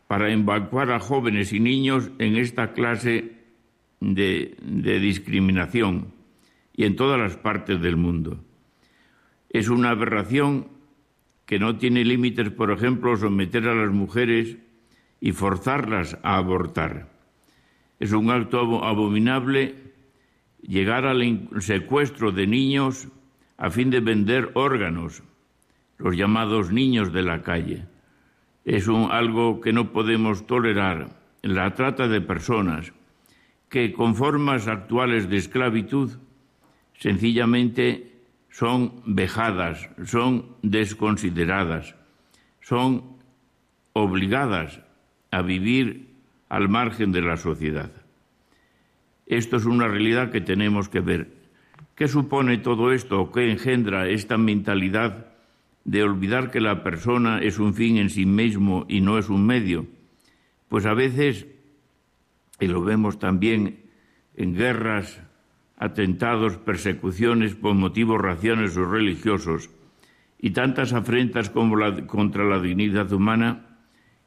para 0.08 0.32
evacuar 0.32 0.92
a 0.92 1.00
jóvenes 1.00 1.54
y 1.54 1.60
niños 1.60 2.12
en 2.20 2.36
esta 2.36 2.74
clase 2.74 3.32
de 4.00 5.00
discriminación? 5.00 6.16
y 6.76 6.84
en 6.84 6.96
todas 6.96 7.20
las 7.20 7.38
partes 7.38 7.82
del 7.82 7.96
mundo. 7.96 8.44
Es 9.50 9.70
una 9.70 9.92
aberración 9.92 10.68
que 11.46 11.60
no 11.60 11.78
tiene 11.78 12.04
límites, 12.04 12.50
por 12.50 12.72
ejemplo, 12.72 13.16
someter 13.16 13.68
a 13.68 13.76
las 13.76 13.92
mujeres 13.92 14.58
y 15.22 15.32
forzarlas 15.32 16.18
a 16.24 16.38
abortar. 16.38 17.10
Es 18.00 18.12
un 18.12 18.30
acto 18.30 18.84
abominable 18.84 19.76
llegar 20.62 21.06
al 21.06 21.50
secuestro 21.60 22.32
de 22.32 22.48
niños 22.48 23.08
a 23.58 23.70
fin 23.70 23.90
de 23.90 24.02
vender 24.02 24.52
órganos, 24.56 25.24
los 25.98 26.18
llamados 26.18 26.72
niños 26.74 27.14
de 27.14 27.22
la 27.22 27.42
calle. 27.42 27.86
Es 28.66 28.88
algo 28.90 29.62
que 29.62 29.72
no 29.72 29.92
podemos 29.92 30.48
tolerar, 30.48 31.10
la 31.44 31.76
trata 31.76 32.08
de 32.08 32.20
personas 32.20 32.92
que 33.70 33.94
con 33.94 34.16
formas 34.16 34.68
actuales 34.68 35.30
de 35.30 35.38
esclavitud 35.38 36.18
sencillamente 36.98 38.12
son 38.50 39.04
vejadas, 39.06 39.90
son 40.06 40.56
desconsideradas, 40.64 41.96
son 42.62 43.04
obligadas 43.94 44.82
a 45.30 45.42
vivir 45.44 46.16
al 46.50 46.68
margen 46.68 47.12
de 47.12 47.22
la 47.22 47.38
sociedad. 47.38 47.92
Esto 49.28 49.58
es 49.58 49.66
una 49.66 49.88
realidad 49.88 50.32
que 50.32 50.42
tenemos 50.42 50.90
que 50.90 51.02
ver. 51.02 51.34
¿Qué 51.96 52.08
supone 52.08 52.58
todo 52.58 52.92
esto 52.92 53.32
qué 53.32 53.52
engendra 53.52 54.08
esta 54.08 54.38
mentalidad 54.38 55.35
de 55.86 56.04
olvidar 56.04 56.52
que 56.52 56.60
la 56.60 56.84
persona 56.84 57.40
es 57.40 57.60
un 57.60 57.74
fin 57.74 57.98
en 57.98 58.10
sí 58.10 58.26
mismo 58.26 58.86
y 58.90 59.02
no 59.02 59.18
es 59.18 59.30
un 59.30 59.46
medio? 59.46 59.86
Pues 60.68 60.86
a 60.86 60.94
veces, 60.94 61.48
y 62.60 62.68
lo 62.68 62.84
vemos 62.84 63.20
también 63.20 63.86
en 64.36 64.56
guerras, 64.56 65.22
atentados, 65.78 66.58
persecuciones 66.58 67.56
por 67.56 67.76
motivos 67.76 68.20
raciales 68.20 68.76
o 68.78 68.86
religiosos 68.86 69.70
y 70.40 70.52
tantas 70.52 70.94
afrentas 70.94 71.50
como 71.50 71.78
contra 72.08 72.46
la 72.46 72.60
dignidad 72.60 73.12
humana, 73.14 73.80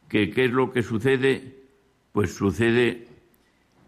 que 0.08 0.30
¿qué 0.30 0.46
es 0.46 0.52
lo 0.52 0.72
que 0.72 0.82
sucede? 0.82 1.64
Pues 2.12 2.34
sucede 2.34 3.08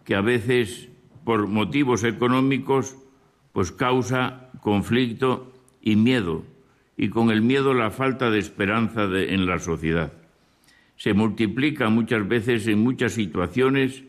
que 0.04 0.14
a 0.16 0.20
veces 0.20 0.88
por 1.24 1.46
motivos 1.46 2.02
económicos 2.02 2.96
pues 3.52 3.72
causa 3.72 4.50
conflicto 4.60 5.52
y 5.80 5.96
miedo 5.96 6.44
y 7.00 7.08
con 7.08 7.30
el 7.30 7.40
miedo 7.40 7.72
la 7.72 7.90
falta 7.90 8.30
de 8.30 8.38
esperanza 8.38 9.04
en 9.04 9.46
la 9.46 9.58
sociedad. 9.58 10.12
Se 10.98 11.14
multiplica 11.14 11.88
muchas 11.88 12.28
veces 12.28 12.66
en 12.66 12.80
muchas 12.80 13.12
situaciones 13.12 14.04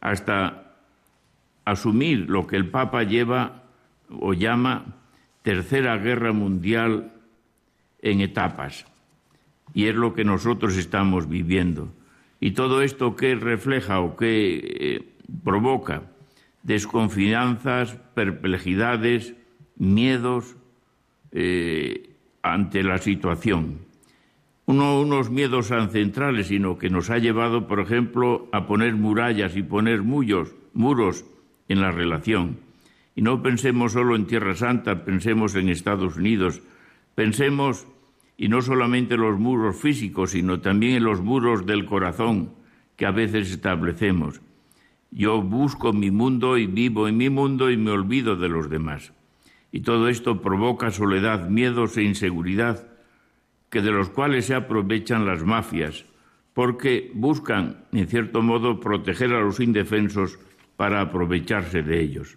hasta 0.00 0.72
asumir 1.66 2.30
lo 2.30 2.46
que 2.46 2.56
el 2.56 2.70
Papa 2.70 3.02
lleva 3.02 3.64
o 4.08 4.32
llama 4.32 4.96
Tercera 5.42 5.98
Guerra 5.98 6.32
Mundial 6.32 7.12
en 8.00 8.22
etapas. 8.22 8.86
Y 9.74 9.88
es 9.88 9.94
lo 9.94 10.14
que 10.14 10.24
nosotros 10.24 10.78
estamos 10.78 11.28
viviendo. 11.28 11.92
Y 12.40 12.52
todo 12.52 12.80
esto 12.80 13.14
que 13.14 13.34
refleja 13.34 14.00
o 14.00 14.16
que 14.16 14.56
eh, 14.56 15.04
provoca 15.44 16.04
desconfianzas, 16.62 17.98
perplejidades, 18.14 19.34
miedos 19.76 20.56
eh, 21.32 22.08
ante 22.42 22.82
la 22.82 22.98
situación. 22.98 23.78
Uno, 24.66 25.00
unos 25.00 25.30
miedos 25.30 25.72
ancestrales, 25.72 26.48
sino 26.48 26.78
que 26.78 26.90
nos 26.90 27.10
ha 27.10 27.18
llevado, 27.18 27.66
por 27.66 27.80
ejemplo, 27.80 28.48
a 28.52 28.66
poner 28.66 28.94
murallas 28.94 29.56
y 29.56 29.62
poner 29.62 30.02
muros 30.02 31.24
en 31.68 31.80
la 31.80 31.90
relación. 31.90 32.58
Y 33.14 33.22
no 33.22 33.42
pensemos 33.42 33.92
solo 33.92 34.16
en 34.16 34.26
Tierra 34.26 34.54
Santa, 34.54 35.04
pensemos 35.04 35.54
en 35.54 35.68
Estados 35.68 36.16
Unidos, 36.16 36.62
pensemos, 37.14 37.86
y 38.36 38.48
no 38.48 38.62
solamente 38.62 39.14
en 39.14 39.20
los 39.20 39.38
muros 39.38 39.76
físicos, 39.76 40.30
sino 40.30 40.60
también 40.60 40.96
en 40.96 41.04
los 41.04 41.20
muros 41.20 41.66
del 41.66 41.84
corazón 41.84 42.50
que 42.96 43.06
a 43.06 43.10
veces 43.10 43.50
establecemos. 43.50 44.40
Yo 45.10 45.42
busco 45.42 45.92
mi 45.92 46.10
mundo 46.10 46.56
y 46.56 46.66
vivo 46.66 47.06
en 47.06 47.18
mi 47.18 47.28
mundo 47.28 47.70
y 47.70 47.76
me 47.76 47.90
olvido 47.90 48.36
de 48.36 48.48
los 48.48 48.70
demás. 48.70 49.12
Y 49.72 49.80
todo 49.80 50.08
esto 50.08 50.40
provoca 50.40 50.90
soledad, 50.90 51.48
miedos 51.48 51.96
e 51.96 52.02
inseguridad, 52.02 52.86
que 53.70 53.80
de 53.80 53.90
los 53.90 54.10
cuales 54.10 54.44
se 54.44 54.54
aprovechan 54.54 55.26
las 55.26 55.42
mafias, 55.44 56.04
porque 56.52 57.10
buscan, 57.14 57.84
en 57.92 58.06
cierto 58.06 58.42
modo, 58.42 58.78
proteger 58.78 59.32
a 59.32 59.40
los 59.40 59.58
indefensos 59.60 60.38
para 60.76 61.00
aprovecharse 61.00 61.82
de 61.82 62.00
ellos. 62.00 62.36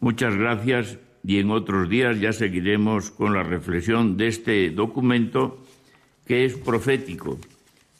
Muchas 0.00 0.34
gracias 0.34 0.98
y 1.22 1.38
en 1.38 1.50
otros 1.50 1.88
días 1.88 2.18
ya 2.18 2.32
seguiremos 2.32 3.10
con 3.10 3.34
la 3.34 3.44
reflexión 3.44 4.16
de 4.16 4.26
este 4.26 4.70
documento 4.70 5.62
que 6.26 6.44
es 6.44 6.56
profético 6.56 7.38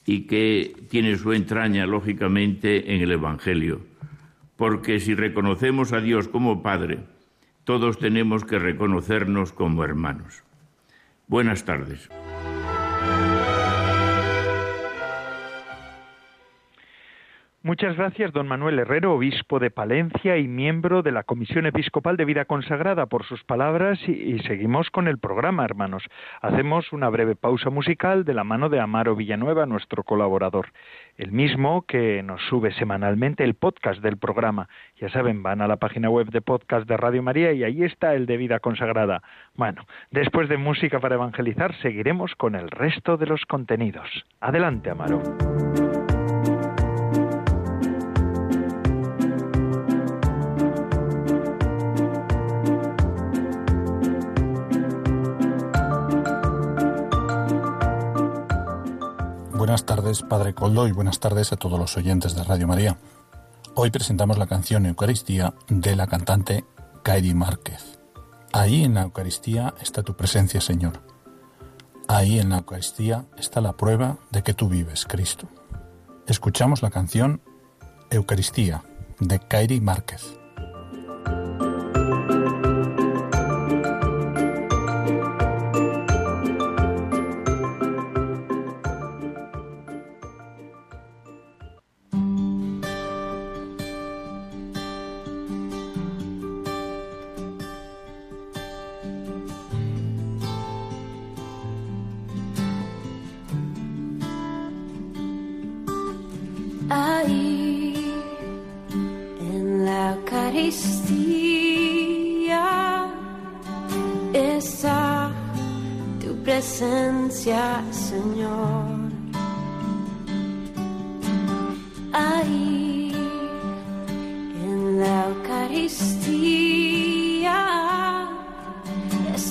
y 0.05 0.23
que 0.23 0.75
tiene 0.88 1.16
su 1.16 1.33
entraña, 1.33 1.87
lógicamente, 1.87 2.94
en 2.94 3.03
el 3.03 3.12
Evangelio. 3.12 3.83
porque 4.57 5.01
si 5.01 5.14
reconocemos 5.14 5.94
a 5.94 6.03
Dios 6.03 6.29
como 6.29 6.62
Padre, 6.62 6.99
todos 7.64 7.99
tenemos 7.99 8.44
que 8.44 8.59
reconocernos 8.59 9.53
como 9.53 9.85
hermanos. 9.85 10.42
Buenas 11.27 11.64
tardes. 11.64 12.09
Muchas 17.62 17.94
gracias, 17.94 18.33
don 18.33 18.49
Manuel 18.49 18.79
Herrero, 18.79 19.12
obispo 19.12 19.59
de 19.59 19.70
Palencia 19.70 20.38
y 20.38 20.49
miembro 20.49 21.03
de 21.03 21.12
la 21.12 21.25
Comisión 21.25 21.66
Episcopal 21.66 22.16
de 22.16 22.25
Vida 22.25 22.46
Consagrada, 22.46 23.05
por 23.05 23.27
sus 23.27 23.44
palabras 23.44 23.99
y, 24.09 24.38
seguimos 24.38 24.88
con 24.88 25.09
el 25.09 25.18
programa, 25.18 25.66
hermanos. 25.66 26.03
Hacemos 26.40 26.90
una 26.90 27.11
breve 27.11 27.37
pausa 27.37 27.68
musical 27.68 28.25
de 28.25 28.33
la 28.33 28.44
mano 28.44 28.70
de 28.70 28.81
Amaro 28.81 29.14
Villanueva, 29.14 29.66
nuestro 29.66 30.05
colaborador, 30.05 30.68
el 31.18 31.33
mismo 31.33 31.83
que 31.83 32.23
nos 32.23 32.40
sube 32.49 32.73
semanalmente 32.73 33.44
el 33.44 33.53
podcast 33.53 34.01
del 34.01 34.16
programa. 34.16 34.70
Ya 34.99 35.11
saben, 35.11 35.42
van 35.42 35.61
a 35.61 35.68
la 35.68 35.77
página 35.77 36.09
web 36.09 36.31
de 36.31 36.40
podcast 36.40 36.88
de 36.88 36.96
Radio 36.96 37.23
María 37.23 37.53
y 37.53 37.62
ahí 37.62 37.85
está 37.85 38.14
el 38.14 38.25
de 38.25 38.38
Vida 38.38 38.61
Consagrada. 38.61 39.23
Bueno, 39.55 39.85
después 40.11 40.49
de 40.49 40.57
música 40.57 40.99
para 40.99 41.16
evangelizar, 41.16 41.75
seguiremos 41.83 42.35
con 42.37 42.55
el 42.55 42.70
resto 42.70 43.18
de 43.18 43.27
los 43.27 43.44
contenidos. 43.44 44.09
Adelante, 44.40 44.88
Amaro. 44.88 45.20
Buenas 59.70 59.87
tardes, 59.87 60.22
Padre 60.22 60.52
Coldo, 60.52 60.88
y 60.88 60.92
buenas 60.92 61.20
tardes 61.20 61.52
a 61.52 61.56
todos 61.56 61.78
los 61.78 61.96
oyentes 61.96 62.35
de 62.35 62.42
Radio 62.42 62.66
María. 62.66 62.98
Hoy 63.76 63.92
presentamos 63.92 64.37
la 64.37 64.48
canción 64.48 64.85
Eucaristía 64.85 65.54
de 65.68 65.94
la 65.94 66.09
cantante 66.09 66.64
Kairi 67.04 67.35
Márquez. 67.35 68.00
Ahí 68.52 68.83
en 68.83 68.94
la 68.94 69.02
Eucaristía 69.02 69.72
está 69.80 70.02
tu 70.02 70.16
presencia, 70.16 70.61
Señor. 70.61 71.04
Ahí 72.09 72.40
en 72.40 72.48
la 72.48 72.56
Eucaristía 72.56 73.26
está 73.38 73.61
la 73.61 73.76
prueba 73.76 74.18
de 74.33 74.42
que 74.42 74.54
tú 74.54 74.68
vives, 74.68 75.06
Cristo. 75.06 75.48
Escuchamos 76.26 76.83
la 76.83 76.90
canción 76.90 77.40
Eucaristía 78.11 78.83
de 79.20 79.38
Kairi 79.38 79.80
Márquez. 79.80 80.39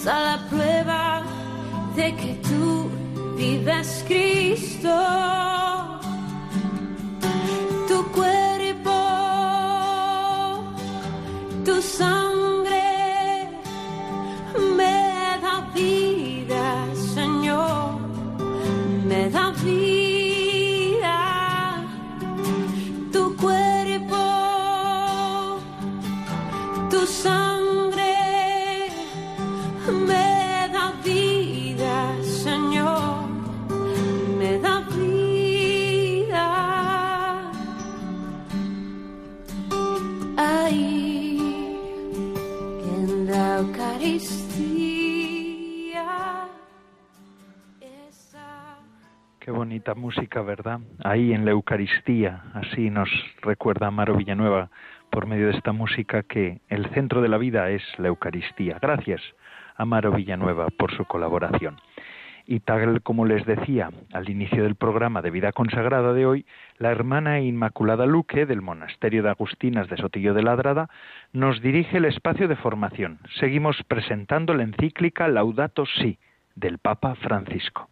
a 0.10 0.20
la 0.22 0.38
prueba 0.50 1.22
de 1.96 2.16
que 2.16 2.34
tú 2.48 2.90
vives 3.38 4.04
Cristo. 4.08 5.69
¿Verdad? 50.38 50.80
Ahí 51.04 51.34
en 51.34 51.44
la 51.44 51.52
Eucaristía, 51.52 52.44
así 52.54 52.90
nos 52.90 53.10
recuerda 53.42 53.88
Amaro 53.88 54.16
Villanueva 54.16 54.70
por 55.10 55.26
medio 55.26 55.48
de 55.48 55.58
esta 55.58 55.72
música 55.72 56.24
que 56.24 56.62
el 56.70 56.88
centro 56.92 57.22
de 57.22 57.30
la 57.30 57.40
vida 57.40 57.70
es 57.72 57.82
la 57.98 58.10
Eucaristía. 58.10 58.78
Gracias, 58.80 59.22
Amaro 59.76 60.12
Villanueva, 60.12 60.68
por 60.70 60.96
su 60.96 61.06
colaboración. 61.06 61.78
Y 62.46 62.62
tal 62.62 63.02
como 63.02 63.26
les 63.26 63.46
decía 63.46 63.90
al 64.14 64.30
inicio 64.30 64.64
del 64.64 64.76
programa 64.76 65.22
de 65.22 65.32
vida 65.32 65.52
consagrada 65.52 66.14
de 66.14 66.26
hoy, 66.26 66.46
la 66.78 66.92
hermana 66.92 67.40
Inmaculada 67.40 68.06
Luque 68.06 68.46
del 68.46 68.62
Monasterio 68.62 69.24
de 69.24 69.30
Agustinas 69.30 69.90
de 69.90 69.98
Sotillo 69.98 70.34
de 70.34 70.44
Ladrada 70.44 70.90
nos 71.34 71.62
dirige 71.62 71.98
el 71.98 72.06
espacio 72.06 72.48
de 72.48 72.56
formación. 72.56 73.20
Seguimos 73.40 73.84
presentando 73.88 74.54
la 74.54 74.64
encíclica 74.64 75.28
Laudato 75.28 75.86
Si 75.86 76.18
del 76.56 76.78
Papa 76.78 77.16
Francisco. 77.16 77.90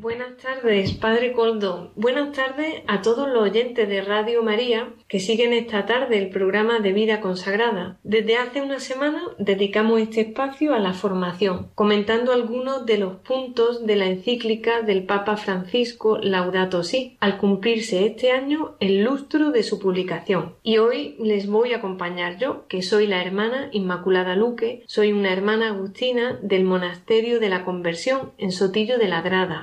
Buenas 0.00 0.36
tardes, 0.36 0.92
Padre 0.92 1.32
Coldo. 1.32 1.90
Buenas 1.96 2.30
tardes 2.30 2.80
a 2.86 3.02
todos 3.02 3.26
los 3.26 3.42
oyentes 3.42 3.88
de 3.88 4.02
Radio 4.02 4.44
María 4.44 4.90
que 5.08 5.18
siguen 5.18 5.52
esta 5.52 5.84
tarde 5.84 6.16
el 6.16 6.28
programa 6.28 6.78
de 6.78 6.92
Vida 6.92 7.20
Consagrada. 7.20 7.98
Desde 8.04 8.36
hace 8.36 8.62
una 8.62 8.78
semana 8.78 9.20
dedicamos 9.38 10.00
este 10.00 10.20
espacio 10.20 10.74
a 10.74 10.78
la 10.78 10.92
formación, 10.92 11.72
comentando 11.74 12.32
algunos 12.32 12.86
de 12.86 12.98
los 12.98 13.16
puntos 13.16 13.84
de 13.84 13.96
la 13.96 14.06
encíclica 14.06 14.82
del 14.82 15.02
Papa 15.02 15.36
Francisco 15.36 16.18
Laudato 16.18 16.84
Si, 16.84 17.16
al 17.18 17.38
cumplirse 17.38 18.06
este 18.06 18.30
año 18.30 18.76
el 18.78 19.02
lustro 19.02 19.50
de 19.50 19.64
su 19.64 19.80
publicación. 19.80 20.54
Y 20.62 20.78
hoy 20.78 21.16
les 21.18 21.48
voy 21.48 21.72
a 21.72 21.78
acompañar 21.78 22.38
yo, 22.38 22.64
que 22.68 22.82
soy 22.82 23.08
la 23.08 23.22
hermana 23.22 23.70
Inmaculada 23.72 24.36
Luque, 24.36 24.84
soy 24.86 25.12
una 25.12 25.32
hermana 25.32 25.70
agustina 25.70 26.38
del 26.42 26.62
Monasterio 26.62 27.40
de 27.40 27.48
la 27.48 27.64
Conversión 27.64 28.30
en 28.38 28.52
Sotillo 28.52 28.98
de 28.98 29.08
la 29.08 29.22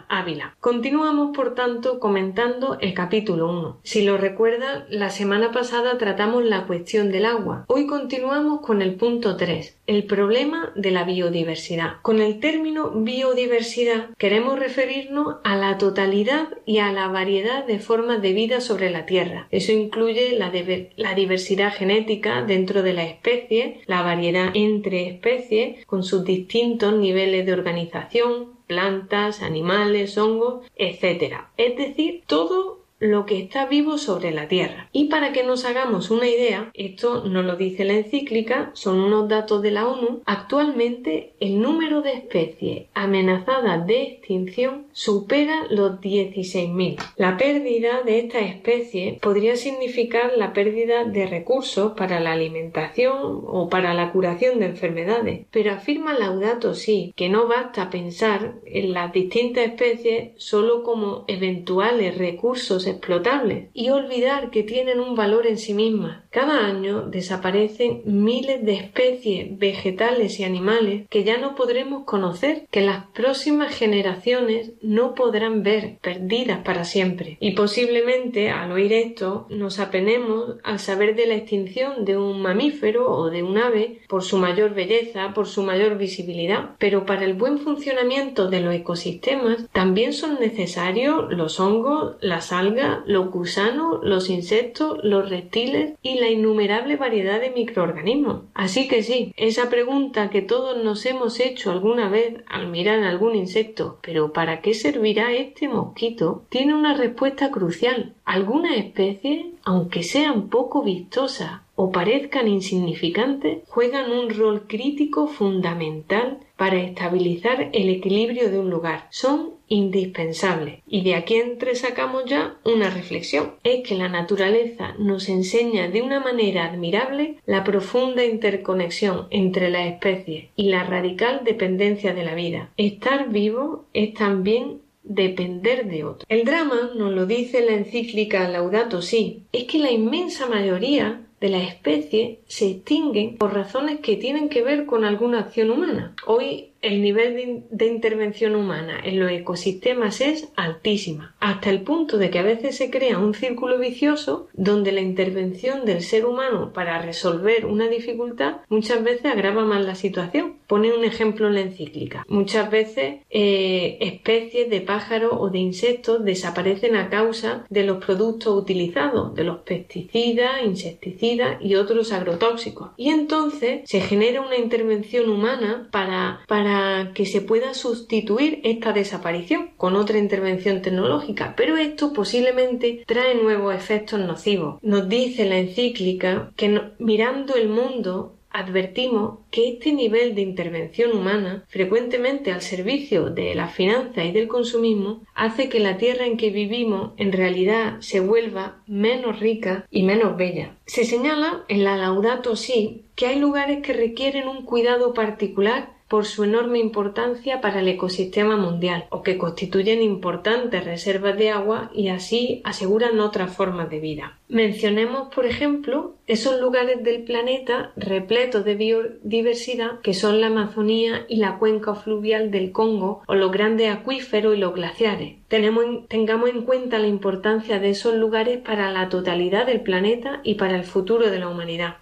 Ávila. 0.09 0.55
Continuamos, 0.59 1.35
por 1.35 1.55
tanto, 1.55 1.99
comentando 1.99 2.77
el 2.79 2.93
capítulo 2.93 3.49
1. 3.49 3.79
Si 3.83 4.03
lo 4.03 4.17
recuerda, 4.17 4.85
la 4.89 5.09
semana 5.09 5.51
pasada 5.51 5.97
tratamos 5.97 6.43
la 6.43 6.65
cuestión 6.65 7.11
del 7.11 7.25
agua. 7.25 7.65
Hoy 7.67 7.85
continuamos 7.87 8.61
con 8.61 8.81
el 8.81 8.95
punto 8.95 9.37
3, 9.37 9.79
el 9.87 10.05
problema 10.05 10.71
de 10.75 10.91
la 10.91 11.03
biodiversidad. 11.03 12.01
Con 12.01 12.21
el 12.21 12.39
término 12.39 12.91
biodiversidad 12.91 14.09
queremos 14.17 14.59
referirnos 14.59 15.37
a 15.43 15.55
la 15.55 15.77
totalidad 15.77 16.49
y 16.65 16.79
a 16.79 16.91
la 16.91 17.07
variedad 17.07 17.65
de 17.65 17.79
formas 17.79 18.21
de 18.21 18.33
vida 18.33 18.61
sobre 18.61 18.89
la 18.89 19.05
Tierra. 19.05 19.47
Eso 19.51 19.71
incluye 19.71 20.37
la, 20.37 20.51
la 20.95 21.13
diversidad 21.13 21.73
genética 21.73 22.43
dentro 22.43 22.81
de 22.83 22.93
la 22.93 23.05
especie, 23.05 23.81
la 23.85 24.01
variedad 24.01 24.51
entre 24.53 25.07
especies, 25.07 25.85
con 25.85 26.03
sus 26.03 26.23
distintos 26.23 26.93
niveles 26.93 27.45
de 27.45 27.53
organización, 27.53 28.54
plantas, 28.67 29.41
animales, 29.41 30.17
hongos, 30.17 30.65
etc. 30.75 31.45
Es 31.57 31.77
decir, 31.77 32.23
todo 32.27 32.84
lo 33.11 33.25
que 33.25 33.39
está 33.39 33.65
vivo 33.65 33.97
sobre 33.97 34.31
la 34.31 34.47
Tierra. 34.47 34.89
Y 34.91 35.05
para 35.05 35.31
que 35.31 35.43
nos 35.43 35.65
hagamos 35.65 36.11
una 36.11 36.27
idea, 36.27 36.71
esto 36.73 37.23
nos 37.25 37.45
lo 37.45 37.55
dice 37.55 37.85
la 37.85 37.93
encíclica, 37.93 38.71
son 38.73 38.99
unos 38.99 39.27
datos 39.27 39.61
de 39.61 39.71
la 39.71 39.87
ONU, 39.87 40.21
actualmente 40.25 41.33
el 41.39 41.61
número 41.61 42.01
de 42.01 42.13
especies 42.13 42.87
amenazadas 42.93 43.85
de 43.87 44.03
extinción 44.03 44.87
supera 44.91 45.67
los 45.69 45.99
16.000. 45.99 46.97
La 47.17 47.37
pérdida 47.37 48.01
de 48.03 48.19
estas 48.19 48.43
especies 48.43 49.19
podría 49.19 49.55
significar 49.55 50.33
la 50.37 50.53
pérdida 50.53 51.03
de 51.03 51.27
recursos 51.27 51.93
para 51.93 52.19
la 52.19 52.33
alimentación 52.33 53.43
o 53.45 53.69
para 53.69 53.93
la 53.93 54.11
curación 54.11 54.59
de 54.59 54.67
enfermedades, 54.67 55.45
pero 55.51 55.73
afirma 55.73 56.13
Laudato 56.13 56.73
sí 56.73 57.13
que 57.15 57.29
no 57.29 57.47
basta 57.47 57.89
pensar 57.89 58.55
en 58.65 58.93
las 58.93 59.11
distintas 59.11 59.65
especies 59.65 60.31
solo 60.37 60.83
como 60.83 61.25
eventuales 61.27 62.17
recursos 62.17 62.87
explotables 62.95 63.69
y 63.73 63.89
olvidar 63.89 64.49
que 64.49 64.63
tienen 64.63 64.99
un 64.99 65.15
valor 65.15 65.47
en 65.47 65.57
sí 65.57 65.73
mismas. 65.73 66.23
Cada 66.29 66.65
año 66.65 67.03
desaparecen 67.03 68.01
miles 68.05 68.65
de 68.65 68.73
especies 68.73 69.57
vegetales 69.57 70.39
y 70.39 70.43
animales 70.43 71.07
que 71.09 71.23
ya 71.23 71.37
no 71.37 71.55
podremos 71.55 72.03
conocer, 72.05 72.67
que 72.71 72.81
las 72.81 73.05
próximas 73.07 73.73
generaciones 73.73 74.73
no 74.81 75.15
podrán 75.15 75.63
ver, 75.63 75.97
perdidas 76.01 76.59
para 76.63 76.83
siempre. 76.83 77.37
Y 77.39 77.51
posiblemente 77.51 78.49
al 78.49 78.71
oír 78.71 78.93
esto 78.93 79.47
nos 79.49 79.79
apenemos 79.79 80.55
al 80.63 80.79
saber 80.79 81.15
de 81.15 81.27
la 81.27 81.35
extinción 81.35 82.05
de 82.05 82.17
un 82.17 82.41
mamífero 82.41 83.09
o 83.09 83.29
de 83.29 83.43
un 83.43 83.57
ave 83.57 84.01
por 84.07 84.23
su 84.23 84.37
mayor 84.37 84.73
belleza, 84.73 85.33
por 85.33 85.47
su 85.47 85.63
mayor 85.63 85.97
visibilidad. 85.97 86.71
Pero 86.79 87.05
para 87.05 87.25
el 87.25 87.33
buen 87.33 87.59
funcionamiento 87.59 88.49
de 88.49 88.61
los 88.61 88.73
ecosistemas 88.73 89.67
también 89.71 90.13
son 90.13 90.39
necesarios 90.39 91.25
los 91.29 91.59
hongos, 91.59 92.15
las 92.21 92.51
algas, 92.51 92.74
los 93.05 93.31
gusanos, 93.31 93.99
los 94.03 94.29
insectos, 94.29 94.99
los 95.03 95.29
reptiles 95.29 95.93
y 96.01 96.19
la 96.19 96.29
innumerable 96.29 96.95
variedad 96.95 97.39
de 97.39 97.51
microorganismos. 97.51 98.43
Así 98.53 98.87
que 98.87 99.03
sí, 99.03 99.33
esa 99.37 99.69
pregunta 99.69 100.29
que 100.29 100.41
todos 100.41 100.83
nos 100.83 101.05
hemos 101.05 101.39
hecho 101.39 101.71
alguna 101.71 102.09
vez 102.09 102.35
al 102.47 102.67
mirar 102.67 103.03
algún 103.03 103.35
insecto, 103.35 103.99
pero 104.01 104.33
¿para 104.33 104.61
qué 104.61 104.73
servirá 104.73 105.33
este 105.33 105.67
mosquito? 105.67 106.43
tiene 106.49 106.73
una 106.73 106.95
respuesta 106.95 107.51
crucial. 107.51 108.13
Algunas 108.25 108.77
especies, 108.77 109.45
aunque 109.63 110.03
sean 110.03 110.49
poco 110.49 110.83
vistosas 110.83 111.61
o 111.75 111.91
parezcan 111.91 112.47
insignificantes, 112.47 113.63
juegan 113.67 114.11
un 114.11 114.29
rol 114.29 114.67
crítico 114.67 115.27
fundamental 115.27 116.39
para 116.55 116.77
estabilizar 116.77 117.69
el 117.73 117.89
equilibrio 117.89 118.49
de 118.49 118.59
un 118.59 118.69
lugar. 118.69 119.07
Son 119.09 119.54
indispensables. 119.67 120.81
Y 120.87 121.03
de 121.03 121.15
aquí 121.15 121.35
entre 121.35 121.75
sacamos 121.75 122.25
ya 122.25 122.57
una 122.63 122.89
reflexión. 122.89 123.55
Es 123.63 123.87
que 123.87 123.95
la 123.95 124.09
naturaleza 124.09 124.95
nos 124.99 125.29
enseña 125.29 125.89
de 125.89 126.01
una 126.01 126.19
manera 126.19 126.65
admirable 126.65 127.37
la 127.45 127.63
profunda 127.63 128.23
interconexión 128.25 129.27
entre 129.29 129.69
las 129.69 129.87
especies 129.87 130.49
y 130.55 130.69
la 130.69 130.83
radical 130.83 131.41
dependencia 131.43 132.13
de 132.13 132.25
la 132.25 132.35
vida. 132.35 132.71
Estar 132.77 133.29
vivo 133.29 133.85
es 133.93 134.13
también 134.13 134.81
depender 135.05 135.87
de 135.87 136.03
otro. 136.03 136.25
El 136.27 136.45
drama, 136.45 136.91
nos 136.95 137.13
lo 137.13 137.25
dice 137.25 137.63
la 137.63 137.73
encíclica 137.73 138.49
Laudato 138.49 139.01
Si, 139.01 139.43
es 139.51 139.65
que 139.65 139.77
la 139.77 139.91
inmensa 139.91 140.47
mayoría 140.47 141.21
de 141.39 141.49
las 141.49 141.67
especies 141.67 142.39
se 142.47 142.69
extinguen 142.71 143.37
por 143.37 143.53
razones 143.53 143.99
que 143.99 144.15
tienen 144.15 144.49
que 144.49 144.63
ver 144.63 144.85
con 144.85 145.05
alguna 145.05 145.41
acción 145.41 145.69
humana. 145.69 146.15
Hoy 146.25 146.71
el 146.85 147.01
nivel 147.01 147.65
de, 147.71 147.85
intervención 147.87 148.55
humana 148.55 148.99
en 149.03 149.19
los 149.19 149.31
ecosistemas 149.31 150.21
es 150.21 150.49
altísima, 150.55 151.35
hasta 151.39 151.71
el 151.71 151.81
punto 151.81 152.17
de 152.17 152.29
que 152.29 152.37
a 152.37 152.43
veces 152.43 152.77
se 152.77 152.91
crea 152.91 153.17
un 153.17 153.33
círculo 153.33 153.79
vicioso 153.79 154.47
donde 154.53 154.91
la 154.91 155.01
intervención 155.01 155.85
del 155.85 156.03
ser 156.03 156.25
humano 156.25 156.73
para 156.73 157.01
resolver 157.01 157.65
una 157.65 157.87
dificultad 157.87 158.57
muchas 158.69 159.03
veces 159.03 159.25
agrava 159.25 159.65
más 159.65 159.83
la 159.83 159.95
situación. 159.95 160.57
Pone 160.67 160.93
un 160.93 161.03
ejemplo 161.03 161.47
en 161.47 161.55
la 161.55 161.61
encíclica. 161.61 162.25
Muchas 162.27 162.69
veces 162.71 163.21
eh, 163.29 163.97
especies 164.01 164.69
de 164.69 164.81
pájaros 164.81 165.31
o 165.37 165.49
de 165.49 165.59
insectos 165.59 166.23
desaparecen 166.23 166.95
a 166.95 167.09
causa 167.09 167.65
de 167.69 167.83
los 167.83 168.03
productos 168.03 168.55
utilizados, 168.55 169.33
de 169.35 169.43
los 169.43 169.59
pesticidas, 169.59 170.63
insecticidas 170.63 171.57
y 171.61 171.75
otros 171.75 172.11
agrotóxicos. 172.11 172.89
Y 172.97 173.09
entonces 173.09 173.81
se 173.85 174.01
genera 174.01 174.41
una 174.41 174.57
intervención 174.57 175.29
humana 175.29 175.87
para, 175.91 176.41
para 176.47 176.74
que 177.13 177.25
se 177.25 177.41
pueda 177.41 177.73
sustituir 177.73 178.61
esta 178.63 178.93
desaparición 178.93 179.71
con 179.77 179.95
otra 179.95 180.17
intervención 180.17 180.81
tecnológica, 180.81 181.53
pero 181.55 181.77
esto 181.77 182.13
posiblemente 182.13 183.03
trae 183.05 183.35
nuevos 183.35 183.75
efectos 183.75 184.19
nocivos. 184.19 184.79
Nos 184.81 185.09
dice 185.09 185.45
la 185.45 185.59
encíclica 185.59 186.51
que 186.55 186.81
mirando 186.99 187.55
el 187.55 187.69
mundo 187.69 188.35
advertimos 188.55 189.39
que 189.51 189.67
este 189.67 189.91
nivel 189.91 190.33
de 190.33 190.41
intervención 190.41 191.11
humana, 191.11 191.65
frecuentemente 191.67 192.53
al 192.53 192.61
servicio 192.61 193.29
de 193.29 193.53
la 193.53 193.67
finanza 193.67 194.23
y 194.23 194.31
del 194.31 194.47
consumismo, 194.47 195.23
hace 195.35 195.67
que 195.67 195.81
la 195.81 195.97
tierra 195.97 196.25
en 196.25 196.37
que 196.37 196.51
vivimos 196.51 197.11
en 197.17 197.33
realidad 197.33 197.97
se 197.99 198.21
vuelva 198.21 198.77
menos 198.87 199.41
rica 199.41 199.85
y 199.91 200.03
menos 200.03 200.37
bella. 200.37 200.77
Se 200.85 201.03
señala 201.03 201.65
en 201.67 201.83
la 201.83 201.97
Laudato 201.97 202.55
Si 202.55 203.03
que 203.15 203.27
hay 203.27 203.39
lugares 203.39 203.81
que 203.81 203.93
requieren 203.93 204.47
un 204.47 204.63
cuidado 204.63 205.13
particular 205.13 205.94
por 206.07 206.25
su 206.25 206.43
enorme 206.43 206.79
importancia 206.79 207.61
para 207.61 207.79
el 207.79 207.87
ecosistema 207.87 208.57
mundial 208.57 209.05
o 209.09 209.23
que 209.23 209.37
constituyen 209.37 210.01
importantes 210.01 210.85
reservas 210.85 211.37
de 211.37 211.49
agua 211.49 211.89
y 211.93 212.09
así 212.09 212.61
aseguran 212.63 213.19
otras 213.19 213.55
formas 213.55 213.89
de 213.89 213.99
vida. 213.99 214.37
Mencionemos, 214.47 215.33
por 215.33 215.47
ejemplo, 215.47 216.15
esos 216.27 216.61
lugares 216.61 217.03
del 217.03 217.23
planeta 217.23 217.91
repletos 217.95 218.63
de 218.63 218.75
biodiversidad 218.75 219.99
que 220.01 220.13
son 220.13 220.39
la 220.41 220.47
Amazonía 220.47 221.25
y 221.27 221.37
la 221.37 221.57
cuenca 221.57 221.95
fluvial 221.95 222.51
del 222.51 222.71
Congo 222.71 223.23
o 223.27 223.33
los 223.33 223.51
grandes 223.51 223.91
acuíferos 223.91 224.55
y 224.55 224.59
los 224.59 224.75
glaciares. 224.75 225.37
tengamos 225.47 226.49
en 226.49 226.61
cuenta 226.63 226.99
la 226.99 227.07
importancia 227.07 227.79
de 227.79 227.89
esos 227.89 228.13
lugares 228.13 228.59
para 228.59 228.91
la 228.91 229.09
totalidad 229.09 229.65
del 229.65 229.81
planeta 229.81 230.41
y 230.43 230.55
para 230.55 230.75
el 230.75 230.83
futuro 230.83 231.31
de 231.31 231.39
la 231.39 231.47
humanidad. 231.47 231.95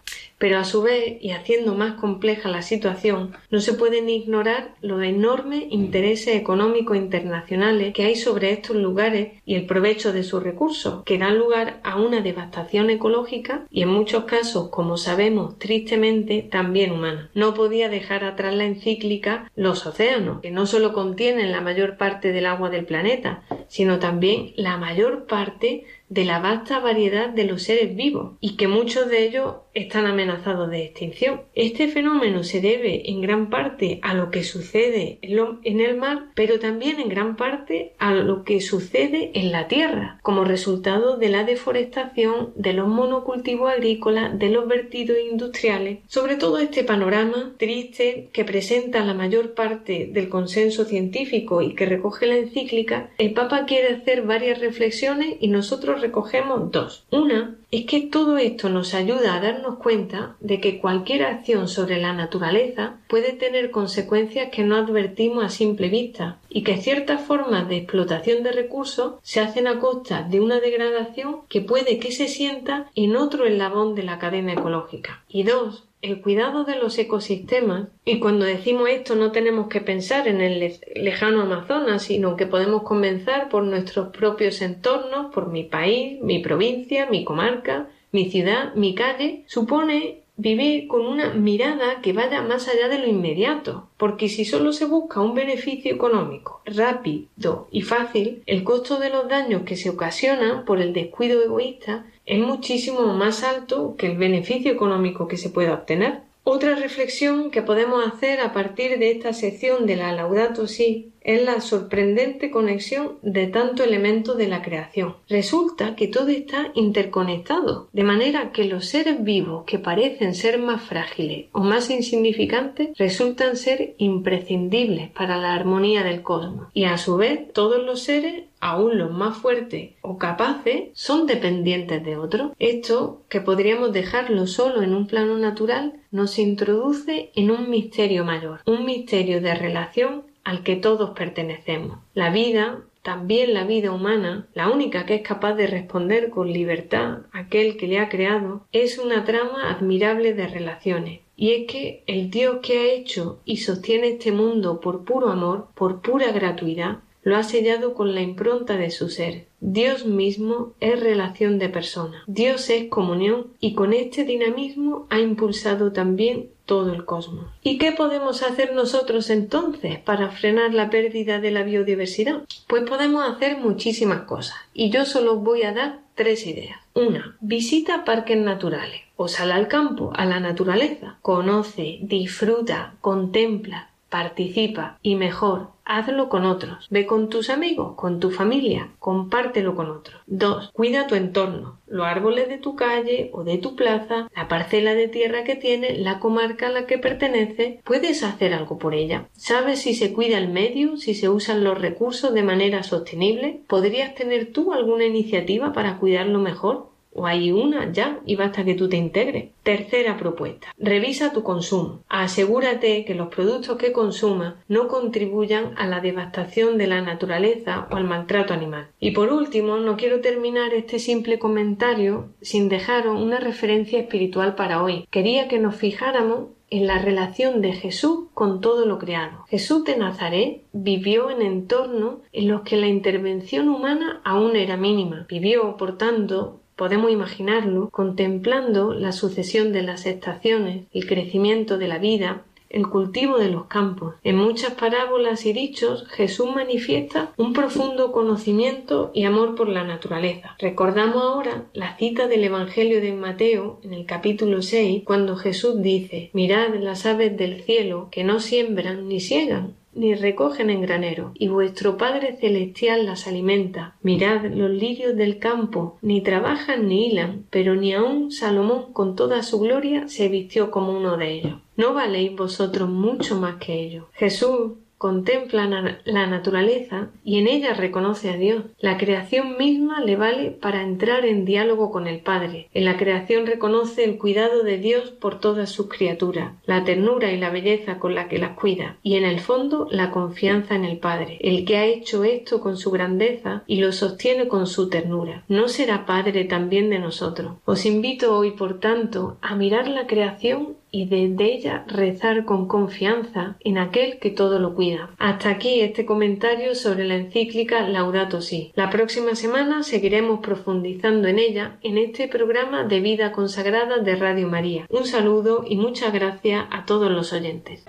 Pero 0.43 0.59
a 0.59 0.65
su 0.65 0.81
vez, 0.81 1.19
y 1.21 1.31
haciendo 1.31 1.73
más 1.73 1.93
compleja 1.93 2.49
la 2.49 2.63
situación, 2.63 3.31
no 3.49 3.61
se 3.61 3.75
pueden 3.75 4.09
ignorar 4.09 4.73
los 4.81 5.01
enormes 5.01 5.63
intereses 5.69 6.35
económicos 6.35 6.97
internacionales 6.97 7.93
que 7.93 8.03
hay 8.03 8.17
sobre 8.17 8.51
estos 8.51 8.75
lugares 8.75 9.41
y 9.45 9.55
el 9.55 9.65
provecho 9.65 10.11
de 10.11 10.23
sus 10.23 10.43
recursos, 10.43 11.05
que 11.05 11.17
dan 11.17 11.37
lugar 11.37 11.79
a 11.83 11.95
una 11.95 12.19
devastación 12.19 12.89
ecológica 12.89 13.65
y 13.71 13.83
en 13.83 13.89
muchos 13.93 14.25
casos, 14.25 14.67
como 14.67 14.97
sabemos 14.97 15.57
tristemente, 15.59 16.41
también 16.41 16.91
humana. 16.91 17.29
No 17.33 17.53
podía 17.53 17.87
dejar 17.87 18.25
atrás 18.25 18.53
la 18.53 18.65
encíclica 18.65 19.49
Los 19.55 19.85
océanos, 19.85 20.41
que 20.41 20.51
no 20.51 20.65
solo 20.65 20.91
contienen 20.91 21.53
la 21.53 21.61
mayor 21.61 21.95
parte 21.95 22.33
del 22.33 22.47
agua 22.47 22.69
del 22.69 22.83
planeta, 22.83 23.43
sino 23.69 23.99
también 23.99 24.51
la 24.57 24.75
mayor 24.75 25.25
parte 25.25 25.85
de 26.13 26.25
la 26.25 26.39
vasta 26.39 26.79
variedad 26.79 27.29
de 27.29 27.45
los 27.45 27.63
seres 27.63 27.95
vivos 27.95 28.33
y 28.39 28.55
que 28.55 28.67
muchos 28.67 29.09
de 29.09 29.25
ellos 29.25 29.55
están 29.73 30.05
amenazados 30.05 30.69
de 30.69 30.83
extinción. 30.85 31.41
Este 31.55 31.87
fenómeno 31.87 32.43
se 32.43 32.61
debe 32.61 33.09
en 33.09 33.21
gran 33.21 33.49
parte 33.49 33.99
a 34.03 34.13
lo 34.13 34.29
que 34.29 34.43
sucede 34.43 35.17
en 35.21 35.81
el 35.81 35.97
mar, 35.97 36.25
pero 36.35 36.59
también 36.59 36.99
en 36.99 37.09
gran 37.09 37.35
parte 37.35 37.93
a 37.97 38.13
lo 38.13 38.43
que 38.43 38.61
sucede 38.61 39.31
en 39.33 39.51
la 39.51 39.67
tierra, 39.67 40.19
como 40.21 40.43
resultado 40.43 41.17
de 41.17 41.29
la 41.29 41.43
deforestación, 41.43 42.53
de 42.55 42.73
los 42.73 42.87
monocultivos 42.87 43.71
agrícolas, 43.71 44.37
de 44.37 44.49
los 44.49 44.67
vertidos 44.67 45.17
industriales. 45.31 45.99
Sobre 46.07 46.35
todo 46.35 46.59
este 46.59 46.83
panorama 46.83 47.55
triste 47.57 48.29
que 48.31 48.45
presenta 48.45 49.03
la 49.03 49.15
mayor 49.15 49.55
parte 49.55 50.07
del 50.11 50.29
consenso 50.29 50.85
científico 50.85 51.63
y 51.63 51.73
que 51.73 51.87
recoge 51.87 52.27
la 52.27 52.37
encíclica, 52.37 53.09
el 53.17 53.33
Papa 53.33 53.65
quiere 53.65 53.95
hacer 53.95 54.21
varias 54.21 54.59
reflexiones 54.59 55.37
y 55.39 55.47
nosotros 55.47 56.02
recogemos 56.03 56.71
dos. 56.71 57.05
Una 57.11 57.55
es 57.71 57.85
que 57.85 58.01
todo 58.01 58.37
esto 58.37 58.69
nos 58.69 58.93
ayuda 58.93 59.33
a 59.33 59.39
darnos 59.39 59.77
cuenta 59.77 60.35
de 60.41 60.59
que 60.59 60.79
cualquier 60.79 61.23
acción 61.23 61.67
sobre 61.67 61.99
la 61.99 62.13
naturaleza 62.13 62.97
puede 63.07 63.31
tener 63.31 63.71
consecuencias 63.71 64.49
que 64.51 64.63
no 64.63 64.75
advertimos 64.75 65.43
a 65.43 65.49
simple 65.49 65.89
vista 65.89 66.37
y 66.49 66.63
que 66.63 66.77
ciertas 66.77 67.21
formas 67.21 67.67
de 67.67 67.77
explotación 67.77 68.43
de 68.43 68.51
recursos 68.51 69.13
se 69.23 69.39
hacen 69.39 69.65
a 69.65 69.79
costa 69.79 70.21
de 70.23 70.39
una 70.39 70.59
degradación 70.59 71.37
que 71.47 71.61
puede 71.61 71.97
que 71.99 72.11
se 72.11 72.27
sienta 72.27 72.91
en 72.95 73.15
otro 73.15 73.45
eslabón 73.45 73.95
de 73.95 74.03
la 74.03 74.19
cadena 74.19 74.53
ecológica. 74.53 75.23
Y 75.29 75.43
dos, 75.43 75.85
el 76.03 76.21
cuidado 76.21 76.65
de 76.65 76.75
los 76.75 76.97
ecosistemas, 76.99 77.87
y 78.03 78.19
cuando 78.19 78.45
decimos 78.45 78.89
esto 78.89 79.15
no 79.15 79.31
tenemos 79.31 79.69
que 79.69 79.79
pensar 79.79 80.27
en 80.27 80.41
el 80.41 80.73
lejano 80.95 81.41
Amazonas, 81.41 82.03
sino 82.03 82.35
que 82.35 82.45
podemos 82.45 82.83
comenzar 82.83 83.47
por 83.47 83.63
nuestros 83.63 84.09
propios 84.09 84.61
entornos, 84.61 85.33
por 85.33 85.47
mi 85.47 85.63
país, 85.63 86.21
mi 86.21 86.39
provincia, 86.39 87.07
mi 87.09 87.23
comarca, 87.23 87.87
mi 88.11 88.29
ciudad, 88.29 88.75
mi 88.75 88.93
calle, 88.93 89.45
supone 89.47 90.23
vivir 90.35 90.87
con 90.87 91.05
una 91.05 91.33
mirada 91.33 92.01
que 92.01 92.11
vaya 92.11 92.41
más 92.41 92.67
allá 92.67 92.89
de 92.89 92.99
lo 92.99 93.07
inmediato, 93.07 93.87
porque 93.95 94.27
si 94.27 94.43
solo 94.43 94.73
se 94.73 94.85
busca 94.85 95.21
un 95.21 95.35
beneficio 95.35 95.93
económico 95.93 96.61
rápido 96.65 97.67
y 97.71 97.81
fácil, 97.81 98.43
el 98.45 98.63
costo 98.63 98.99
de 98.99 99.09
los 99.09 99.29
daños 99.29 99.61
que 99.63 99.77
se 99.77 99.89
ocasionan 99.89 100.65
por 100.65 100.81
el 100.81 100.91
descuido 100.91 101.41
egoísta 101.41 102.07
es 102.25 102.39
muchísimo 102.39 103.13
más 103.13 103.43
alto 103.43 103.95
que 103.97 104.07
el 104.07 104.17
beneficio 104.17 104.71
económico 104.71 105.27
que 105.27 105.37
se 105.37 105.49
pueda 105.49 105.73
obtener. 105.73 106.21
Otra 106.43 106.75
reflexión 106.75 107.51
que 107.51 107.61
podemos 107.61 108.05
hacer 108.05 108.41
a 108.41 108.51
partir 108.51 108.99
de 108.99 109.11
esta 109.11 109.33
sección 109.33 109.85
de 109.85 109.95
la 109.95 110.11
Laudato 110.11 110.67
Si 110.67 111.12
es 111.23 111.43
la 111.43 111.61
sorprendente 111.61 112.51
conexión 112.51 113.17
de 113.21 113.47
tantos 113.47 113.85
elementos 113.85 114.37
de 114.37 114.47
la 114.47 114.61
creación. 114.61 115.15
Resulta 115.29 115.95
que 115.95 116.07
todo 116.07 116.27
está 116.27 116.71
interconectado, 116.75 117.87
de 117.93 118.03
manera 118.03 118.51
que 118.51 118.65
los 118.65 118.85
seres 118.85 119.23
vivos 119.23 119.63
que 119.65 119.79
parecen 119.79 120.35
ser 120.35 120.59
más 120.59 120.81
frágiles 120.81 121.47
o 121.51 121.61
más 121.61 121.89
insignificantes 121.89 122.97
resultan 122.97 123.57
ser 123.57 123.95
imprescindibles 123.97 125.09
para 125.09 125.37
la 125.37 125.53
armonía 125.53 126.03
del 126.03 126.21
cosmos. 126.21 126.67
Y 126.73 126.85
a 126.85 126.97
su 126.97 127.17
vez, 127.17 127.51
todos 127.53 127.83
los 127.83 128.01
seres 128.01 128.43
aún 128.63 128.97
los 128.97 129.11
más 129.11 129.37
fuertes 129.37 129.91
o 130.01 130.17
capaces, 130.17 130.89
son 130.93 131.27
dependientes 131.27 132.03
de 132.03 132.15
otros. 132.15 132.51
Esto, 132.59 133.23
que 133.27 133.41
podríamos 133.41 133.91
dejarlo 133.91 134.47
solo 134.47 134.81
en 134.81 134.93
un 134.93 135.05
plano 135.05 135.37
natural, 135.37 135.99
nos 136.11 136.39
introduce 136.39 137.31
en 137.35 137.51
un 137.51 137.69
misterio 137.69 138.23
mayor, 138.23 138.61
un 138.65 138.85
misterio 138.85 139.41
de 139.41 139.53
relación 139.53 140.23
al 140.43 140.63
que 140.63 140.75
todos 140.75 141.11
pertenecemos. 141.11 141.99
La 142.13 142.29
vida, 142.29 142.81
también 143.01 143.53
la 143.53 143.65
vida 143.65 143.91
humana, 143.91 144.47
la 144.53 144.69
única 144.69 145.05
que 145.05 145.15
es 145.15 145.21
capaz 145.21 145.53
de 145.53 145.67
responder 145.67 146.29
con 146.29 146.51
libertad 146.51 147.19
a 147.31 147.39
aquel 147.39 147.77
que 147.77 147.87
le 147.87 147.99
ha 147.99 148.09
creado, 148.09 148.65
es 148.71 148.97
una 148.97 149.25
trama 149.25 149.69
admirable 149.69 150.33
de 150.33 150.47
relaciones. 150.47 151.19
Y 151.35 151.51
es 151.51 151.71
que 151.71 152.03
el 152.07 152.29
Dios 152.29 152.57
que 152.61 152.79
ha 152.79 152.93
hecho 152.93 153.39
y 153.43 153.57
sostiene 153.57 154.09
este 154.09 154.31
mundo 154.31 154.79
por 154.79 155.03
puro 155.03 155.29
amor, 155.29 155.67
por 155.75 156.01
pura 156.01 156.31
gratuidad, 156.31 156.99
lo 157.23 157.37
ha 157.37 157.43
sellado 157.43 157.93
con 157.93 158.13
la 158.13 158.21
impronta 158.21 158.77
de 158.77 158.91
su 158.91 159.09
ser. 159.09 159.47
Dios 159.65 160.05
mismo 160.05 160.73
es 160.81 160.99
relación 160.99 161.57
de 161.57 161.69
persona. 161.69 162.21
Dios 162.27 162.69
es 162.69 162.89
comunión 162.89 163.47
y 163.61 163.75
con 163.75 163.93
este 163.93 164.25
dinamismo 164.25 165.07
ha 165.09 165.21
impulsado 165.21 165.93
también 165.93 166.49
todo 166.65 166.91
el 166.91 167.05
cosmos. 167.05 167.45
¿Y 167.63 167.77
qué 167.77 167.93
podemos 167.93 168.43
hacer 168.43 168.73
nosotros 168.73 169.29
entonces 169.29 169.99
para 169.99 170.31
frenar 170.31 170.73
la 170.73 170.89
pérdida 170.89 171.39
de 171.39 171.51
la 171.51 171.63
biodiversidad? 171.63 172.43
Pues 172.67 172.83
podemos 172.83 173.23
hacer 173.25 173.57
muchísimas 173.57 174.23
cosas 174.23 174.57
y 174.73 174.89
yo 174.89 175.05
solo 175.05 175.37
voy 175.37 175.63
a 175.63 175.71
dar 175.71 175.99
tres 176.13 176.45
ideas. 176.45 176.77
Una, 176.93 177.37
visita 177.39 178.03
parques 178.03 178.37
naturales 178.37 178.99
o 179.15 179.29
sal 179.29 179.53
al 179.53 179.69
campo, 179.69 180.11
a 180.13 180.25
la 180.25 180.41
naturaleza. 180.41 181.19
Conoce, 181.21 181.99
disfruta, 182.01 182.95
contempla, 182.99 183.92
participa 184.13 184.99
y 185.01 185.15
mejor, 185.15 185.69
hazlo 185.85 186.29
con 186.29 186.45
otros. 186.45 186.85
Ve 186.91 187.07
con 187.07 187.29
tus 187.29 187.49
amigos, 187.49 187.95
con 187.95 188.19
tu 188.19 188.29
familia, 188.29 188.91
compártelo 188.99 189.75
con 189.75 189.89
otros. 189.89 190.21
2. 190.27 190.69
Cuida 190.71 191.07
tu 191.07 191.15
entorno, 191.15 191.79
los 191.87 192.05
árboles 192.05 192.47
de 192.47 192.59
tu 192.59 192.75
calle 192.75 193.31
o 193.33 193.43
de 193.43 193.57
tu 193.57 193.75
plaza, 193.75 194.29
la 194.35 194.47
parcela 194.47 194.93
de 194.93 195.07
tierra 195.07 195.43
que 195.43 195.55
tienes, 195.55 195.97
la 195.97 196.19
comarca 196.19 196.67
a 196.67 196.71
la 196.71 196.85
que 196.85 196.99
pertenece, 196.99 197.81
puedes 197.83 198.21
hacer 198.21 198.53
algo 198.53 198.77
por 198.77 198.93
ella. 198.93 199.29
¿Sabes 199.31 199.81
si 199.81 199.95
se 199.95 200.13
cuida 200.13 200.37
el 200.37 200.49
medio, 200.49 200.95
si 200.97 201.15
se 201.15 201.29
usan 201.29 201.63
los 201.63 201.81
recursos 201.81 202.35
de 202.35 202.43
manera 202.43 202.83
sostenible? 202.83 203.61
¿Podrías 203.67 204.13
tener 204.13 204.53
tú 204.53 204.73
alguna 204.73 205.05
iniciativa 205.05 205.73
para 205.73 205.97
cuidarlo 205.97 206.37
mejor? 206.37 206.92
O 207.13 207.25
hay 207.25 207.51
una 207.51 207.91
ya 207.91 208.19
y 208.25 208.35
basta 208.35 208.65
que 208.65 208.75
tú 208.75 208.89
te 208.89 208.97
integres. 208.97 209.51
Tercera 209.63 210.17
propuesta. 210.17 210.73
Revisa 210.77 211.31
tu 211.31 211.43
consumo. 211.43 212.01
Asegúrate 212.09 213.05
que 213.05 213.15
los 213.15 213.29
productos 213.29 213.77
que 213.77 213.93
consumas 213.93 214.55
no 214.67 214.87
contribuyan 214.87 215.73
a 215.77 215.87
la 215.87 216.01
devastación 216.01 216.77
de 216.77 216.87
la 216.87 217.01
naturaleza 217.01 217.87
o 217.91 217.95
al 217.95 218.03
maltrato 218.03 218.53
animal. 218.53 218.87
Y 218.99 219.11
por 219.11 219.31
último, 219.31 219.77
no 219.77 219.95
quiero 219.95 220.21
terminar 220.21 220.73
este 220.73 220.99
simple 220.99 221.39
comentario 221.39 222.29
sin 222.41 222.69
dejaros 222.69 223.21
una 223.21 223.39
referencia 223.39 223.99
espiritual 223.99 224.55
para 224.55 224.83
hoy. 224.83 225.07
Quería 225.09 225.47
que 225.47 225.59
nos 225.59 225.75
fijáramos 225.75 226.49
en 226.73 226.87
la 226.87 226.97
relación 226.97 227.61
de 227.61 227.73
Jesús 227.73 228.29
con 228.33 228.59
todo 228.59 228.87
lo 228.87 228.97
creado. 228.97 229.45
Jesús 229.47 229.83
de 229.83 229.95
Nazaret 229.95 230.63
vivió 230.71 231.29
en 231.29 231.43
entornos 231.43 232.15
en 232.31 232.47
los 232.47 232.61
que 232.61 232.77
la 232.77 232.87
intervención 232.87 233.69
humana 233.69 234.21
aún 234.23 234.55
era 234.55 234.75
mínima. 234.75 235.27
Vivió, 235.29 235.77
por 235.77 235.99
tanto, 235.99 236.61
Podemos 236.75 237.11
imaginarlo 237.11 237.89
contemplando 237.89 238.93
la 238.93 239.11
sucesión 239.11 239.71
de 239.71 239.83
las 239.83 240.05
estaciones, 240.05 240.85
el 240.93 241.07
crecimiento 241.07 241.77
de 241.77 241.87
la 241.87 241.99
vida, 241.99 242.43
el 242.73 242.89
cultivo 242.89 243.37
de 243.37 243.49
los 243.49 243.65
campos. 243.65 244.15
En 244.23 244.35
muchas 244.35 244.73
parábolas 244.73 245.45
y 245.45 245.53
dichos 245.53 246.05
Jesús 246.09 246.47
manifiesta 246.53 247.31
un 247.37 247.53
profundo 247.53 248.11
conocimiento 248.11 249.11
y 249.13 249.25
amor 249.25 249.55
por 249.55 249.69
la 249.69 249.83
naturaleza. 249.83 250.55
Recordamos 250.59 251.23
ahora 251.23 251.65
la 251.73 251.95
cita 251.97 252.27
del 252.27 252.43
Evangelio 252.43 252.99
de 252.99 253.13
Mateo 253.13 253.79
en 253.83 253.93
el 253.93 254.05
capítulo 254.05 254.63
6 254.63 255.03
cuando 255.05 255.35
Jesús 255.37 255.81
dice 255.81 256.31
Mirad 256.33 256.73
las 256.75 257.05
aves 257.05 257.37
del 257.37 257.61
cielo 257.61 258.09
que 258.11 258.23
no 258.23 258.39
siembran 258.39 259.07
ni 259.07 259.19
siegan 259.19 259.75
ni 259.95 260.15
recogen 260.15 260.69
en 260.69 260.81
granero, 260.81 261.31
y 261.35 261.47
vuestro 261.47 261.97
Padre 261.97 262.37
Celestial 262.39 263.05
las 263.05 263.27
alimenta. 263.27 263.95
Mirad 264.01 264.45
los 264.45 264.71
lirios 264.71 265.15
del 265.15 265.39
campo, 265.39 265.97
ni 266.01 266.21
trabajan 266.21 266.87
ni 266.87 267.07
hilan, 267.07 267.45
pero 267.49 267.75
ni 267.75 267.93
aun 267.93 268.31
Salomón 268.31 268.93
con 268.93 269.15
toda 269.15 269.43
su 269.43 269.59
gloria 269.59 270.07
se 270.07 270.29
vistió 270.29 270.71
como 270.71 270.95
uno 270.97 271.17
de 271.17 271.31
ellos. 271.31 271.53
¿No 271.75 271.93
valéis 271.93 272.35
vosotros 272.35 272.89
mucho 272.89 273.35
más 273.35 273.55
que 273.55 273.73
ellos? 273.73 274.05
Jesús 274.13 274.73
contempla 275.03 275.99
la 276.05 276.27
naturaleza 276.27 277.09
y 277.25 277.37
en 277.37 277.49
ella 277.49 277.73
reconoce 277.73 278.29
a 278.29 278.37
Dios. 278.37 278.63
La 278.79 278.97
creación 278.97 279.57
misma 279.57 279.99
le 279.99 280.15
vale 280.15 280.51
para 280.51 280.81
entrar 280.81 281.25
en 281.25 281.43
diálogo 281.43 281.91
con 281.91 282.07
el 282.07 282.21
Padre. 282.21 282.69
En 282.73 282.85
la 282.85 282.95
creación 282.95 283.45
reconoce 283.45 284.05
el 284.05 284.17
cuidado 284.17 284.63
de 284.63 284.77
Dios 284.77 285.09
por 285.09 285.41
todas 285.41 285.69
sus 285.69 285.89
criaturas, 285.89 286.53
la 286.65 286.85
ternura 286.85 287.33
y 287.33 287.37
la 287.37 287.49
belleza 287.49 287.99
con 287.99 288.15
la 288.15 288.29
que 288.29 288.39
las 288.39 288.51
cuida, 288.57 288.95
y 289.03 289.17
en 289.17 289.25
el 289.25 289.41
fondo 289.41 289.89
la 289.91 290.09
confianza 290.09 290.73
en 290.75 290.85
el 290.85 290.99
Padre, 290.99 291.37
el 291.41 291.65
que 291.65 291.75
ha 291.75 291.83
hecho 291.83 292.23
esto 292.23 292.61
con 292.61 292.77
su 292.77 292.89
grandeza 292.89 293.63
y 293.67 293.81
lo 293.81 293.91
sostiene 293.91 294.47
con 294.47 294.67
su 294.67 294.87
ternura. 294.87 295.43
¿No 295.49 295.67
será 295.67 296.05
Padre 296.05 296.45
también 296.45 296.89
de 296.89 296.99
nosotros? 296.99 297.57
Os 297.65 297.85
invito 297.85 298.37
hoy, 298.37 298.51
por 298.51 298.79
tanto, 298.79 299.35
a 299.41 299.53
mirar 299.55 299.89
la 299.89 300.07
creación 300.07 300.77
y 300.93 301.05
desde 301.05 301.55
ella 301.55 301.83
rezar 301.87 302.45
con 302.45 302.67
confianza 302.67 303.57
en 303.61 303.79
aquel 303.79 304.19
que 304.19 304.29
todo 304.29 304.59
lo 304.59 304.75
cuida. 304.75 305.09
Hasta 305.17 305.49
aquí 305.49 305.81
este 305.81 306.05
comentario 306.05 306.75
sobre 306.75 307.05
la 307.05 307.15
encíclica 307.15 307.89
Laudato 307.89 308.41
Si. 308.41 308.71
La 308.75 308.91
próxima 308.91 309.33
semana 309.33 309.81
seguiremos 309.81 310.39
profundizando 310.41 311.27
en 311.27 311.39
ella 311.39 311.77
en 311.81 311.97
este 311.97 312.27
programa 312.27 312.83
de 312.83 312.99
vida 312.99 313.31
consagrada 313.31 313.97
de 313.97 314.15
Radio 314.15 314.47
María. 314.47 314.85
Un 314.89 315.05
saludo 315.05 315.65
y 315.67 315.77
muchas 315.77 316.13
gracias 316.13 316.65
a 316.69 316.85
todos 316.85 317.11
los 317.11 317.33
oyentes. 317.33 317.83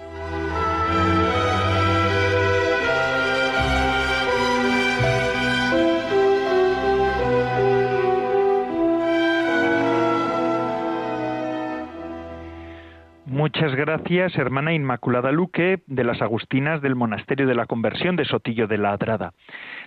Muchas 13.45 13.75
gracias, 13.75 14.39
hermana 14.39 14.73
Inmaculada 14.73 15.31
Luque, 15.31 15.83
de 15.87 16.03
las 16.03 16.23
Agustinas 16.23 16.81
del 16.81 16.95
Monasterio 16.95 17.47
de 17.47 17.55
la 17.55 17.67
Conversión 17.67 18.17
de 18.17 18.25
Sotillo 18.25 18.67
de 18.67 18.79
la 18.79 18.93
Adrada. 18.93 19.35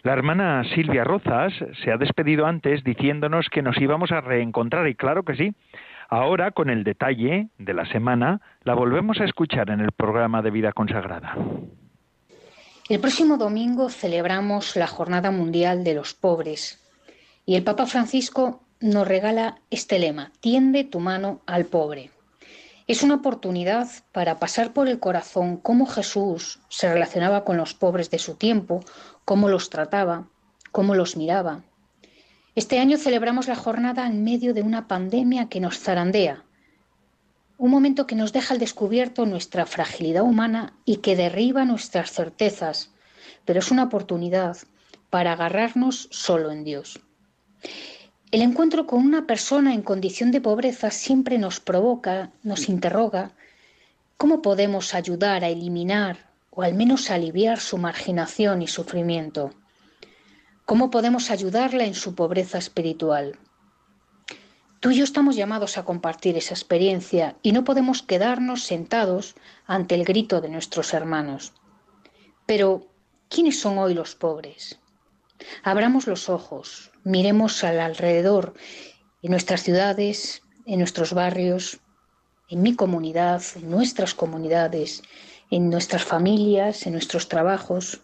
La 0.04 0.14
hermana 0.14 0.64
Silvia 0.76 1.04
Rozas 1.04 1.54
se 1.84 1.92
ha 1.92 1.98
despedido 1.98 2.46
antes 2.46 2.84
diciéndonos 2.84 3.50
que 3.50 3.64
nos 3.64 3.76
íbamos 3.82 4.12
a 4.12 4.22
reencontrar, 4.22 4.88
y 4.88 4.94
claro 4.94 5.24
que 5.24 5.36
sí. 5.36 5.56
Ahora, 6.08 6.52
con 6.52 6.70
el 6.70 6.84
detalle 6.84 7.48
de 7.58 7.74
la 7.74 7.88
semana, 7.88 8.42
la 8.64 8.76
volvemos 8.76 9.20
a 9.22 9.26
escuchar 9.26 9.72
en 9.72 9.80
el 9.80 9.92
programa 9.92 10.44
de 10.44 10.52
Vida 10.52 10.72
Consagrada. 10.72 11.36
El 12.90 13.00
próximo 13.00 13.38
domingo 13.38 13.90
celebramos 13.90 14.76
la 14.76 14.86
Jornada 14.86 15.32
Mundial 15.32 15.84
de 15.84 15.96
los 15.96 16.14
Pobres 16.14 16.88
y 17.48 17.56
el 17.56 17.64
Papa 17.64 17.88
Francisco 17.88 18.62
nos 18.82 19.08
regala 19.08 19.56
este 19.72 19.98
lema, 19.98 20.32
tiende 20.42 20.84
tu 20.84 21.00
mano 21.00 21.42
al 21.48 21.66
pobre. 21.66 22.12
Es 22.88 23.04
una 23.04 23.16
oportunidad 23.16 23.90
para 24.14 24.40
pasar 24.40 24.72
por 24.72 24.88
el 24.88 25.00
corazón 25.00 25.58
cómo 25.58 25.86
Jesús 25.86 26.62
se 26.70 26.92
relacionaba 26.92 27.44
con 27.44 27.58
los 27.58 27.74
pobres 27.74 28.10
de 28.10 28.18
su 28.18 28.36
tiempo, 28.36 28.80
cómo 29.26 29.50
los 29.50 29.70
trataba, 29.70 30.30
cómo 30.72 30.96
los 30.96 31.18
miraba. 31.18 31.64
Este 32.56 32.80
año 32.80 32.98
celebramos 32.98 33.50
la 33.50 33.58
jornada 33.58 34.08
en 34.08 34.24
medio 34.24 34.54
de 34.54 34.62
una 34.62 34.88
pandemia 34.88 35.50
que 35.50 35.60
nos 35.60 35.80
zarandea, 35.80 36.46
un 37.58 37.72
momento 37.72 38.08
que 38.08 38.16
nos 38.16 38.32
deja 38.32 38.54
al 38.54 38.60
descubierto 38.60 39.26
nuestra 39.26 39.66
fragilidad 39.66 40.24
humana 40.24 40.74
y 40.86 40.98
que 40.98 41.16
derriba 41.16 41.66
nuestras 41.66 42.12
certezas, 42.12 42.92
pero 43.46 43.60
es 43.60 43.70
una 43.70 43.84
oportunidad 43.84 44.58
para 45.10 45.34
agarrarnos 45.34 46.08
solo 46.12 46.52
en 46.52 46.64
Dios. 46.64 47.02
El 48.30 48.42
encuentro 48.42 48.88
con 48.88 49.06
una 49.06 49.26
persona 49.26 49.74
en 49.74 49.82
condición 49.82 50.32
de 50.32 50.42
pobreza 50.42 50.92
siempre 50.92 51.38
nos 51.38 51.62
provoca, 51.62 52.32
nos 52.44 52.68
interroga, 52.68 53.32
¿cómo 54.18 54.42
podemos 54.42 54.94
ayudar 54.94 55.46
a 55.46 55.48
eliminar 55.48 56.30
o 56.50 56.62
al 56.62 56.74
menos 56.74 57.10
aliviar 57.10 57.62
su 57.62 57.78
marginación 57.78 58.62
y 58.62 58.68
sufrimiento? 58.68 59.52
¿Cómo 60.66 60.90
podemos 60.90 61.32
ayudarla 61.32 61.86
en 61.86 61.94
su 61.94 62.16
pobreza 62.16 62.58
espiritual? 62.58 63.40
Tú 64.82 64.92
y 64.92 64.98
yo 64.98 65.06
estamos 65.06 65.38
llamados 65.38 65.78
a 65.78 65.86
compartir 65.86 66.36
esa 66.36 66.54
experiencia 66.54 67.38
y 67.42 67.54
no 67.54 67.64
podemos 67.64 68.04
quedarnos 68.04 68.62
sentados 68.64 69.36
ante 69.66 69.96
el 69.96 70.04
grito 70.04 70.42
de 70.42 70.50
nuestros 70.50 70.94
hermanos. 70.94 71.54
Pero, 72.46 72.88
¿quiénes 73.30 73.58
son 73.58 73.78
hoy 73.78 73.94
los 73.94 74.16
pobres? 74.16 74.82
Abramos 75.64 76.08
los 76.08 76.30
ojos, 76.30 76.92
miremos 77.04 77.64
al 77.64 77.80
alrededor, 77.80 78.54
en 79.22 79.32
nuestras 79.32 79.64
ciudades, 79.64 80.44
en 80.66 80.80
nuestros 80.80 81.14
barrios, 81.14 81.80
en 82.50 82.62
mi 82.62 82.76
comunidad, 82.76 83.42
en 83.56 83.70
nuestras 83.70 84.14
comunidades, 84.14 85.04
en 85.50 85.70
nuestras 85.70 86.04
familias, 86.04 86.86
en 86.86 86.94
nuestros 86.94 87.28
trabajos. 87.28 88.02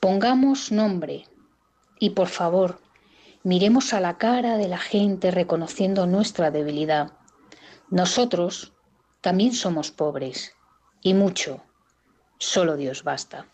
Pongamos 0.00 0.72
nombre 0.72 1.24
y 1.98 2.10
por 2.10 2.28
favor, 2.28 2.80
miremos 3.42 3.92
a 3.92 4.00
la 4.00 4.18
cara 4.18 4.56
de 4.56 4.68
la 4.68 4.78
gente 4.78 5.30
reconociendo 5.30 6.06
nuestra 6.06 6.50
debilidad. 6.50 7.12
Nosotros 7.90 8.72
también 9.20 9.52
somos 9.52 9.90
pobres 9.90 10.54
y 11.00 11.14
mucho. 11.14 11.62
Solo 12.38 12.76
Dios 12.76 13.04
basta. 13.04 13.51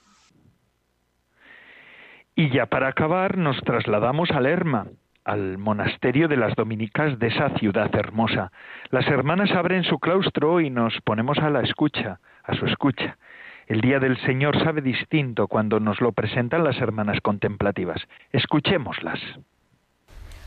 Y 2.38 2.50
ya 2.50 2.66
para 2.66 2.86
acabar 2.86 3.36
nos 3.36 3.60
trasladamos 3.64 4.30
a 4.30 4.40
Lerma, 4.40 4.86
al 5.24 5.58
monasterio 5.58 6.28
de 6.28 6.36
las 6.36 6.54
dominicas 6.54 7.18
de 7.18 7.26
esa 7.26 7.50
ciudad 7.58 7.92
hermosa. 7.92 8.52
Las 8.90 9.08
hermanas 9.08 9.50
abren 9.50 9.82
su 9.82 9.98
claustro 9.98 10.60
y 10.60 10.70
nos 10.70 10.94
ponemos 11.00 11.36
a 11.38 11.50
la 11.50 11.62
escucha, 11.62 12.20
a 12.44 12.54
su 12.54 12.66
escucha. 12.66 13.18
El 13.66 13.80
día 13.80 13.98
del 13.98 14.16
Señor 14.18 14.56
sabe 14.62 14.82
distinto 14.82 15.48
cuando 15.48 15.80
nos 15.80 16.00
lo 16.00 16.12
presentan 16.12 16.62
las 16.62 16.80
hermanas 16.80 17.20
contemplativas. 17.22 18.00
Escuchémoslas. 18.30 19.18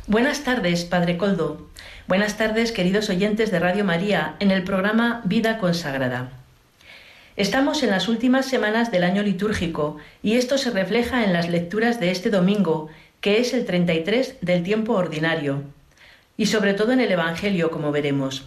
Buenas 0.08 0.46
tardes, 0.46 0.86
Padre 0.86 1.18
Coldo. 1.18 1.68
Buenas 2.08 2.38
tardes, 2.38 2.72
queridos 2.72 3.10
oyentes 3.10 3.52
de 3.52 3.60
Radio 3.60 3.84
María, 3.84 4.36
en 4.40 4.52
el 4.52 4.64
programa 4.64 5.20
Vida 5.26 5.58
Consagrada. 5.58 6.41
Estamos 7.42 7.82
en 7.82 7.90
las 7.90 8.08
últimas 8.08 8.46
semanas 8.46 8.92
del 8.92 9.04
año 9.04 9.24
litúrgico 9.24 9.98
y 10.22 10.36
esto 10.36 10.60
se 10.60 10.70
refleja 10.70 11.24
en 11.24 11.34
las 11.34 11.50
lecturas 11.50 12.00
de 12.00 12.12
este 12.12 12.30
domingo, 12.30 12.90
que 13.20 13.40
es 13.40 13.56
el 13.56 13.66
33 13.66 14.36
del 14.42 14.62
tiempo 14.62 14.94
ordinario, 14.94 15.64
y 16.38 16.46
sobre 16.46 16.76
todo 16.76 16.92
en 16.92 17.00
el 17.00 17.12
Evangelio, 17.12 17.72
como 17.72 17.92
veremos. 17.92 18.46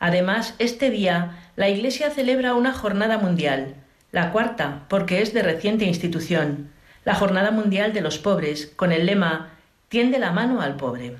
Además, 0.00 0.54
este 0.58 0.88
día 0.88 1.36
la 1.56 1.68
Iglesia 1.68 2.08
celebra 2.08 2.54
una 2.54 2.72
jornada 2.72 3.18
mundial, 3.18 3.74
la 4.12 4.32
cuarta, 4.32 4.84
porque 4.88 5.20
es 5.20 5.34
de 5.34 5.42
reciente 5.42 5.84
institución, 5.84 6.70
la 7.04 7.14
Jornada 7.14 7.50
Mundial 7.50 7.92
de 7.92 8.00
los 8.00 8.16
Pobres, 8.16 8.72
con 8.76 8.92
el 8.92 9.04
lema 9.04 9.50
Tiende 9.90 10.18
la 10.18 10.32
mano 10.32 10.62
al 10.62 10.76
pobre. 10.76 11.16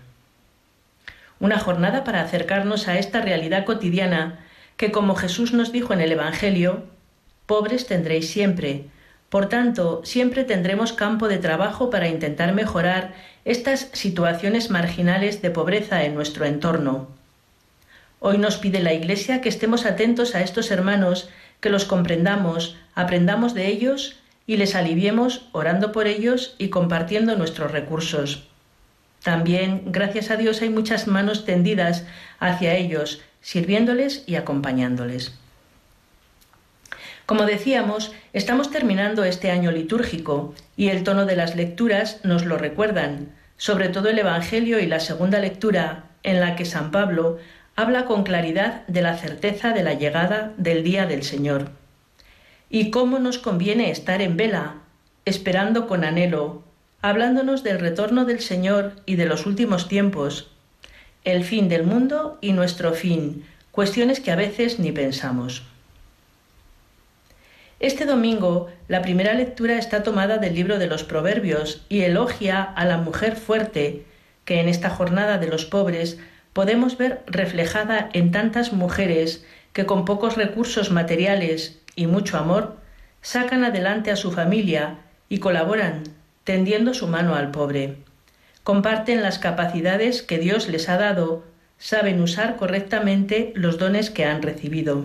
Una 1.41 1.59
jornada 1.59 2.05
para 2.05 2.23
acercarnos 2.23 2.89
a 2.89 2.99
esta 2.99 3.21
realidad 3.21 3.67
cotidiana 3.67 4.39
que 4.77 4.91
como 4.91 5.15
Jesús 5.15 5.53
nos 5.53 5.73
dijo 5.73 5.93
en 5.93 6.01
el 6.01 6.13
Evangelio, 6.13 6.85
pobres 7.47 7.87
tendréis 7.87 8.31
siempre. 8.31 8.87
Por 9.29 9.49
tanto, 9.49 10.01
siempre 10.05 10.45
tendremos 10.45 10.93
campo 10.93 11.29
de 11.29 11.39
trabajo 11.39 11.91
para 11.91 12.09
intentar 12.09 12.55
mejorar 12.55 13.15
estas 13.45 13.89
situaciones 13.93 14.71
marginales 14.71 15.43
de 15.43 15.51
pobreza 15.51 16.05
en 16.05 16.15
nuestro 16.15 16.45
entorno. 16.45 17.09
Hoy 18.21 18.39
nos 18.39 18.57
pide 18.57 18.81
la 18.81 18.95
Iglesia 18.95 19.41
que 19.41 19.49
estemos 19.49 19.85
atentos 19.85 20.35
a 20.35 20.41
estos 20.41 20.71
hermanos, 20.71 21.29
que 21.61 21.69
los 21.69 21.85
comprendamos, 21.85 22.77
aprendamos 22.95 23.55
de 23.55 23.67
ellos 23.67 24.17
y 24.47 24.57
les 24.57 24.75
aliviemos 24.75 25.49
orando 25.53 25.93
por 25.93 26.07
ellos 26.07 26.55
y 26.59 26.69
compartiendo 26.69 27.37
nuestros 27.37 27.71
recursos. 27.71 28.45
También, 29.23 29.85
gracias 29.87 30.31
a 30.31 30.37
Dios, 30.37 30.61
hay 30.63 30.69
muchas 30.69 31.07
manos 31.07 31.45
tendidas 31.45 32.05
hacia 32.39 32.75
ellos, 32.75 33.23
sirviéndoles 33.45 34.25
y 34.27 34.37
acompañándoles. 34.37 35.35
Como 37.27 37.45
decíamos, 37.45 38.13
estamos 38.33 38.71
terminando 38.71 39.23
este 39.23 39.51
año 39.51 39.71
litúrgico 39.71 40.55
y 40.77 40.89
el 40.89 41.05
tono 41.05 41.27
de 41.27 41.37
las 41.37 41.55
lecturas 41.55 42.21
nos 42.25 42.47
lo 42.47 42.57
recuerdan, 42.57 43.35
sobre 43.59 43.91
todo 43.91 44.09
el 44.09 44.19
Evangelio 44.19 44.81
y 44.81 44.87
la 44.87 44.99
segunda 44.99 45.39
lectura, 45.39 46.05
en 46.23 46.41
la 46.41 46.57
que 46.57 46.65
San 46.65 46.91
Pablo 46.91 47.39
habla 47.77 48.07
con 48.07 48.25
claridad 48.25 48.87
de 48.87 49.03
la 49.03 49.19
certeza 49.19 49.73
de 49.73 49.83
la 49.83 49.93
llegada 49.93 50.55
del 50.57 50.83
día 50.83 51.07
del 51.07 51.23
Señor. 51.23 51.71
Y 52.71 52.91
cómo 52.91 53.19
nos 53.19 53.39
conviene 53.39 53.91
estar 53.91 54.23
en 54.23 54.39
vela, 54.39 54.77
esperando 55.27 55.87
con 55.87 56.03
anhelo, 56.03 56.65
hablándonos 57.03 57.63
del 57.63 57.79
retorno 57.79 58.25
del 58.25 58.41
Señor 58.41 58.93
y 59.05 59.17
de 59.17 59.27
los 59.27 59.45
últimos 59.45 59.87
tiempos, 59.87 60.54
el 61.25 61.45
fin 61.45 61.69
del 61.69 61.85
mundo 61.85 62.39
y 62.41 62.53
nuestro 62.53 62.93
fin, 62.93 63.45
cuestiones 63.73 64.21
que 64.21 64.31
a 64.31 64.37
veces 64.37 64.79
ni 64.79 64.93
pensamos. 64.93 65.65
Este 67.81 68.05
domingo 68.05 68.69
la 68.89 69.03
primera 69.03 69.35
lectura 69.35 69.79
está 69.79 70.03
tomada 70.03 70.39
del 70.39 70.55
libro 70.55 70.79
de 70.79 70.87
los 70.87 71.03
Proverbios 71.03 71.85
y 71.89 72.03
elogia 72.03 72.63
a 72.63 72.85
la 72.85 72.99
mujer 72.99 73.37
fuerte, 73.37 74.05
que 74.45 74.61
en 74.61 74.69
esta 74.69 74.91
jornada 74.91 75.39
de 75.39 75.49
los 75.49 75.65
pobres 75.65 76.19
podemos 76.53 76.97
ver 76.99 77.23
reflejada 77.27 78.11
en 78.13 78.31
tantas 78.31 78.73
mujeres 78.73 79.45
que 79.73 79.87
con 79.87 80.05
pocos 80.05 80.37
recursos 80.37 80.91
materiales 80.91 81.81
y 81.97 82.07
mucho 82.07 82.39
amor 82.39 82.77
sacan 83.23 83.65
adelante 83.65 84.11
a 84.11 84.17
su 84.17 84.31
familia 84.31 84.99
y 85.29 85.39
colaboran 85.39 86.05
tendiendo 86.45 86.95
su 86.95 87.09
mano 87.09 87.35
al 87.35 87.51
pobre 87.51 88.04
comparten 88.65 89.23
las 89.23 89.39
capacidades 89.39 90.23
que 90.23 90.39
Dios 90.39 90.69
les 90.69 90.89
ha 90.89 90.97
dado, 90.97 91.45
saben 91.79 92.21
usar 92.21 92.57
correctamente 92.57 93.53
los 93.55 93.79
dones 93.79 94.11
que 94.11 94.25
han 94.25 94.43
recibido. 94.43 95.05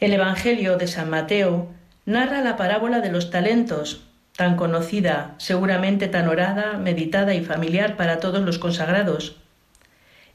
El 0.00 0.12
Evangelio 0.12 0.76
de 0.76 0.88
San 0.88 1.08
Mateo 1.08 1.68
narra 2.06 2.42
la 2.42 2.56
parábola 2.56 3.00
de 3.00 3.10
los 3.10 3.30
talentos, 3.30 4.02
tan 4.36 4.56
conocida, 4.56 5.34
seguramente 5.38 6.08
tan 6.08 6.28
orada, 6.28 6.74
meditada 6.74 7.34
y 7.34 7.44
familiar 7.44 7.96
para 7.96 8.18
todos 8.18 8.42
los 8.42 8.58
consagrados. 8.58 9.36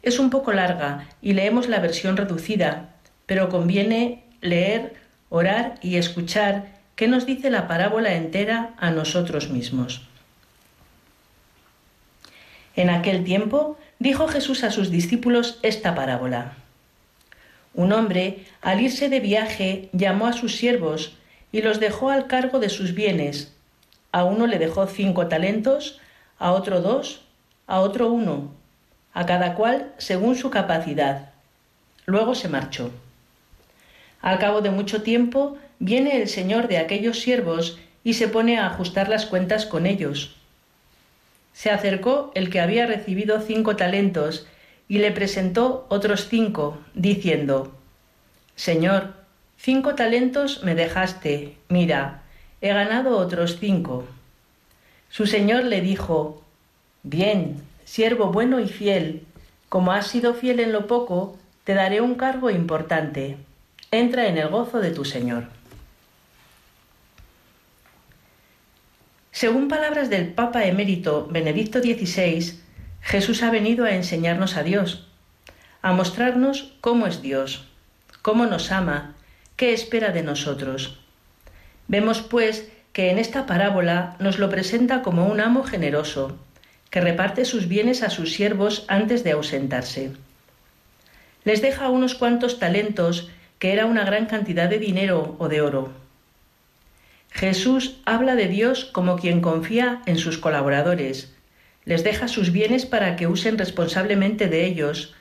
Es 0.03 0.19
un 0.19 0.29
poco 0.29 0.53
larga 0.53 1.07
y 1.21 1.33
leemos 1.33 1.67
la 1.67 1.79
versión 1.79 2.15
reducida, 2.15 2.89
pero 3.25 3.49
conviene 3.49 4.23
leer, 4.41 4.93
orar 5.29 5.75
y 5.81 5.97
escuchar 5.97 6.65
qué 6.95 7.07
nos 7.07 7.25
dice 7.25 7.49
la 7.49 7.67
parábola 7.67 8.13
entera 8.13 8.73
a 8.77 8.91
nosotros 8.91 9.49
mismos. 9.49 10.07
En 12.75 12.89
aquel 12.89 13.23
tiempo 13.23 13.77
dijo 13.99 14.27
Jesús 14.27 14.63
a 14.63 14.71
sus 14.71 14.89
discípulos 14.89 15.59
esta 15.61 15.95
parábola. 15.95 16.53
Un 17.73 17.91
hombre, 17.91 18.45
al 18.61 18.81
irse 18.81 19.09
de 19.09 19.19
viaje, 19.19 19.89
llamó 19.93 20.27
a 20.27 20.33
sus 20.33 20.55
siervos 20.55 21.17
y 21.51 21.61
los 21.61 21.79
dejó 21.79 22.09
al 22.09 22.27
cargo 22.27 22.59
de 22.59 22.69
sus 22.69 22.93
bienes. 22.93 23.53
A 24.11 24.23
uno 24.23 24.47
le 24.47 24.59
dejó 24.59 24.85
cinco 24.87 25.27
talentos, 25.27 25.99
a 26.37 26.51
otro 26.51 26.81
dos, 26.81 27.23
a 27.67 27.79
otro 27.79 28.11
uno, 28.11 28.51
a 29.13 29.25
cada 29.25 29.55
cual 29.55 29.93
según 29.97 30.35
su 30.35 30.49
capacidad. 30.49 31.31
Luego 32.05 32.35
se 32.35 32.49
marchó. 32.49 32.91
Al 34.21 34.39
cabo 34.39 34.61
de 34.61 34.71
mucho 34.71 35.01
tiempo 35.01 35.57
viene 35.79 36.21
el 36.21 36.29
señor 36.29 36.67
de 36.67 36.77
aquellos 36.77 37.19
siervos 37.19 37.79
y 38.03 38.13
se 38.13 38.27
pone 38.27 38.57
a 38.57 38.67
ajustar 38.67 39.09
las 39.09 39.25
cuentas 39.25 39.65
con 39.65 39.85
ellos. 39.85 40.35
Se 41.53 41.69
acercó 41.69 42.31
el 42.35 42.49
que 42.49 42.59
había 42.59 42.85
recibido 42.85 43.39
cinco 43.41 43.75
talentos 43.75 44.47
y 44.87 44.97
le 44.97 45.11
presentó 45.11 45.85
otros 45.89 46.27
cinco, 46.27 46.77
diciendo, 46.93 47.71
Señor, 48.55 49.13
cinco 49.57 49.95
talentos 49.95 50.63
me 50.63 50.75
dejaste, 50.75 51.55
mira, 51.69 52.23
he 52.61 52.73
ganado 52.73 53.17
otros 53.17 53.57
cinco. 53.59 54.05
Su 55.09 55.25
señor 55.27 55.63
le 55.63 55.81
dijo, 55.81 56.43
Bien, 57.03 57.61
siervo 57.83 58.27
bueno 58.27 58.59
y 58.59 58.67
fiel, 58.69 59.25
como 59.67 59.91
has 59.91 60.07
sido 60.07 60.33
fiel 60.33 60.59
en 60.59 60.71
lo 60.71 60.87
poco, 60.87 61.37
te 61.65 61.73
daré 61.73 61.99
un 61.99 62.15
cargo 62.15 62.49
importante. 62.49 63.37
Entra 63.91 64.27
en 64.27 64.37
el 64.37 64.47
gozo 64.47 64.79
de 64.79 64.91
tu 64.91 65.03
señor. 65.03 65.45
Según 69.33 69.67
palabras 69.67 70.11
del 70.11 70.27
Papa 70.27 70.63
emérito 70.65 71.27
Benedicto 71.27 71.79
XVI, 71.79 72.59
Jesús 73.01 73.41
ha 73.41 73.49
venido 73.49 73.83
a 73.83 73.95
enseñarnos 73.95 74.57
a 74.57 74.61
Dios, 74.61 75.07
a 75.81 75.91
mostrarnos 75.91 76.75
cómo 76.81 77.07
es 77.07 77.23
Dios, 77.23 77.67
cómo 78.21 78.45
nos 78.45 78.71
ama, 78.71 79.15
qué 79.55 79.73
espera 79.73 80.11
de 80.11 80.21
nosotros. 80.21 80.99
Vemos, 81.87 82.21
pues, 82.21 82.69
que 82.93 83.09
en 83.09 83.17
esta 83.17 83.47
parábola 83.47 84.17
nos 84.19 84.37
lo 84.37 84.51
presenta 84.51 85.01
como 85.01 85.25
un 85.25 85.41
amo 85.41 85.63
generoso, 85.63 86.37
que 86.91 87.01
reparte 87.01 87.43
sus 87.43 87.67
bienes 87.67 88.03
a 88.03 88.11
sus 88.11 88.33
siervos 88.33 88.85
antes 88.87 89.23
de 89.23 89.31
ausentarse. 89.31 90.11
Les 91.43 91.59
deja 91.63 91.89
unos 91.89 92.13
cuantos 92.13 92.59
talentos, 92.59 93.31
que 93.57 93.73
era 93.73 93.87
una 93.87 94.05
gran 94.05 94.27
cantidad 94.27 94.69
de 94.69 94.77
dinero 94.77 95.35
o 95.39 95.49
de 95.49 95.61
oro. 95.61 96.02
Jesús 97.33 97.97
habla 98.05 98.35
de 98.35 98.47
Dios 98.47 98.85
como 98.85 99.17
quien 99.17 99.41
confía 99.41 100.03
en 100.05 100.17
sus 100.17 100.37
colaboradores, 100.37 101.33
les 101.83 102.03
deja 102.03 102.27
sus 102.27 102.51
bienes 102.51 102.85
para 102.85 103.15
que 103.15 103.27
usen 103.27 103.57
responsablemente 103.57 104.47
de 104.47 104.65
ellos, 104.65 105.15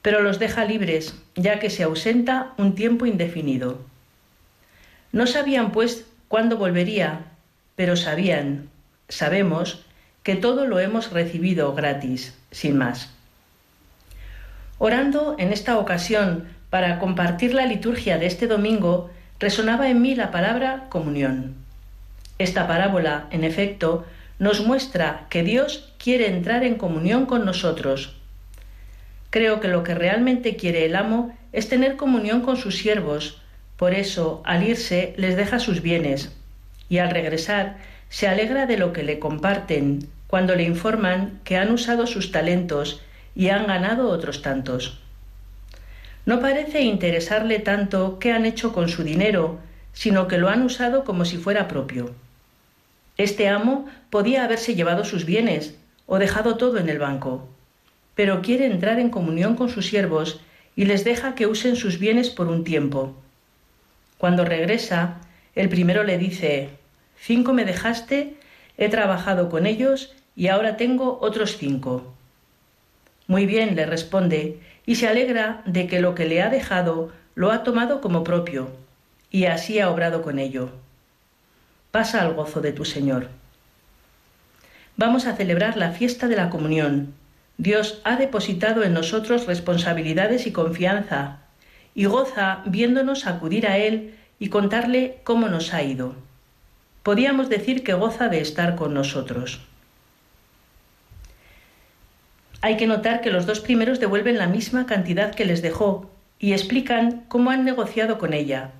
pero 0.00 0.22
los 0.22 0.38
deja 0.38 0.64
libres, 0.64 1.14
ya 1.36 1.58
que 1.58 1.68
se 1.68 1.82
ausenta 1.82 2.54
un 2.56 2.74
tiempo 2.74 3.04
indefinido. 3.04 3.80
No 5.12 5.26
sabían, 5.26 5.70
pues, 5.70 6.06
cuándo 6.28 6.56
volvería, 6.56 7.26
pero 7.76 7.96
sabían, 7.96 8.70
sabemos, 9.08 9.84
que 10.22 10.36
todo 10.36 10.66
lo 10.66 10.80
hemos 10.80 11.12
recibido 11.12 11.74
gratis, 11.74 12.36
sin 12.50 12.78
más. 12.78 13.12
Orando 14.78 15.36
en 15.38 15.52
esta 15.52 15.78
ocasión 15.78 16.48
para 16.70 16.98
compartir 16.98 17.52
la 17.52 17.66
liturgia 17.66 18.18
de 18.18 18.26
este 18.26 18.46
domingo, 18.46 19.10
resonaba 19.38 19.88
en 19.88 20.02
mí 20.02 20.14
la 20.14 20.30
palabra 20.30 20.86
comunión. 20.88 21.54
Esta 22.38 22.66
parábola, 22.66 23.26
en 23.30 23.44
efecto, 23.44 24.06
nos 24.38 24.64
muestra 24.64 25.26
que 25.30 25.42
Dios 25.42 25.92
quiere 25.98 26.28
entrar 26.28 26.64
en 26.64 26.76
comunión 26.76 27.26
con 27.26 27.44
nosotros. 27.44 28.16
Creo 29.30 29.60
que 29.60 29.68
lo 29.68 29.82
que 29.82 29.94
realmente 29.94 30.56
quiere 30.56 30.86
el 30.86 30.96
amo 30.96 31.36
es 31.52 31.68
tener 31.68 31.96
comunión 31.96 32.42
con 32.42 32.56
sus 32.56 32.78
siervos, 32.78 33.42
por 33.76 33.94
eso 33.94 34.42
al 34.44 34.62
irse 34.62 35.14
les 35.16 35.36
deja 35.36 35.58
sus 35.58 35.82
bienes, 35.82 36.32
y 36.88 36.98
al 36.98 37.10
regresar 37.10 37.76
se 38.08 38.26
alegra 38.26 38.66
de 38.66 38.76
lo 38.76 38.92
que 38.92 39.02
le 39.02 39.18
comparten 39.18 40.08
cuando 40.26 40.54
le 40.54 40.62
informan 40.62 41.40
que 41.44 41.56
han 41.56 41.70
usado 41.72 42.06
sus 42.06 42.32
talentos 42.32 43.00
y 43.34 43.48
han 43.48 43.66
ganado 43.66 44.10
otros 44.10 44.42
tantos. 44.42 45.00
No 46.28 46.40
parece 46.40 46.82
interesarle 46.82 47.58
tanto 47.58 48.18
qué 48.18 48.32
han 48.32 48.44
hecho 48.44 48.74
con 48.74 48.90
su 48.90 49.02
dinero, 49.02 49.60
sino 49.94 50.28
que 50.28 50.36
lo 50.36 50.50
han 50.50 50.60
usado 50.60 51.02
como 51.04 51.24
si 51.24 51.38
fuera 51.38 51.68
propio. 51.68 52.10
Este 53.16 53.48
amo 53.48 53.86
podía 54.10 54.44
haberse 54.44 54.74
llevado 54.74 55.06
sus 55.06 55.24
bienes 55.24 55.76
o 56.04 56.18
dejado 56.18 56.58
todo 56.58 56.76
en 56.76 56.90
el 56.90 56.98
banco, 56.98 57.48
pero 58.14 58.42
quiere 58.42 58.66
entrar 58.66 58.98
en 59.00 59.08
comunión 59.08 59.56
con 59.56 59.70
sus 59.70 59.86
siervos 59.86 60.42
y 60.76 60.84
les 60.84 61.02
deja 61.02 61.34
que 61.34 61.46
usen 61.46 61.76
sus 61.76 61.98
bienes 61.98 62.28
por 62.28 62.48
un 62.48 62.62
tiempo. 62.62 63.16
Cuando 64.18 64.44
regresa, 64.44 65.22
el 65.54 65.70
primero 65.70 66.04
le 66.04 66.18
dice, 66.18 66.68
Cinco 67.18 67.54
me 67.54 67.64
dejaste, 67.64 68.34
he 68.76 68.90
trabajado 68.90 69.48
con 69.48 69.64
ellos 69.64 70.14
y 70.36 70.48
ahora 70.48 70.76
tengo 70.76 71.20
otros 71.22 71.56
cinco. 71.56 72.12
Muy 73.28 73.46
bien, 73.46 73.76
le 73.76 73.86
responde, 73.86 74.58
y 74.88 74.96
se 74.96 75.06
alegra 75.06 75.62
de 75.66 75.86
que 75.86 76.00
lo 76.00 76.16
que 76.16 76.24
le 76.24 76.42
ha 76.42 76.48
dejado 76.48 77.12
lo 77.36 77.52
ha 77.52 77.62
tomado 77.62 78.00
como 78.00 78.24
propio, 78.24 78.70
y 79.30 79.44
así 79.44 79.78
ha 79.78 79.90
obrado 79.90 80.22
con 80.22 80.40
ello 80.40 80.72
pasa 81.90 82.22
al 82.22 82.34
gozo 82.34 82.60
de 82.60 82.72
tu 82.72 82.84
Señor. 82.84 83.28
Vamos 84.96 85.26
a 85.26 85.34
celebrar 85.34 85.76
la 85.76 85.92
fiesta 85.92 86.28
de 86.28 86.36
la 86.36 86.50
comunión. 86.50 87.14
Dios 87.56 88.00
ha 88.04 88.16
depositado 88.16 88.84
en 88.84 88.92
nosotros 88.92 89.46
responsabilidades 89.46 90.46
y 90.46 90.52
confianza, 90.52 91.38
y 91.94 92.04
goza 92.04 92.62
viéndonos 92.66 93.26
acudir 93.26 93.66
a 93.66 93.78
Él 93.78 94.14
y 94.38 94.48
contarle 94.48 95.18
cómo 95.24 95.48
nos 95.48 95.74
ha 95.74 95.82
ido. 95.82 96.14
Podíamos 97.02 97.48
decir 97.48 97.82
que 97.82 97.94
goza 97.94 98.28
de 98.28 98.40
estar 98.40 98.76
con 98.76 98.94
nosotros. 98.94 99.60
Hay 102.68 102.76
que 102.76 102.86
notar 102.86 103.22
que 103.22 103.30
los 103.30 103.46
dos 103.46 103.60
primeros 103.60 103.98
devuelven 103.98 104.36
la 104.36 104.46
misma 104.46 104.84
cantidad 104.84 105.34
que 105.34 105.46
les 105.46 105.62
dejó 105.62 106.10
y 106.38 106.52
explican 106.52 107.24
cómo 107.28 107.48
han 107.48 107.64
negociado 107.64 108.18
con 108.18 108.34
ella, 108.34 108.72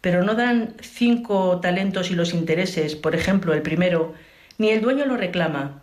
pero 0.00 0.22
no 0.22 0.36
dan 0.36 0.76
cinco 0.80 1.58
talentos 1.58 2.12
y 2.12 2.14
los 2.14 2.32
intereses, 2.32 2.94
por 2.94 3.16
ejemplo, 3.16 3.54
el 3.54 3.62
primero, 3.62 4.14
ni 4.56 4.68
el 4.68 4.82
dueño 4.82 5.04
lo 5.04 5.16
reclama. 5.16 5.82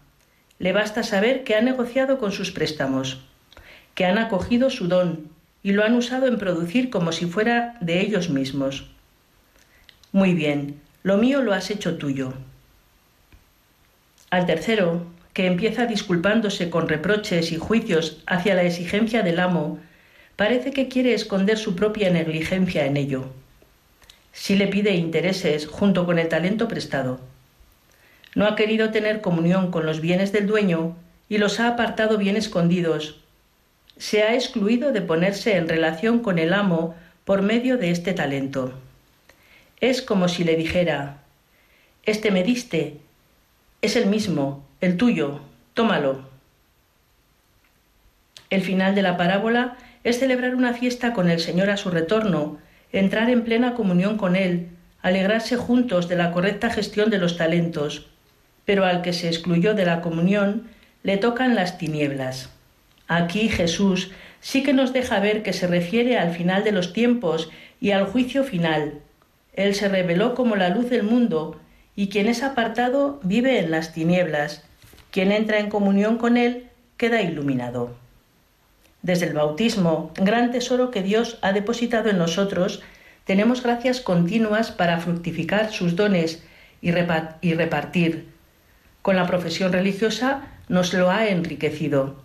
Le 0.60 0.72
basta 0.72 1.04
saber 1.04 1.44
que 1.44 1.56
ha 1.56 1.62
negociado 1.62 2.20
con 2.20 2.32
sus 2.32 2.52
préstamos, 2.52 3.20
que 3.96 4.06
han 4.06 4.18
acogido 4.18 4.70
su 4.70 4.88
don 4.88 5.28
y 5.62 5.74
lo 5.74 5.84
han 5.84 5.94
usado 5.94 6.28
en 6.28 6.38
producir 6.38 6.90
como 6.90 7.12
si 7.12 7.26
fuera 7.26 7.76
de 7.82 8.00
ellos 8.00 8.30
mismos. 8.30 8.90
Muy 10.14 10.34
bien, 10.34 10.80
lo 11.04 11.18
mío 11.18 11.42
lo 11.42 11.54
has 11.54 11.70
hecho 11.70 11.98
tuyo. 11.98 12.32
Al 14.30 14.46
tercero, 14.46 15.06
que 15.36 15.46
empieza 15.46 15.86
disculpándose 15.86 16.72
con 16.72 16.90
reproches 16.90 17.52
y 17.52 17.58
juicios 17.58 18.24
hacia 18.26 18.56
la 18.56 18.64
exigencia 18.64 19.22
del 19.22 19.40
amo, 19.40 19.78
parece 20.36 20.72
que 20.72 20.88
quiere 20.88 21.14
esconder 21.14 21.60
su 21.60 21.76
propia 21.76 22.10
negligencia 22.10 22.88
en 22.88 22.98
ello 22.98 23.30
sí 24.36 24.58
le 24.58 24.68
pide 24.68 24.94
intereses 24.94 25.66
junto 25.66 26.06
con 26.06 26.20
el 26.20 26.28
talento 26.28 26.68
prestado. 26.68 27.22
No 28.36 28.46
ha 28.46 28.56
querido 28.56 28.92
tener 28.92 29.22
comunión 29.22 29.72
con 29.72 29.86
los 29.86 30.02
bienes 30.02 30.34
del 30.34 30.46
dueño 30.46 30.96
y 31.30 31.38
los 31.38 31.62
ha 31.62 31.70
apartado 31.70 32.18
bien 32.18 32.36
escondidos. 32.36 33.22
Se 33.98 34.24
ha 34.24 34.36
excluido 34.36 34.92
de 34.92 35.02
ponerse 35.02 35.56
en 35.56 35.70
relación 35.70 36.20
con 36.20 36.38
el 36.38 36.54
amo 36.54 36.96
por 37.24 37.42
medio 37.42 37.78
de 37.78 37.92
este 37.92 38.14
talento. 38.14 38.74
Es 39.80 40.02
como 40.02 40.28
si 40.28 40.44
le 40.44 40.58
dijera, 40.58 41.24
Este 42.04 42.30
me 42.30 42.44
diste, 42.44 42.98
es 43.82 43.96
el 43.96 44.08
mismo, 44.08 44.65
el 44.86 44.98
tuyo, 44.98 45.40
tómalo. 45.74 46.30
El 48.52 48.62
final 48.62 48.94
de 48.94 49.02
la 49.02 49.18
parábola 49.18 49.78
es 50.04 50.20
celebrar 50.20 50.54
una 50.54 50.74
fiesta 50.74 51.12
con 51.14 51.28
el 51.30 51.40
Señor 51.40 51.72
a 51.72 51.78
su 51.78 51.90
retorno, 51.90 52.60
entrar 52.92 53.32
en 53.32 53.44
plena 53.44 53.74
comunión 53.74 54.16
con 54.16 54.36
Él, 54.36 54.70
alegrarse 55.02 55.58
juntos 55.58 56.08
de 56.08 56.16
la 56.16 56.32
correcta 56.32 56.70
gestión 56.70 57.10
de 57.10 57.18
los 57.18 57.36
talentos, 57.36 58.08
pero 58.64 58.86
al 58.86 59.02
que 59.02 59.12
se 59.12 59.28
excluyó 59.28 59.74
de 59.74 59.86
la 59.86 60.02
comunión 60.02 60.68
le 61.02 61.18
tocan 61.18 61.56
las 61.56 61.80
tinieblas. 61.80 62.50
Aquí 63.08 63.50
Jesús 63.50 64.12
sí 64.40 64.62
que 64.62 64.74
nos 64.74 64.94
deja 64.94 65.20
ver 65.20 65.42
que 65.42 65.54
se 65.54 65.66
refiere 65.66 66.20
al 66.20 66.32
final 66.32 66.64
de 66.64 66.72
los 66.72 66.94
tiempos 66.94 67.50
y 67.82 67.90
al 67.90 68.06
juicio 68.06 68.44
final. 68.44 69.00
Él 69.54 69.74
se 69.74 69.90
reveló 69.90 70.36
como 70.36 70.56
la 70.56 70.70
luz 70.70 70.92
del 70.92 71.04
mundo, 71.04 71.60
y 71.96 72.10
quien 72.10 72.28
es 72.28 72.44
apartado 72.44 73.20
vive 73.24 73.58
en 73.58 73.72
las 73.72 73.94
tinieblas. 73.94 74.64
Quien 75.16 75.32
entra 75.32 75.60
en 75.60 75.70
comunión 75.70 76.18
con 76.18 76.36
Él 76.36 76.68
queda 76.98 77.22
iluminado 77.22 77.96
desde 79.02 79.28
el 79.28 79.34
bautismo, 79.34 80.12
gran 80.16 80.52
tesoro 80.52 80.92
que 80.92 81.02
Dios 81.02 81.38
ha 81.42 81.54
depositado 81.54 82.10
en 82.10 82.18
nosotros, 82.18 82.84
tenemos 83.24 83.64
gracias 83.64 84.02
continuas 84.02 84.72
para 84.72 85.00
fructificar 85.00 85.72
sus 85.72 85.96
dones 85.96 86.44
y, 86.82 86.92
repartir. 86.92 88.28
Con 89.02 89.16
la 89.16 89.26
profesión 89.26 89.72
religiosa 89.72 90.48
nos 90.68 90.94
lo 90.94 91.10
ha 91.10 91.30
enriquecido. 91.30 92.18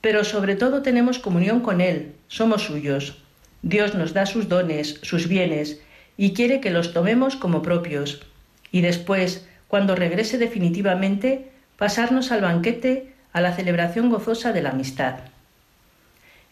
Pero 0.00 0.24
sobre 0.24 0.56
todo 0.56 0.80
tenemos 0.80 1.18
comunión 1.18 1.60
con 1.60 1.82
Él, 1.82 2.14
somos 2.28 2.62
suyos. 2.62 3.22
Dios 3.60 3.94
nos 3.94 4.14
da 4.14 4.24
sus 4.24 4.48
dones, 4.48 5.00
sus 5.02 5.28
bienes, 5.28 5.82
y 6.16 6.32
quiere 6.32 6.62
que 6.62 6.70
los 6.70 6.94
tomemos 6.94 7.36
como 7.36 7.60
propios. 7.60 8.22
Y 8.70 8.80
después, 8.80 9.46
cuando 9.68 9.94
regrese 9.94 10.38
definitivamente, 10.38 11.51
pasarnos 11.82 12.30
al 12.30 12.42
banquete, 12.42 13.12
a 13.32 13.40
la 13.40 13.56
celebración 13.56 14.08
gozosa 14.08 14.52
de 14.52 14.62
la 14.62 14.70
amistad. 14.70 15.16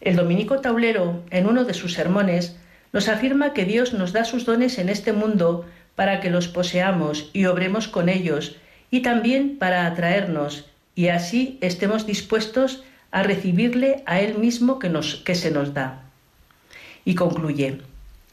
El 0.01 0.17
dominico 0.17 0.59
Taulero, 0.59 1.23
en 1.31 1.47
uno 1.47 1.63
de 1.63 1.73
sus 1.73 1.93
sermones, 1.93 2.57
nos 2.93 3.07
afirma 3.07 3.53
que 3.53 3.65
Dios 3.65 3.93
nos 3.93 4.13
da 4.13 4.25
sus 4.25 4.45
dones 4.45 4.77
en 4.81 4.89
este 4.89 5.13
mundo 5.13 5.67
para 5.95 6.19
que 6.19 6.31
los 6.31 6.49
poseamos 6.49 7.31
y 7.33 7.45
obremos 7.45 7.87
con 7.87 8.09
ellos, 8.09 8.57
y 8.91 9.03
también 9.03 9.57
para 9.57 9.87
atraernos, 9.87 10.69
y 10.97 11.11
así 11.11 11.59
estemos 11.61 12.09
dispuestos 12.09 12.83
a 13.13 13.23
recibirle 13.23 14.03
a 14.07 14.19
Él 14.19 14.37
mismo 14.37 14.81
que, 14.81 14.89
nos, 14.89 15.15
que 15.15 15.37
se 15.37 15.53
nos 15.53 15.75
da. 15.75 16.01
Y 17.05 17.15
concluye, 17.15 17.79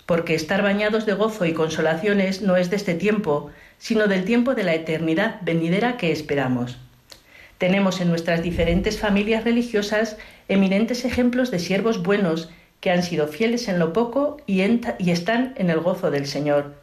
porque 0.08 0.34
estar 0.34 0.64
bañados 0.64 1.06
de 1.06 1.14
gozo 1.14 1.45
y 1.45 1.54
consolaciones 1.54 2.41
no 2.41 2.58
es 2.58 2.72
de 2.72 2.76
este 2.76 2.95
tiempo, 2.95 3.52
sino 3.78 4.08
del 4.08 4.26
tiempo 4.26 4.56
de 4.56 4.64
la 4.64 4.74
eternidad 4.74 5.39
venidera 5.43 5.98
que 5.98 6.12
esperamos. 6.12 6.80
Tenemos 7.58 8.01
en 8.01 8.10
nuestras 8.10 8.43
diferentes 8.43 8.99
familias 8.99 9.43
religiosas 9.43 10.18
eminentes 10.47 11.05
ejemplos 11.05 11.49
de 11.49 11.60
siervos 11.60 12.03
buenos 12.03 12.49
que 12.82 12.91
han 12.91 13.01
sido 13.01 13.28
fieles 13.28 13.68
en 13.68 13.80
lo 13.80 13.93
poco 13.93 14.38
y, 14.45 14.62
y, 14.62 15.12
están 15.12 15.53
en 15.58 15.70
el 15.70 15.80
gozo 15.80 16.12
del 16.12 16.28
Señor. 16.28 16.76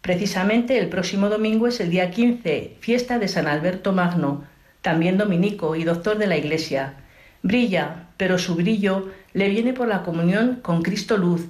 Precisamente 0.00 0.78
el 0.78 0.88
próximo 0.88 1.28
domingo 1.28 1.66
es 1.66 1.80
el 1.80 1.90
día 1.90 2.10
15, 2.10 2.76
fiesta 2.80 3.18
de 3.18 3.28
San 3.28 3.46
Alberto 3.46 3.92
Magno, 3.92 4.44
también 4.80 5.18
dominico 5.18 5.76
y 5.76 5.84
doctor 5.84 6.16
de 6.16 6.26
la 6.26 6.38
Iglesia. 6.38 6.94
Brilla, 7.42 8.08
pero 8.16 8.38
su 8.38 8.54
brillo 8.54 9.10
le 9.34 9.48
viene 9.48 9.74
por 9.74 9.88
la 9.88 10.02
comunión 10.02 10.60
con 10.62 10.82
Cristo 10.82 11.18
Luz. 11.18 11.46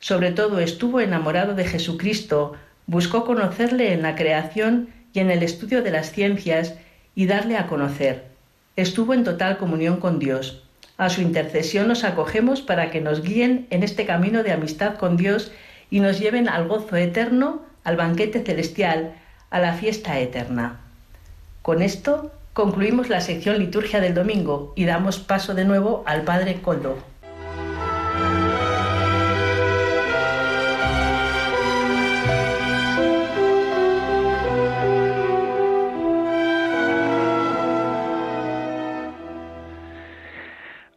Sobre 0.00 0.32
todo 0.32 0.58
estuvo 0.58 1.00
enamorado 1.00 1.54
de 1.54 1.64
Jesucristo, 1.64 2.54
buscó 2.86 3.24
conocerle 3.24 3.92
en 3.92 4.02
la 4.02 4.16
creación 4.16 4.88
y 5.12 5.20
en 5.20 5.30
el 5.30 5.42
estudio 5.42 5.82
de 5.82 5.92
las 5.92 6.12
ciencias 6.12 6.74
y 7.14 7.26
darle 7.26 7.56
a 7.56 7.66
conocer. 7.66 8.24
Estuvo 8.76 9.14
en 9.14 9.24
total 9.24 9.58
comunión 9.58 9.98
con 9.98 10.18
Dios. 10.18 10.64
A 10.96 11.08
su 11.08 11.20
intercesión 11.20 11.88
nos 11.88 12.04
acogemos 12.04 12.60
para 12.60 12.90
que 12.90 13.00
nos 13.00 13.22
guíen 13.22 13.66
en 13.70 13.82
este 13.82 14.06
camino 14.06 14.42
de 14.42 14.52
amistad 14.52 14.96
con 14.96 15.16
Dios 15.16 15.52
y 15.90 16.00
nos 16.00 16.18
lleven 16.18 16.48
al 16.48 16.68
gozo 16.68 16.96
eterno, 16.96 17.62
al 17.84 17.96
banquete 17.96 18.42
celestial, 18.42 19.14
a 19.50 19.60
la 19.60 19.74
fiesta 19.74 20.18
eterna. 20.18 20.80
Con 21.62 21.82
esto 21.82 22.32
concluimos 22.52 23.08
la 23.08 23.20
sección 23.20 23.58
liturgia 23.58 24.00
del 24.00 24.14
domingo 24.14 24.72
y 24.76 24.84
damos 24.84 25.18
paso 25.18 25.54
de 25.54 25.64
nuevo 25.64 26.02
al 26.06 26.22
Padre 26.22 26.60
Coldo. 26.62 26.98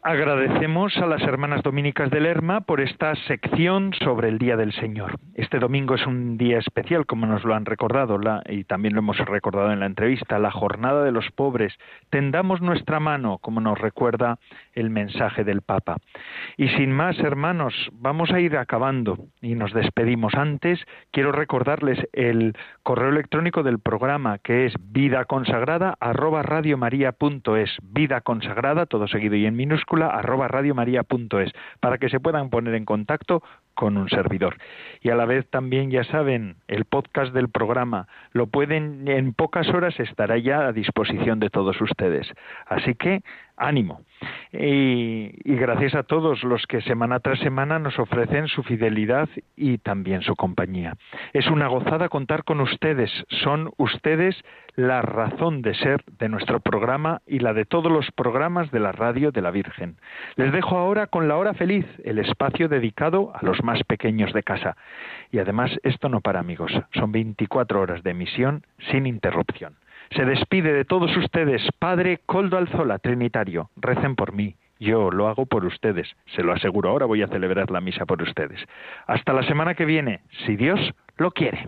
Agradecemos 0.08 0.96
a 1.00 1.06
las 1.06 1.22
hermanas 1.24 1.64
dominicas 1.64 2.10
de 2.10 2.22
Lerma 2.22 2.62
por 2.62 2.80
esta 2.80 3.14
sección 3.28 3.92
sobre 3.94 4.30
el 4.30 4.38
Día 4.38 4.56
del 4.56 4.72
Señor. 4.72 5.20
Este 5.34 5.60
domingo 5.60 5.96
es 5.96 6.08
un 6.08 6.38
día 6.38 6.60
especial, 6.60 7.06
como 7.06 7.26
nos 7.26 7.44
lo 7.44 7.54
han 7.54 7.66
recordado, 7.66 8.18
y 8.48 8.64
también 8.64 8.94
lo 8.94 9.00
hemos 9.00 9.18
recordado 9.18 9.74
en 9.74 9.82
la 9.82 9.86
entrevista, 9.86 10.40
la 10.40 10.50
jornada 10.50 11.04
de 11.04 11.12
los 11.12 11.30
pobres. 11.32 11.74
Tendamos 12.10 12.62
nuestra 12.62 13.02
mano, 13.02 13.40
como 13.40 13.60
nos 13.60 13.78
recuerda 13.78 14.40
el 14.72 14.90
mensaje 14.90 15.44
del 15.44 15.62
Papa. 15.62 15.98
Y 16.56 16.70
sin 16.70 16.94
más, 16.94 17.20
hermanos, 17.20 17.74
vamos 17.92 18.32
a 18.32 18.40
ir 18.40 18.56
acabando 18.56 19.18
y 19.42 19.56
nos 19.56 19.74
despedimos. 19.74 20.36
Antes, 20.36 20.80
quiero 21.12 21.34
recordarles 21.34 22.00
el 22.14 22.56
correo 22.82 23.10
electrónico 23.10 23.62
del 23.62 23.80
programa, 23.80 24.38
que 24.38 24.68
es 24.68 24.74
vida 24.80 25.26
consagrada 25.26 25.98
vida 27.82 28.22
consagrada, 28.22 28.86
todo 28.86 29.08
seguido 29.10 29.36
y 29.36 29.46
en 29.46 29.58
minúscula 29.58 29.97
arroba 30.06 30.48
radiomaria.es 30.48 31.52
para 31.80 31.98
que 31.98 32.10
se 32.10 32.20
puedan 32.20 32.50
poner 32.50 32.76
en 32.76 32.86
contacto 32.86 33.44
con 33.78 33.96
un 33.96 34.10
servidor. 34.10 34.58
Y 35.02 35.12
a 35.12 35.16
la 35.16 35.26
vez 35.26 35.48
también, 35.50 35.92
ya 35.92 36.04
saben, 36.04 36.56
el 36.68 36.86
podcast 36.86 37.32
del 37.32 37.48
programa 37.48 38.08
lo 38.34 38.48
pueden, 38.48 39.08
en 39.08 39.34
pocas 39.34 39.70
horas 39.70 39.98
estará 40.00 40.40
ya 40.40 40.68
a 40.68 40.74
disposición 40.74 41.40
de 41.40 41.52
todos 41.52 41.80
ustedes. 41.80 42.28
Así 42.66 42.96
que 42.96 43.22
ánimo. 43.58 44.02
Y, 44.52 45.32
gracias 45.44 45.96
a 45.96 46.04
todos 46.04 46.44
los 46.44 46.66
que 46.68 46.82
semana 46.82 47.20
tras 47.20 47.40
semana 47.40 47.80
nos 47.80 48.00
ofrecen 48.00 48.48
su 48.48 48.64
fidelidad 48.64 49.30
y 49.56 49.80
también 49.80 50.22
su 50.22 50.36
compañía. 50.36 50.96
Es 51.34 51.48
una 51.48 51.68
gozada 51.68 52.10
contar 52.10 52.44
con 52.44 52.62
ustedes. 52.62 53.12
Son 53.44 53.72
ustedes 53.78 54.36
la 54.76 55.02
razón 55.02 55.62
de 55.64 55.74
ser 55.74 56.04
de 56.20 56.30
nuestro 56.30 56.60
programa 56.60 57.22
y 57.26 57.40
la 57.40 57.54
de 57.54 57.66
todos 57.66 57.92
los 57.92 58.12
programas 58.12 58.72
de 58.72 58.80
la 58.80 58.92
radio 58.92 59.32
de 59.32 59.42
la 59.42 59.52
Virgen. 59.52 59.98
Les 60.36 60.52
dejo 60.52 60.78
ahora 60.78 61.08
con 61.08 61.28
la 61.28 61.38
hora 61.38 61.54
feliz, 61.54 61.86
el 62.04 62.20
espacio 62.20 62.70
dedicado 62.70 63.32
a 63.36 63.44
los 63.44 63.64
más 63.68 63.84
pequeños 63.84 64.32
de 64.32 64.44
casa. 64.44 64.78
Y 65.30 65.40
además 65.40 65.70
esto 65.84 66.08
no 66.08 66.22
para 66.22 66.40
amigos, 66.40 66.72
son 66.94 67.12
24 67.12 67.82
horas 67.82 68.02
de 68.02 68.12
emisión 68.12 68.64
sin 68.90 69.06
interrupción. 69.06 69.76
Se 70.16 70.24
despide 70.24 70.72
de 70.72 70.86
todos 70.86 71.16
ustedes, 71.18 71.62
Padre 71.80 72.22
Coldo 72.26 72.58
Alzola, 72.58 72.98
Trinitario. 72.98 73.70
Recen 73.76 74.16
por 74.16 74.32
mí. 74.32 74.56
Yo 74.80 75.12
lo 75.12 75.28
hago 75.28 75.46
por 75.46 75.66
ustedes, 75.66 76.08
se 76.28 76.44
lo 76.44 76.54
aseguro. 76.54 76.90
Ahora 76.90 77.06
voy 77.06 77.24
a 77.24 77.28
celebrar 77.28 77.70
la 77.72 77.82
misa 77.82 78.06
por 78.06 78.22
ustedes. 78.22 78.64
Hasta 79.06 79.34
la 79.34 79.44
semana 79.44 79.74
que 79.76 79.86
viene, 79.86 80.22
si 80.46 80.56
Dios 80.56 80.80
lo 81.18 81.32
quiere. 81.32 81.68